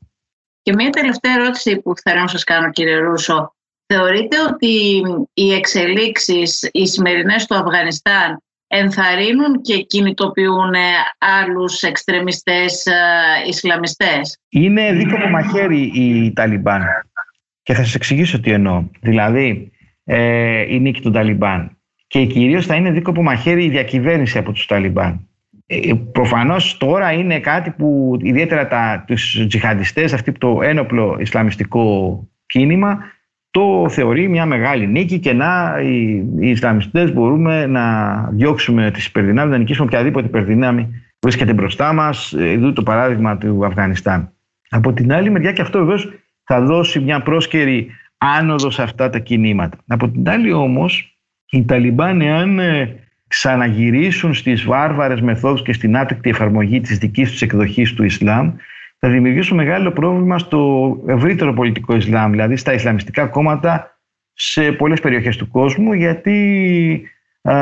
Και 0.66 0.74
μια 0.74 0.90
τελευταία 0.90 1.34
ερώτηση 1.34 1.82
που 1.82 1.94
θέλω 2.04 2.22
να 2.22 2.28
σας 2.28 2.44
κάνω 2.44 2.70
κύριε 2.70 2.98
Ρούσο. 2.98 3.56
Θεωρείτε 3.94 4.38
ότι 4.50 5.02
οι 5.34 5.54
εξελίξεις, 5.54 6.70
οι 6.72 6.88
σημερινές 6.88 7.42
στο 7.42 7.56
Αφγανιστάν 7.56 8.44
ενθαρρύνουν 8.68 9.62
και 9.62 9.78
κινητοποιούν 9.78 10.74
άλλους 11.18 11.82
εξτρεμιστές 11.82 12.86
ε, 12.86 12.94
Ισλαμιστές; 13.48 14.40
Είναι 14.50 14.94
δίκοπο 14.94 15.28
μαχαίρι 15.28 15.82
οι 15.82 16.34
Ταλιμπάν. 16.34 16.84
Και 17.64 17.74
θα 17.74 17.84
σας 17.84 17.96
εξηγήσω 17.96 18.40
τι 18.40 18.52
εννοώ. 18.52 18.84
Δηλαδή, 19.02 19.72
ε, 20.04 20.74
η 20.74 20.80
νίκη 20.80 21.02
των 21.02 21.12
Ταλιμπάν. 21.12 21.78
Και 22.08 22.26
κυρίως 22.26 22.66
θα 22.66 22.76
είναι 22.76 22.92
δίκοπο 22.92 23.22
μαχαίρι 23.24 23.66
η 23.66 23.70
διακυβέρνηση 23.70 24.38
από 24.38 24.52
τους 24.52 24.66
Ταλιμπάν. 24.66 25.30
Ε, 25.68 25.94
προφανώς 26.12 26.78
τώρα 26.78 27.12
είναι 27.12 27.40
κάτι 27.40 27.72
που 27.72 28.18
ιδιαίτερα 28.22 28.68
τα, 28.68 29.04
τους 29.08 29.46
τζιχαντιστές, 29.48 30.14
αυτή 30.14 30.32
το 30.32 30.60
ένοπλο 30.62 31.18
ισλαμιστικό 31.20 32.20
κίνημα, 32.46 32.98
το 33.52 33.90
θεωρεί 33.90 34.28
μια 34.28 34.46
μεγάλη 34.46 34.88
νίκη 34.88 35.20
και 35.20 35.34
να 35.34 35.80
οι, 35.82 36.12
οι 36.40 36.50
Ισλαμιστές 36.50 37.14
μπορούμε 37.14 37.66
να 37.66 38.14
διώξουμε 38.32 38.92
τις 38.92 39.06
υπερδυνάμεις, 39.06 39.52
να 39.52 39.58
νικήσουμε 39.58 39.86
οποιαδήποτε 39.86 40.28
υπερδυνάμει 40.28 41.04
βρίσκεται 41.20 41.54
μπροστά 41.54 41.94
μας, 41.94 42.34
εδώ 42.34 42.74
το 42.74 42.84
παράδειγμα 42.84 43.38
του 43.38 43.66
Αφγανιστάν. 43.66 44.32
Από 44.70 44.94
την 44.94 45.14
άλλη 45.14 45.30
μεριά 45.30 45.52
και 45.52 45.62
αυτό 45.62 45.80
βεβαίως 45.80 46.14
θα 46.44 46.62
δώσει 46.62 47.00
μια 47.00 47.22
πρόσκαιρη 47.22 47.90
άνοδο 48.18 48.70
σε 48.70 48.82
αυτά 48.82 49.10
τα 49.10 49.20
κινήματα. 49.20 49.78
Από 49.88 50.10
την 50.10 50.30
άλλη 50.30 50.52
όμως, 50.52 51.20
οι 51.50 51.66
Ταλιμπάν 51.66 52.22
εάν 52.22 52.60
ε, 52.60 53.05
ξαναγυρίσουν 53.28 54.34
στις 54.34 54.64
βάρβαρες 54.66 55.22
μεθόδους 55.22 55.62
και 55.62 55.74
στην 55.74 55.98
άτεκτη 55.98 56.30
εφαρμογή 56.30 56.82
της 56.82 56.98
δικής 56.98 57.32
τους 57.32 57.42
εκδοχής 57.42 57.94
του 57.94 58.04
Ισλάμ 58.04 58.54
θα 59.00 59.10
δημιουργήσουν 59.10 59.58
μεγάλο 59.58 59.92
πρόβλημα 59.92 60.38
στο 60.38 60.98
ευρύτερο 61.08 61.54
πολιτικό 61.54 61.96
Ισλάμ, 61.96 62.32
δηλαδή 62.32 62.56
στα 62.56 62.74
Ισλαμιστικά 62.74 63.26
κόμματα 63.26 64.00
σε 64.34 64.72
πολλές 64.72 65.00
περιοχές 65.00 65.38
του 65.38 65.48
κόσμου 65.48 65.94
γιατί 65.94 67.02
α, 67.42 67.54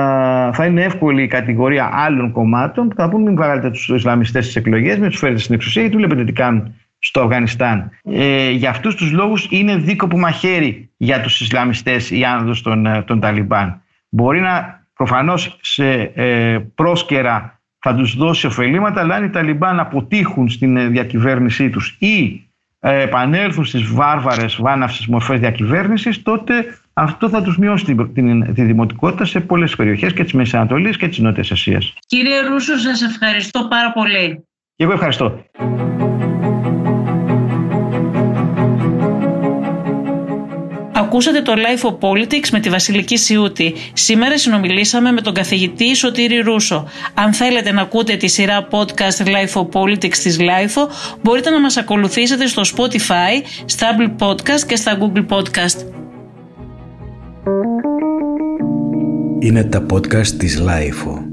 θα 0.54 0.66
είναι 0.66 0.84
εύκολη 0.84 1.24
η 1.24 1.28
κατηγορία 1.28 1.90
άλλων 1.94 2.32
κομμάτων 2.32 2.88
που 2.88 2.96
θα 2.96 3.10
πούν 3.10 3.22
μην 3.22 3.36
βγάλετε 3.36 3.70
τους 3.70 3.90
Ισλαμιστές 3.90 4.44
στις 4.44 4.56
εκλογές, 4.56 4.98
μην 4.98 5.10
τους 5.10 5.20
φέρετε 5.20 5.40
στην 5.40 5.56
εξουσία 5.56 5.84
ή 5.84 5.90
του 5.90 5.98
βλέπετε 5.98 6.24
τι 6.24 6.32
κάνουν 6.32 6.76
στο 7.00 7.22
Αφγανιστάν. 7.22 7.92
Ε, 8.04 8.50
για 8.50 8.70
αυτούς 8.70 8.96
τους 8.96 9.12
λόγους 9.12 9.48
είναι 9.50 9.76
δίκοπο 9.76 10.18
μαχαίρι 10.18 10.90
για 10.98 11.22
τους 11.22 11.42
Ισλαμιστές 11.42 12.12
η 12.12 12.24
άνοδος 12.24 12.62
των, 12.62 12.86
ε, 12.86 13.02
των 13.02 13.20
Ταλιμπάν. 13.20 13.82
Μπορεί 14.10 14.40
να 14.40 14.83
προφανώς 15.04 15.58
σε 15.62 15.92
ε, 16.16 16.60
πρόσκαιρα 16.76 17.62
θα 17.80 17.96
τους 17.96 18.16
δώσει 18.16 18.48
ωφελήματα, 18.48 19.02
αλλά 19.02 19.16
αν 19.16 19.24
οι 19.24 19.30
Ταλιμπάν 19.30 19.80
αποτύχουν 19.80 20.50
στην 20.50 20.78
ε, 20.78 20.88
διακυβέρνησή 20.88 21.70
τους 21.70 21.96
ή 22.00 22.48
ε, 22.80 23.02
επανέλθουν 23.02 23.66
στις 23.66 23.92
βάρβαρες 23.92 24.56
βάναυσες 24.60 25.08
μορφές 25.08 25.40
διακυβέρνησης, 25.40 26.22
τότε 26.22 26.78
αυτό 26.94 27.30
θα 27.30 27.42
τους 27.42 27.58
μειώσει 27.58 27.86
την, 27.86 28.14
την, 28.14 28.54
τη 28.54 28.64
δημοτικότητα 28.64 29.26
σε 29.26 29.40
πολλές 29.40 29.76
περιοχές 29.76 30.14
και 30.14 30.24
της 30.24 30.34
Μέσης 30.34 30.54
Ανατολής 30.54 30.98
και 30.98 31.08
της 31.08 31.20
Νότιας 31.20 31.52
Ασίας. 31.52 31.94
Κύριε 32.08 32.42
Ρούσο, 32.42 32.78
σας 32.78 33.02
ευχαριστώ 33.02 33.68
πάρα 33.68 33.92
πολύ. 33.92 34.46
Και 34.76 34.84
εγώ 34.84 34.92
ευχαριστώ. 34.92 35.46
Ακούσατε 41.14 41.42
το 41.42 41.54
Life 41.56 41.90
of 41.90 42.10
Politics 42.10 42.50
με 42.52 42.60
τη 42.60 42.70
Βασιλική 42.70 43.18
Σιούτη. 43.18 43.74
Σήμερα 43.94 44.38
συνομιλήσαμε 44.38 45.12
με 45.12 45.22
τον 45.22 45.34
καθηγητή 45.34 45.96
Σωτήρη 45.96 46.40
Ρούσο. 46.40 46.88
Αν 47.14 47.34
θέλετε 47.34 47.72
να 47.72 47.82
ακούτε 47.82 48.16
τη 48.16 48.28
σειρά 48.28 48.68
podcast 48.72 49.26
Life 49.26 49.62
of 49.62 49.82
Politics 49.82 50.18
της 50.18 50.38
Life, 50.40 50.88
μπορείτε 51.22 51.50
να 51.50 51.62
μας 51.62 51.78
ακολουθήσετε 51.78 52.48
στο 52.48 52.62
Spotify, 52.62 53.46
στα 53.66 53.88
Apple 53.96 54.28
Podcast 54.28 54.62
και 54.68 54.76
στα 54.76 54.98
Google 55.00 55.26
Podcast. 55.28 55.86
Είναι 59.40 59.64
τα 59.64 59.86
podcast 59.94 60.28
της 60.28 60.62
Life. 60.62 61.33